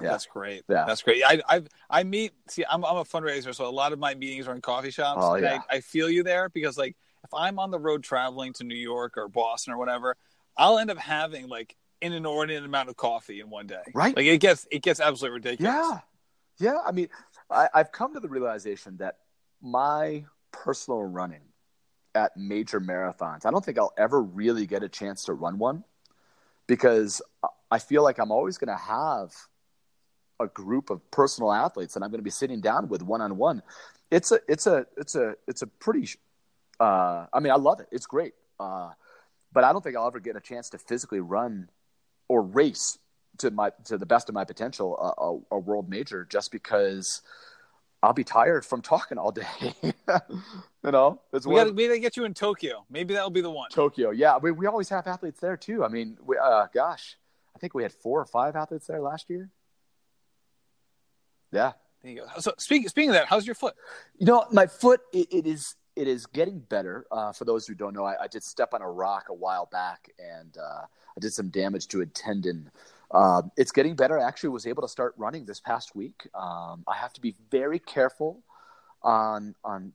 Yeah. 0.00 0.10
That's 0.10 0.26
great. 0.26 0.64
Yeah. 0.68 0.84
That's 0.86 1.02
great. 1.02 1.22
I 1.24 1.42
I 1.48 1.62
I 1.90 2.02
meet. 2.04 2.32
See, 2.48 2.64
I'm 2.68 2.84
I'm 2.84 2.96
a 2.96 3.04
fundraiser, 3.04 3.54
so 3.54 3.66
a 3.66 3.70
lot 3.70 3.92
of 3.92 3.98
my 3.98 4.14
meetings 4.14 4.48
are 4.48 4.54
in 4.54 4.60
coffee 4.60 4.90
shops. 4.90 5.20
Oh, 5.22 5.34
yeah. 5.34 5.60
I, 5.70 5.76
I 5.76 5.80
feel 5.80 6.08
you 6.08 6.22
there 6.22 6.48
because 6.48 6.78
like 6.78 6.96
if 7.24 7.34
I'm 7.34 7.58
on 7.58 7.70
the 7.70 7.78
road 7.78 8.02
traveling 8.02 8.52
to 8.54 8.64
New 8.64 8.76
York 8.76 9.16
or 9.16 9.28
Boston 9.28 9.74
or 9.74 9.78
whatever, 9.78 10.16
I'll 10.56 10.78
end 10.78 10.90
up 10.90 10.98
having 10.98 11.48
like 11.48 11.76
an 12.02 12.12
inordinate 12.12 12.64
amount 12.64 12.88
of 12.88 12.96
coffee 12.96 13.40
in 13.40 13.48
one 13.48 13.66
day. 13.66 13.82
Right. 13.94 14.16
Like 14.16 14.26
it 14.26 14.38
gets 14.38 14.66
it 14.70 14.82
gets 14.82 15.00
absolutely 15.00 15.36
ridiculous. 15.36 15.74
Yeah, 15.74 16.00
yeah. 16.58 16.78
I 16.84 16.92
mean, 16.92 17.08
I, 17.50 17.68
I've 17.72 17.92
come 17.92 18.14
to 18.14 18.20
the 18.20 18.28
realization 18.28 18.96
that 18.98 19.18
my 19.62 20.24
personal 20.50 21.02
running 21.02 21.40
at 22.14 22.36
major 22.36 22.80
marathons, 22.80 23.46
I 23.46 23.50
don't 23.50 23.64
think 23.64 23.78
I'll 23.78 23.94
ever 23.96 24.20
really 24.20 24.66
get 24.66 24.82
a 24.82 24.88
chance 24.88 25.24
to 25.24 25.32
run 25.32 25.58
one 25.58 25.84
because 26.66 27.22
I 27.70 27.78
feel 27.78 28.02
like 28.02 28.18
I'm 28.18 28.30
always 28.30 28.58
going 28.58 28.76
to 28.76 28.82
have 28.82 29.32
a 30.40 30.46
group 30.48 30.90
of 30.90 31.08
personal 31.10 31.52
athletes 31.52 31.94
that 31.94 32.02
I'm 32.02 32.10
going 32.10 32.18
to 32.18 32.24
be 32.24 32.30
sitting 32.30 32.60
down 32.60 32.88
with 32.88 33.02
one 33.02 33.20
on 33.20 33.36
one. 33.36 33.62
It's 34.10 34.32
a 34.32 34.40
it's 34.48 34.66
a 34.66 34.86
it's 34.96 35.14
a 35.14 35.36
it's 35.46 35.62
a 35.62 35.66
pretty 35.66 36.08
Uh, 36.80 37.26
I 37.32 37.38
mean, 37.40 37.52
I 37.52 37.56
love 37.56 37.80
it. 37.80 37.86
It's 37.92 38.06
great. 38.06 38.34
Uh, 38.58 38.90
but 39.52 39.62
I 39.64 39.72
don't 39.72 39.82
think 39.84 39.96
I'll 39.96 40.06
ever 40.06 40.20
get 40.20 40.34
a 40.34 40.40
chance 40.40 40.70
to 40.70 40.78
physically 40.78 41.20
run 41.20 41.68
or 42.32 42.40
race 42.40 42.98
to 43.38 43.50
my 43.50 43.70
to 43.84 43.98
the 43.98 44.06
best 44.06 44.30
of 44.30 44.34
my 44.34 44.44
potential 44.44 44.96
a, 44.96 45.22
a, 45.22 45.56
a 45.56 45.58
world 45.58 45.90
major 45.90 46.26
just 46.30 46.50
because 46.50 47.20
I'll 48.02 48.14
be 48.14 48.24
tired 48.24 48.64
from 48.64 48.80
talking 48.80 49.18
all 49.18 49.32
day. 49.32 49.44
you 49.82 50.90
know, 50.90 51.20
it's 51.32 51.46
we 51.46 51.56
got 51.56 51.76
to 51.76 51.98
get 52.00 52.16
you 52.16 52.24
in 52.24 52.32
Tokyo. 52.32 52.86
Maybe 52.90 53.12
that'll 53.14 53.30
be 53.30 53.42
the 53.42 53.50
one. 53.50 53.68
Tokyo, 53.70 54.10
yeah. 54.10 54.38
We 54.38 54.50
we 54.50 54.66
always 54.66 54.88
have 54.88 55.06
athletes 55.06 55.40
there 55.40 55.58
too. 55.58 55.84
I 55.84 55.88
mean, 55.88 56.16
we, 56.24 56.38
uh, 56.38 56.66
gosh, 56.72 57.18
I 57.54 57.58
think 57.58 57.74
we 57.74 57.82
had 57.82 57.92
four 57.92 58.18
or 58.18 58.24
five 58.24 58.56
athletes 58.56 58.86
there 58.86 59.00
last 59.00 59.28
year. 59.28 59.50
Yeah. 61.52 61.72
There 62.02 62.10
you 62.10 62.20
go. 62.20 62.40
So 62.40 62.54
speaking 62.58 62.88
speaking 62.88 63.10
of 63.10 63.14
that, 63.14 63.26
how's 63.26 63.46
your 63.46 63.54
foot? 63.54 63.74
You 64.18 64.26
know, 64.26 64.46
my 64.50 64.66
foot 64.66 65.00
it, 65.12 65.28
it 65.30 65.46
is 65.46 65.76
it 65.96 66.08
is 66.08 66.26
getting 66.26 66.58
better. 66.58 67.06
Uh, 67.10 67.32
for 67.32 67.44
those 67.44 67.66
who 67.66 67.74
don't 67.74 67.94
know, 67.94 68.04
I, 68.04 68.24
I, 68.24 68.26
did 68.26 68.42
step 68.42 68.74
on 68.74 68.82
a 68.82 68.90
rock 68.90 69.26
a 69.28 69.34
while 69.34 69.66
back, 69.66 70.10
and 70.18 70.56
uh, 70.56 70.82
I 70.82 71.20
did 71.20 71.32
some 71.32 71.48
damage 71.48 71.88
to 71.88 72.00
a 72.00 72.06
tendon. 72.06 72.70
Uh, 73.10 73.42
it's 73.56 73.72
getting 73.72 73.94
better. 73.94 74.18
I 74.18 74.26
actually 74.26 74.50
was 74.50 74.66
able 74.66 74.82
to 74.82 74.88
start 74.88 75.14
running 75.16 75.44
this 75.44 75.60
past 75.60 75.94
week. 75.94 76.26
Um, 76.34 76.84
I 76.88 76.96
have 76.96 77.12
to 77.14 77.20
be 77.20 77.34
very 77.50 77.78
careful 77.78 78.42
on 79.02 79.54
on 79.64 79.92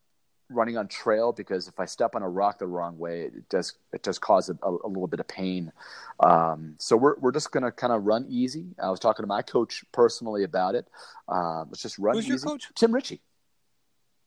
running 0.49 0.77
on 0.77 0.87
trail 0.87 1.33
because 1.33 1.67
if 1.67 1.79
I 1.79 1.85
step 1.85 2.15
on 2.15 2.21
a 2.21 2.29
rock 2.29 2.59
the 2.59 2.67
wrong 2.67 2.97
way, 2.97 3.23
it 3.23 3.49
does 3.49 3.73
it 3.91 4.03
does 4.03 4.19
cause 4.19 4.49
a, 4.49 4.57
a 4.63 4.87
little 4.87 5.07
bit 5.07 5.19
of 5.19 5.27
pain. 5.27 5.71
Um, 6.19 6.75
so 6.77 6.95
we're 6.95 7.15
we're 7.19 7.31
just 7.31 7.51
gonna 7.51 7.71
kind 7.71 7.91
of 7.91 8.03
run 8.03 8.25
easy. 8.29 8.75
I 8.81 8.89
was 8.89 8.99
talking 8.99 9.23
to 9.23 9.27
my 9.27 9.41
coach 9.41 9.83
personally 9.91 10.43
about 10.43 10.75
it. 10.75 10.87
Uh, 11.27 11.65
let's 11.67 11.81
just 11.81 11.97
run. 11.97 12.15
Who's 12.15 12.25
easy. 12.25 12.33
your 12.33 12.39
coach? 12.39 12.67
Tim 12.75 12.93
Ritchie. 12.93 13.21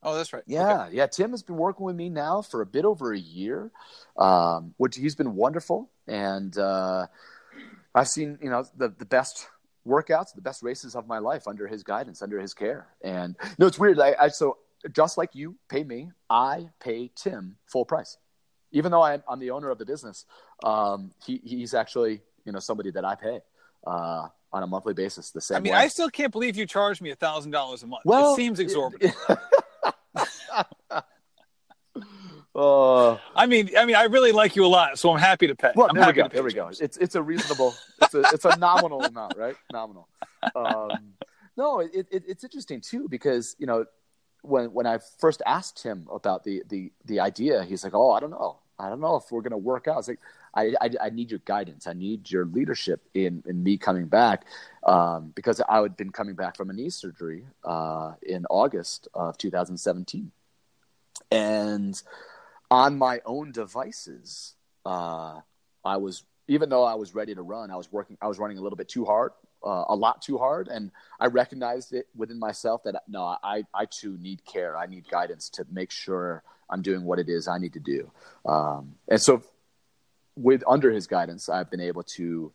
Oh, 0.02 0.14
that's 0.14 0.32
right. 0.32 0.42
Yeah, 0.46 0.84
okay. 0.84 0.96
yeah. 0.96 1.06
Tim 1.06 1.30
has 1.32 1.42
been 1.42 1.56
working 1.56 1.84
with 1.84 1.96
me 1.96 2.08
now 2.08 2.42
for 2.42 2.62
a 2.62 2.66
bit 2.66 2.84
over 2.84 3.12
a 3.12 3.18
year, 3.18 3.70
um, 4.16 4.74
which 4.78 4.96
he's 4.96 5.14
been 5.14 5.34
wonderful, 5.34 5.90
and 6.06 6.56
uh, 6.56 7.06
I've 7.94 8.08
seen 8.08 8.38
you 8.42 8.48
know 8.48 8.64
the 8.76 8.88
the 8.88 9.04
best 9.04 9.46
workouts, 9.86 10.34
the 10.34 10.40
best 10.40 10.62
races 10.62 10.94
of 10.94 11.06
my 11.06 11.18
life 11.18 11.46
under 11.46 11.66
his 11.66 11.82
guidance, 11.82 12.22
under 12.22 12.40
his 12.40 12.54
care. 12.54 12.88
And 13.02 13.36
you 13.42 13.56
know, 13.58 13.66
it's 13.66 13.78
weird. 13.78 14.00
I, 14.00 14.14
I 14.18 14.28
so 14.28 14.56
just 14.90 15.18
like 15.18 15.34
you 15.34 15.56
pay 15.68 15.84
me, 15.84 16.10
I 16.30 16.70
pay 16.80 17.10
Tim 17.14 17.56
full 17.66 17.84
price, 17.84 18.16
even 18.72 18.92
though 18.92 19.02
I'm, 19.02 19.22
I'm 19.28 19.38
the 19.38 19.50
owner 19.50 19.68
of 19.68 19.76
the 19.76 19.86
business. 19.86 20.24
Um, 20.64 21.10
he 21.26 21.42
he's 21.44 21.74
actually 21.74 22.22
you 22.46 22.52
know 22.52 22.60
somebody 22.60 22.90
that 22.92 23.04
I 23.04 23.16
pay. 23.16 23.40
Uh, 23.86 24.28
on 24.52 24.64
a 24.64 24.66
monthly 24.66 24.94
basis, 24.94 25.30
the 25.30 25.40
same. 25.40 25.58
I 25.58 25.60
mean, 25.60 25.72
way. 25.72 25.78
I 25.78 25.86
still 25.86 26.10
can't 26.10 26.32
believe 26.32 26.56
you 26.56 26.66
charge 26.66 27.00
me 27.00 27.10
a 27.10 27.14
thousand 27.14 27.52
dollars 27.52 27.84
a 27.84 27.86
month. 27.86 28.02
Well, 28.04 28.32
it 28.32 28.36
seems 28.36 28.58
exorbitant. 28.58 29.14
Uh, 32.60 33.16
I 33.34 33.46
mean, 33.46 33.70
I 33.78 33.86
mean, 33.86 33.96
I 33.96 34.02
really 34.02 34.32
like 34.32 34.54
you 34.54 34.66
a 34.66 34.68
lot, 34.68 34.98
so 34.98 35.10
I'm 35.10 35.18
happy 35.18 35.46
to 35.46 35.54
pay. 35.54 35.72
Well, 35.74 35.88
I'm 35.88 35.96
there 35.96 36.06
we 36.06 36.12
go. 36.12 36.28
There 36.28 36.42
we 36.42 36.52
go. 36.52 36.68
It's 36.68 36.98
it's 36.98 37.14
a 37.14 37.22
reasonable. 37.22 37.74
It's 38.02 38.14
a 38.14 38.20
it's 38.34 38.44
a 38.44 38.54
nominal 38.58 39.02
amount, 39.02 39.38
right? 39.38 39.56
Nominal. 39.72 40.08
Um, 40.54 41.14
no, 41.56 41.80
it, 41.80 42.06
it, 42.10 42.24
it's 42.28 42.44
interesting 42.44 42.82
too 42.82 43.08
because 43.08 43.56
you 43.58 43.66
know 43.66 43.86
when 44.42 44.74
when 44.74 44.86
I 44.86 44.98
first 45.18 45.40
asked 45.46 45.82
him 45.82 46.06
about 46.12 46.44
the 46.44 46.62
the 46.68 46.92
the 47.06 47.20
idea, 47.20 47.64
he's 47.64 47.82
like, 47.82 47.94
"Oh, 47.94 48.10
I 48.10 48.20
don't 48.20 48.30
know. 48.30 48.58
I 48.78 48.90
don't 48.90 49.00
know 49.00 49.16
if 49.16 49.30
we're 49.30 49.40
going 49.40 49.52
to 49.52 49.56
work 49.56 49.88
out." 49.88 50.00
It's 50.00 50.08
like, 50.08 50.20
I, 50.54 50.74
I, 50.82 50.90
I 51.06 51.10
need 51.10 51.30
your 51.30 51.40
guidance. 51.46 51.86
I 51.86 51.94
need 51.94 52.30
your 52.30 52.44
leadership 52.44 53.00
in 53.14 53.42
in 53.46 53.62
me 53.62 53.78
coming 53.78 54.04
back 54.04 54.44
um, 54.84 55.32
because 55.34 55.62
I 55.66 55.80
had 55.80 55.96
been 55.96 56.10
coming 56.10 56.34
back 56.34 56.58
from 56.58 56.68
a 56.68 56.74
knee 56.74 56.90
surgery 56.90 57.46
uh, 57.64 58.12
in 58.20 58.44
August 58.50 59.08
of 59.14 59.38
2017, 59.38 60.30
and 61.30 62.02
on 62.70 62.96
my 62.96 63.20
own 63.26 63.52
devices, 63.52 64.54
uh, 64.86 65.40
I 65.84 65.96
was 65.96 66.24
even 66.48 66.68
though 66.68 66.84
I 66.84 66.94
was 66.94 67.14
ready 67.14 67.32
to 67.34 67.42
run, 67.42 67.70
I 67.70 67.76
was 67.76 67.90
working. 67.92 68.18
I 68.20 68.26
was 68.26 68.38
running 68.38 68.58
a 68.58 68.60
little 68.60 68.76
bit 68.76 68.88
too 68.88 69.04
hard, 69.04 69.32
uh, 69.64 69.84
a 69.88 69.94
lot 69.94 70.20
too 70.20 70.36
hard, 70.36 70.66
and 70.68 70.90
I 71.20 71.26
recognized 71.26 71.92
it 71.92 72.08
within 72.16 72.38
myself 72.38 72.82
that 72.84 73.02
no, 73.08 73.22
I 73.42 73.64
I 73.72 73.84
too 73.86 74.18
need 74.20 74.44
care. 74.44 74.76
I 74.76 74.86
need 74.86 75.08
guidance 75.08 75.48
to 75.50 75.66
make 75.70 75.90
sure 75.90 76.42
I'm 76.68 76.82
doing 76.82 77.04
what 77.04 77.18
it 77.18 77.28
is 77.28 77.48
I 77.48 77.58
need 77.58 77.74
to 77.74 77.80
do. 77.80 78.10
Um, 78.44 78.94
and 79.08 79.20
so, 79.20 79.42
with 80.36 80.62
under 80.66 80.90
his 80.90 81.06
guidance, 81.06 81.48
I've 81.48 81.70
been 81.70 81.80
able 81.80 82.02
to 82.18 82.52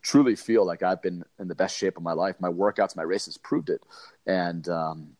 truly 0.00 0.36
feel 0.36 0.64
like 0.64 0.82
I've 0.82 1.02
been 1.02 1.24
in 1.40 1.48
the 1.48 1.54
best 1.54 1.76
shape 1.76 1.96
of 1.96 2.02
my 2.02 2.12
life. 2.12 2.36
My 2.38 2.50
workouts, 2.50 2.94
my 2.94 3.02
races 3.02 3.36
proved 3.36 3.68
it, 3.68 3.82
and 4.26 4.68
um, 4.68 5.16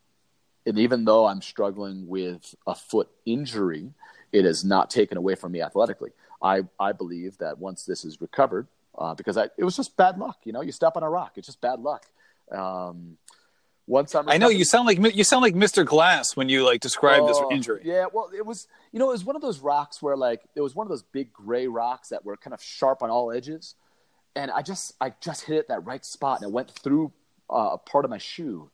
and 0.66 0.78
even 0.78 1.04
though 1.04 1.26
I'm 1.26 1.42
struggling 1.42 2.06
with 2.06 2.54
a 2.66 2.74
foot 2.76 3.08
injury, 3.24 3.92
it 4.32 4.44
is 4.44 4.64
not 4.64 4.90
taken 4.90 5.16
away 5.16 5.34
from 5.34 5.52
me 5.52 5.62
athletically. 5.62 6.10
I, 6.42 6.62
I 6.78 6.92
believe 6.92 7.38
that 7.38 7.58
once 7.58 7.84
this 7.84 8.04
is 8.04 8.20
recovered, 8.20 8.68
uh, 8.96 9.14
because 9.14 9.36
I, 9.36 9.48
it 9.56 9.64
was 9.64 9.76
just 9.76 9.96
bad 9.96 10.18
luck. 10.18 10.38
You 10.44 10.52
know, 10.52 10.60
you 10.60 10.72
step 10.72 10.96
on 10.96 11.02
a 11.02 11.10
rock, 11.10 11.32
it's 11.36 11.46
just 11.46 11.60
bad 11.60 11.80
luck. 11.80 12.06
Um, 12.50 13.16
once 13.86 14.14
I'm, 14.14 14.28
I 14.28 14.36
know 14.36 14.50
you 14.50 14.64
sound 14.64 14.86
like 14.86 15.16
you 15.16 15.24
sound 15.24 15.42
like 15.42 15.54
Mr. 15.54 15.84
Glass 15.84 16.36
when 16.36 16.50
you 16.50 16.62
like 16.64 16.80
describe 16.80 17.26
this 17.26 17.38
oh, 17.40 17.50
injury. 17.50 17.80
Yeah, 17.84 18.04
well, 18.12 18.30
it 18.36 18.44
was 18.44 18.68
you 18.92 18.98
know 18.98 19.08
it 19.08 19.12
was 19.12 19.24
one 19.24 19.34
of 19.34 19.40
those 19.40 19.60
rocks 19.60 20.02
where 20.02 20.16
like 20.16 20.42
it 20.54 20.60
was 20.60 20.74
one 20.74 20.86
of 20.86 20.90
those 20.90 21.02
big 21.02 21.32
gray 21.32 21.66
rocks 21.68 22.10
that 22.10 22.22
were 22.24 22.36
kind 22.36 22.52
of 22.52 22.62
sharp 22.62 23.02
on 23.02 23.08
all 23.08 23.32
edges, 23.32 23.76
and 24.36 24.50
I 24.50 24.60
just 24.60 24.92
I 25.00 25.14
just 25.22 25.44
hit 25.44 25.56
it 25.56 25.68
that 25.68 25.86
right 25.86 26.04
spot 26.04 26.40
and 26.40 26.50
it 26.50 26.52
went 26.52 26.70
through 26.70 27.12
uh, 27.48 27.70
a 27.72 27.78
part 27.78 28.04
of 28.04 28.10
my 28.10 28.18
shoe, 28.18 28.70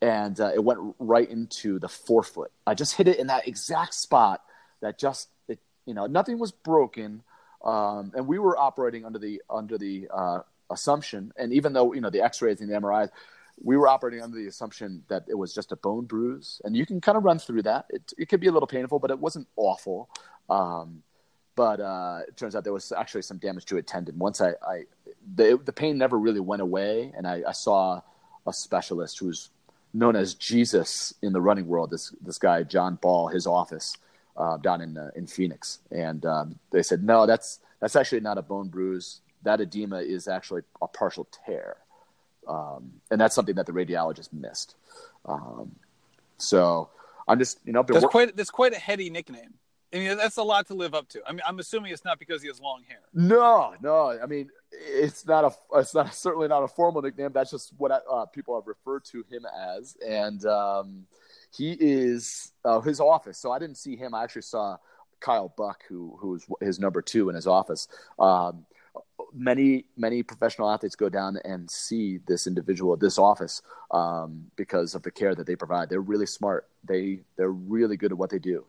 and 0.00 0.38
uh, 0.40 0.52
it 0.54 0.62
went 0.62 0.78
right 1.00 1.28
into 1.28 1.80
the 1.80 1.88
forefoot. 1.88 2.52
I 2.64 2.74
just 2.74 2.94
hit 2.94 3.08
it 3.08 3.18
in 3.18 3.26
that 3.26 3.48
exact 3.48 3.94
spot 3.94 4.42
that 4.82 4.98
just 4.98 5.28
it, 5.48 5.58
you 5.86 5.94
know 5.94 6.06
nothing 6.06 6.38
was 6.38 6.52
broken, 6.52 7.22
um, 7.64 8.12
and 8.14 8.26
we 8.26 8.38
were 8.38 8.58
operating 8.58 9.06
under 9.06 9.18
the 9.18 9.40
under 9.48 9.78
the 9.78 10.08
uh, 10.12 10.40
assumption, 10.70 11.32
and 11.36 11.52
even 11.52 11.72
though 11.72 11.94
you 11.94 12.00
know 12.00 12.10
the 12.10 12.22
X-rays 12.22 12.60
and 12.60 12.70
the 12.70 12.78
MRIs, 12.78 13.08
we 13.62 13.76
were 13.76 13.88
operating 13.88 14.22
under 14.22 14.36
the 14.36 14.46
assumption 14.46 15.02
that 15.08 15.24
it 15.28 15.34
was 15.34 15.54
just 15.54 15.72
a 15.72 15.76
bone 15.76 16.04
bruise, 16.04 16.60
and 16.64 16.76
you 16.76 16.84
can 16.84 17.00
kind 17.00 17.16
of 17.16 17.24
run 17.24 17.38
through 17.38 17.62
that. 17.62 17.86
It 17.88 18.12
it 18.18 18.28
could 18.28 18.40
be 18.40 18.48
a 18.48 18.52
little 18.52 18.66
painful, 18.66 18.98
but 18.98 19.10
it 19.10 19.18
wasn't 19.18 19.48
awful. 19.56 20.10
Um, 20.50 21.02
but 21.54 21.80
uh, 21.80 22.20
it 22.26 22.36
turns 22.36 22.56
out 22.56 22.64
there 22.64 22.72
was 22.72 22.92
actually 22.92 23.22
some 23.22 23.38
damage 23.38 23.66
to 23.66 23.76
a 23.76 23.82
tendon. 23.82 24.18
Once 24.18 24.40
I, 24.40 24.50
I 24.66 24.84
the 25.34 25.60
the 25.64 25.72
pain 25.72 25.98
never 25.98 26.18
really 26.18 26.40
went 26.40 26.62
away, 26.62 27.12
and 27.16 27.26
I, 27.26 27.42
I 27.46 27.52
saw 27.52 28.00
a 28.46 28.52
specialist 28.52 29.18
who's 29.20 29.50
known 29.94 30.16
as 30.16 30.34
Jesus 30.34 31.14
in 31.22 31.32
the 31.32 31.40
running 31.40 31.66
world. 31.66 31.90
This 31.90 32.14
this 32.20 32.38
guy 32.38 32.62
John 32.62 32.96
Ball, 32.96 33.28
his 33.28 33.46
office 33.46 33.96
uh, 34.36 34.56
down 34.58 34.80
in 34.80 34.96
uh, 34.96 35.10
in 35.14 35.26
Phoenix, 35.26 35.80
and 35.90 36.24
um, 36.24 36.58
they 36.70 36.82
said 36.82 37.02
no, 37.02 37.26
that's 37.26 37.60
that's 37.80 37.96
actually 37.96 38.20
not 38.20 38.38
a 38.38 38.42
bone 38.42 38.68
bruise. 38.68 39.20
That 39.42 39.60
edema 39.60 39.98
is 39.98 40.28
actually 40.28 40.62
a 40.80 40.86
partial 40.86 41.26
tear, 41.44 41.76
um, 42.48 42.92
and 43.10 43.20
that's 43.20 43.34
something 43.34 43.56
that 43.56 43.66
the 43.66 43.72
radiologist 43.72 44.32
missed. 44.32 44.76
Um, 45.26 45.74
so 46.38 46.90
I'm 47.28 47.38
just 47.38 47.58
you 47.64 47.72
know 47.72 47.82
that's 47.82 48.06
quite 48.06 48.36
that's 48.36 48.50
quite 48.50 48.72
a 48.72 48.78
heady 48.78 49.10
nickname. 49.10 49.54
I 49.94 49.98
mean, 49.98 50.16
that's 50.16 50.38
a 50.38 50.42
lot 50.42 50.66
to 50.68 50.74
live 50.74 50.94
up 50.94 51.08
to. 51.10 51.22
I 51.26 51.32
mean, 51.32 51.42
I'm 51.46 51.58
assuming 51.58 51.92
it's 51.92 52.04
not 52.04 52.18
because 52.18 52.40
he 52.40 52.48
has 52.48 52.60
long 52.60 52.82
hair. 52.88 53.00
No, 53.12 53.74
no. 53.82 54.18
I 54.22 54.24
mean, 54.24 54.48
it's 54.70 55.26
not 55.26 55.44
a, 55.44 55.78
it's 55.78 55.94
not 55.94 56.14
certainly 56.14 56.48
not 56.48 56.62
a 56.62 56.68
formal 56.68 57.02
nickname. 57.02 57.30
That's 57.32 57.50
just 57.50 57.74
what 57.76 57.92
I, 57.92 57.98
uh, 58.10 58.24
people 58.26 58.54
have 58.54 58.66
referred 58.66 59.04
to 59.06 59.22
him 59.30 59.44
as, 59.76 59.96
and 60.06 60.44
um, 60.46 61.06
he 61.54 61.76
is 61.78 62.52
uh, 62.64 62.80
his 62.80 63.00
office. 63.00 63.38
So 63.38 63.52
I 63.52 63.58
didn't 63.58 63.76
see 63.76 63.96
him. 63.96 64.14
I 64.14 64.24
actually 64.24 64.42
saw 64.42 64.78
Kyle 65.20 65.52
Buck, 65.56 65.82
who 65.88 66.16
who 66.20 66.30
was 66.30 66.46
his 66.60 66.80
number 66.80 67.02
two 67.02 67.28
in 67.28 67.34
his 67.34 67.46
office. 67.46 67.88
Um, 68.18 68.66
many 69.34 69.84
many 69.96 70.22
professional 70.22 70.70
athletes 70.70 70.96
go 70.96 71.08
down 71.08 71.38
and 71.44 71.70
see 71.70 72.18
this 72.26 72.46
individual 72.46 72.92
at 72.92 73.00
this 73.00 73.18
office 73.18 73.62
um, 73.90 74.46
because 74.56 74.94
of 74.94 75.02
the 75.02 75.10
care 75.10 75.34
that 75.34 75.46
they 75.46 75.56
provide. 75.56 75.88
They're 75.88 76.00
really 76.00 76.26
smart. 76.26 76.68
They 76.84 77.20
they're 77.36 77.52
really 77.52 77.96
good 77.96 78.12
at 78.12 78.18
what 78.18 78.30
they 78.30 78.38
do. 78.38 78.64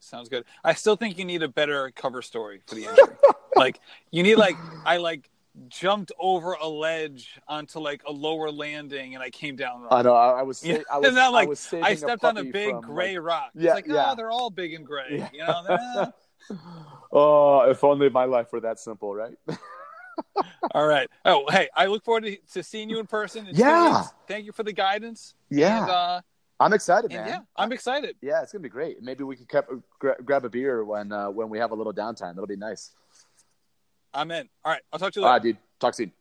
Sounds 0.00 0.28
good. 0.28 0.44
I 0.62 0.74
still 0.74 0.96
think 0.96 1.18
you 1.18 1.24
need 1.24 1.42
a 1.42 1.48
better 1.48 1.90
cover 1.96 2.20
story 2.20 2.60
for 2.66 2.74
the 2.74 2.84
injury. 2.84 3.16
like 3.56 3.80
you 4.10 4.22
need 4.22 4.36
like 4.36 4.56
I 4.84 4.98
like 4.98 5.30
jumped 5.68 6.12
over 6.18 6.54
a 6.54 6.68
ledge 6.68 7.38
onto 7.46 7.78
like 7.78 8.02
a 8.06 8.12
lower 8.12 8.50
landing 8.50 9.14
and 9.14 9.22
I 9.22 9.30
came 9.30 9.56
down. 9.56 9.82
Wrong. 9.82 9.88
I 9.92 10.02
know. 10.02 10.14
I, 10.14 10.40
I 10.40 10.42
was. 10.42 10.58
Sa- 10.58 10.78
I 10.92 10.98
was. 10.98 11.14
not 11.14 11.32
like 11.32 11.46
I, 11.46 11.48
was 11.48 11.74
I 11.74 11.94
stepped 11.94 12.24
on 12.24 12.36
a 12.36 12.44
big 12.44 12.80
gray 12.82 13.18
like, 13.18 13.26
rock. 13.26 13.50
Yeah, 13.54 13.70
it's 13.70 13.74
like 13.74 13.86
yeah. 13.86 14.10
oh, 14.10 14.14
they're 14.14 14.30
all 14.30 14.50
big 14.50 14.74
and 14.74 14.86
gray. 14.86 15.06
Yeah. 15.10 15.28
You 15.32 15.38
know. 15.40 16.12
oh, 17.12 17.70
if 17.70 17.84
only 17.84 18.10
my 18.10 18.24
life 18.24 18.52
were 18.52 18.60
that 18.60 18.78
simple, 18.78 19.14
right? 19.14 19.34
all 20.74 20.86
right. 20.86 21.08
Oh, 21.24 21.44
hey, 21.50 21.68
I 21.74 21.86
look 21.86 22.04
forward 22.04 22.24
to, 22.24 22.36
to 22.54 22.62
seeing 22.62 22.90
you 22.90 22.98
in 22.98 23.06
person. 23.06 23.46
In 23.46 23.54
yeah. 23.54 24.04
Thank 24.26 24.46
you 24.46 24.52
for 24.52 24.62
the 24.62 24.72
guidance. 24.72 25.34
Yeah. 25.50 25.82
And, 25.82 25.90
uh, 25.90 26.20
I'm 26.60 26.72
excited, 26.72 27.10
man. 27.10 27.26
Yeah, 27.26 27.38
I'm 27.56 27.72
excited. 27.72 28.16
Yeah, 28.22 28.42
it's 28.42 28.52
gonna 28.52 28.62
be 28.62 28.68
great. 28.68 29.02
Maybe 29.02 29.24
we 29.24 29.36
can 29.36 29.46
gra- 29.98 30.22
grab 30.24 30.44
a 30.44 30.48
beer 30.48 30.84
when 30.84 31.10
uh, 31.10 31.28
when 31.28 31.48
we 31.48 31.58
have 31.58 31.72
a 31.72 31.74
little 31.74 31.92
downtime. 31.92 32.34
That'll 32.34 32.46
be 32.46 32.56
nice. 32.56 32.92
I'm 34.14 34.30
in. 34.30 34.48
All 34.64 34.72
right, 34.72 34.82
I'll 34.92 34.98
talk 34.98 35.12
to 35.12 35.20
you 35.20 35.24
later. 35.24 35.28
All 35.28 35.34
right, 35.34 35.42
dude. 35.42 35.58
Talk 35.80 35.94
soon. 35.94 36.12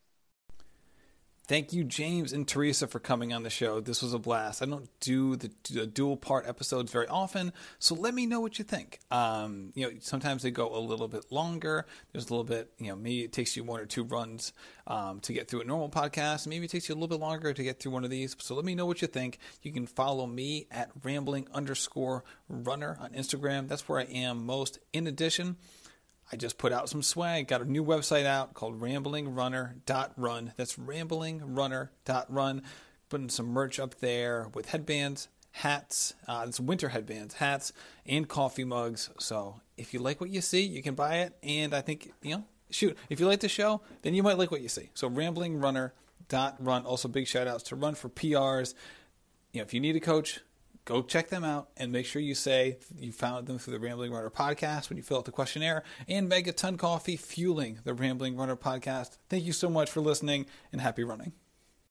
Thank 1.46 1.74
you, 1.74 1.84
James 1.84 2.32
and 2.32 2.48
Theresa, 2.48 2.88
for 2.88 3.00
coming 3.00 3.34
on 3.34 3.44
the 3.44 3.50
show. 3.50 3.82
This 3.82 4.02
was 4.02 4.14
a 4.14 4.18
blast. 4.18 4.62
I 4.62 4.66
don't 4.66 4.88
do 5.02 5.36
the, 5.36 5.52
the 5.70 5.86
dual 5.86 6.16
part 6.16 6.48
episodes 6.48 6.90
very 6.90 7.08
often, 7.08 7.52
so 7.80 7.96
let 7.96 8.14
me 8.14 8.26
know 8.26 8.40
what 8.40 8.60
you 8.60 8.64
think. 8.64 9.00
Um, 9.12 9.74
you 9.76 9.86
know, 9.86 9.92
sometimes 10.00 10.44
they 10.44 10.52
go 10.52 10.74
a 10.74 10.80
little 10.80 11.10
bit 11.10 11.34
longer. 11.34 11.86
There's 12.14 12.30
a 12.30 12.30
little 12.30 12.46
bit, 12.46 12.72
you 12.78 12.88
know, 12.88 12.96
maybe 12.96 13.24
it 13.26 13.34
takes 13.34 13.58
you 13.58 13.66
one 13.66 13.82
or 13.82 13.86
two 13.86 14.06
runs 14.06 14.54
um, 14.88 15.20
to 15.20 15.34
get 15.34 15.50
through 15.50 15.60
a 15.62 15.66
normal 15.66 15.90
podcast. 15.90 16.48
Maybe 16.48 16.64
it 16.64 16.72
takes 16.72 16.88
you 16.88 16.94
a 16.94 16.96
little 16.96 17.10
bit 17.10 17.20
longer 17.20 17.52
to 17.52 17.62
get 17.62 17.78
through 17.78 17.92
one 17.92 18.06
of 18.06 18.10
these. 18.10 18.38
So 18.40 18.56
let 18.56 18.64
me 18.64 18.74
know 18.74 18.86
what 18.86 19.02
you 19.02 19.10
think. 19.10 19.38
You 19.64 19.74
can 19.74 19.86
follow 19.86 20.26
me 20.26 20.68
at 20.72 20.92
rambling 21.04 21.48
underscore 21.54 22.24
runner 22.48 22.96
on 23.02 23.10
Instagram. 23.10 23.68
That's 23.68 23.90
where 23.90 24.00
I 24.00 24.06
am 24.06 24.46
most. 24.46 24.80
In 24.94 25.08
addition, 25.08 25.58
I 26.32 26.36
just 26.36 26.58
put 26.58 26.72
out 26.72 26.90
some 26.90 27.02
swag. 27.02 27.48
Got 27.48 27.62
a 27.62 27.72
new 27.72 27.84
website 27.84 28.26
out 28.26 28.54
called 28.54 28.80
ramblingrunner.run. 28.80 30.54
That's 30.56 30.76
ramblingrunner.run. 30.78 32.62
Putting 33.10 33.30
some 33.30 33.48
merch 33.48 33.80
up 33.80 34.00
there 34.00 34.48
with 34.54 34.70
headbands, 34.70 35.28
hats, 35.52 36.16
uh, 36.28 36.46
it's 36.48 36.60
winter 36.60 36.90
headbands, 36.90 37.36
hats, 37.36 37.74
and 38.06 38.28
coffee 38.28 38.64
mugs. 38.64 39.12
So 39.20 39.62
if 39.78 39.94
you 39.94 40.00
like 40.00 40.20
what 40.20 40.32
you 40.32 40.42
see, 40.42 40.64
you 40.64 40.82
can 40.82 40.96
buy 40.96 41.18
it. 41.18 41.36
And 41.44 41.74
I 41.74 41.82
think, 41.82 42.12
you 42.24 42.38
know, 42.38 42.44
shoot, 42.72 42.98
if 43.10 43.20
you 43.20 43.28
like 43.28 43.42
the 43.42 43.50
show, 43.50 43.82
then 44.02 44.16
you 44.16 44.24
might 44.24 44.38
like 44.38 44.50
what 44.50 44.62
you 44.62 44.70
see. 44.70 44.90
So 44.96 45.10
ramblingrunner.run. 45.10 46.86
Also, 46.86 47.08
big 47.08 47.28
shout 47.28 47.48
outs 47.48 47.64
to 47.64 47.76
Run 47.76 47.94
for 47.94 48.10
PRs. 48.10 48.74
You 49.52 49.60
know, 49.60 49.64
if 49.64 49.74
you 49.74 49.80
need 49.80 49.96
a 49.96 50.00
coach, 50.00 50.40
go 50.86 51.02
check 51.02 51.30
them 51.30 51.44
out 51.44 51.70
and 51.78 51.92
make 51.92 52.06
sure 52.06 52.22
you 52.22 52.36
say 52.36 52.78
you 52.98 53.12
found 53.12 53.48
them 53.48 53.58
through 53.58 53.74
the 53.74 53.80
Rambling 53.80 54.12
Runner 54.12 54.30
podcast 54.30 54.90
when 54.90 54.98
you 54.98 55.04
fill 55.04 55.18
out 55.18 55.26
the 55.26 55.32
questionnaire 55.32 55.84
and 56.08 56.30
Megaton 56.30 56.78
Coffee 56.78 57.18
fueling 57.18 57.80
the 57.84 57.94
Rambling 57.94 58.36
Runner 58.36 58.56
podcast. 58.56 59.18
Thank 59.30 59.46
you 59.46 59.54
so 59.54 59.70
much 59.70 59.90
for 59.90 60.02
listening 60.02 60.46
and 60.72 60.82
happy 60.82 61.04
running. 61.04 61.34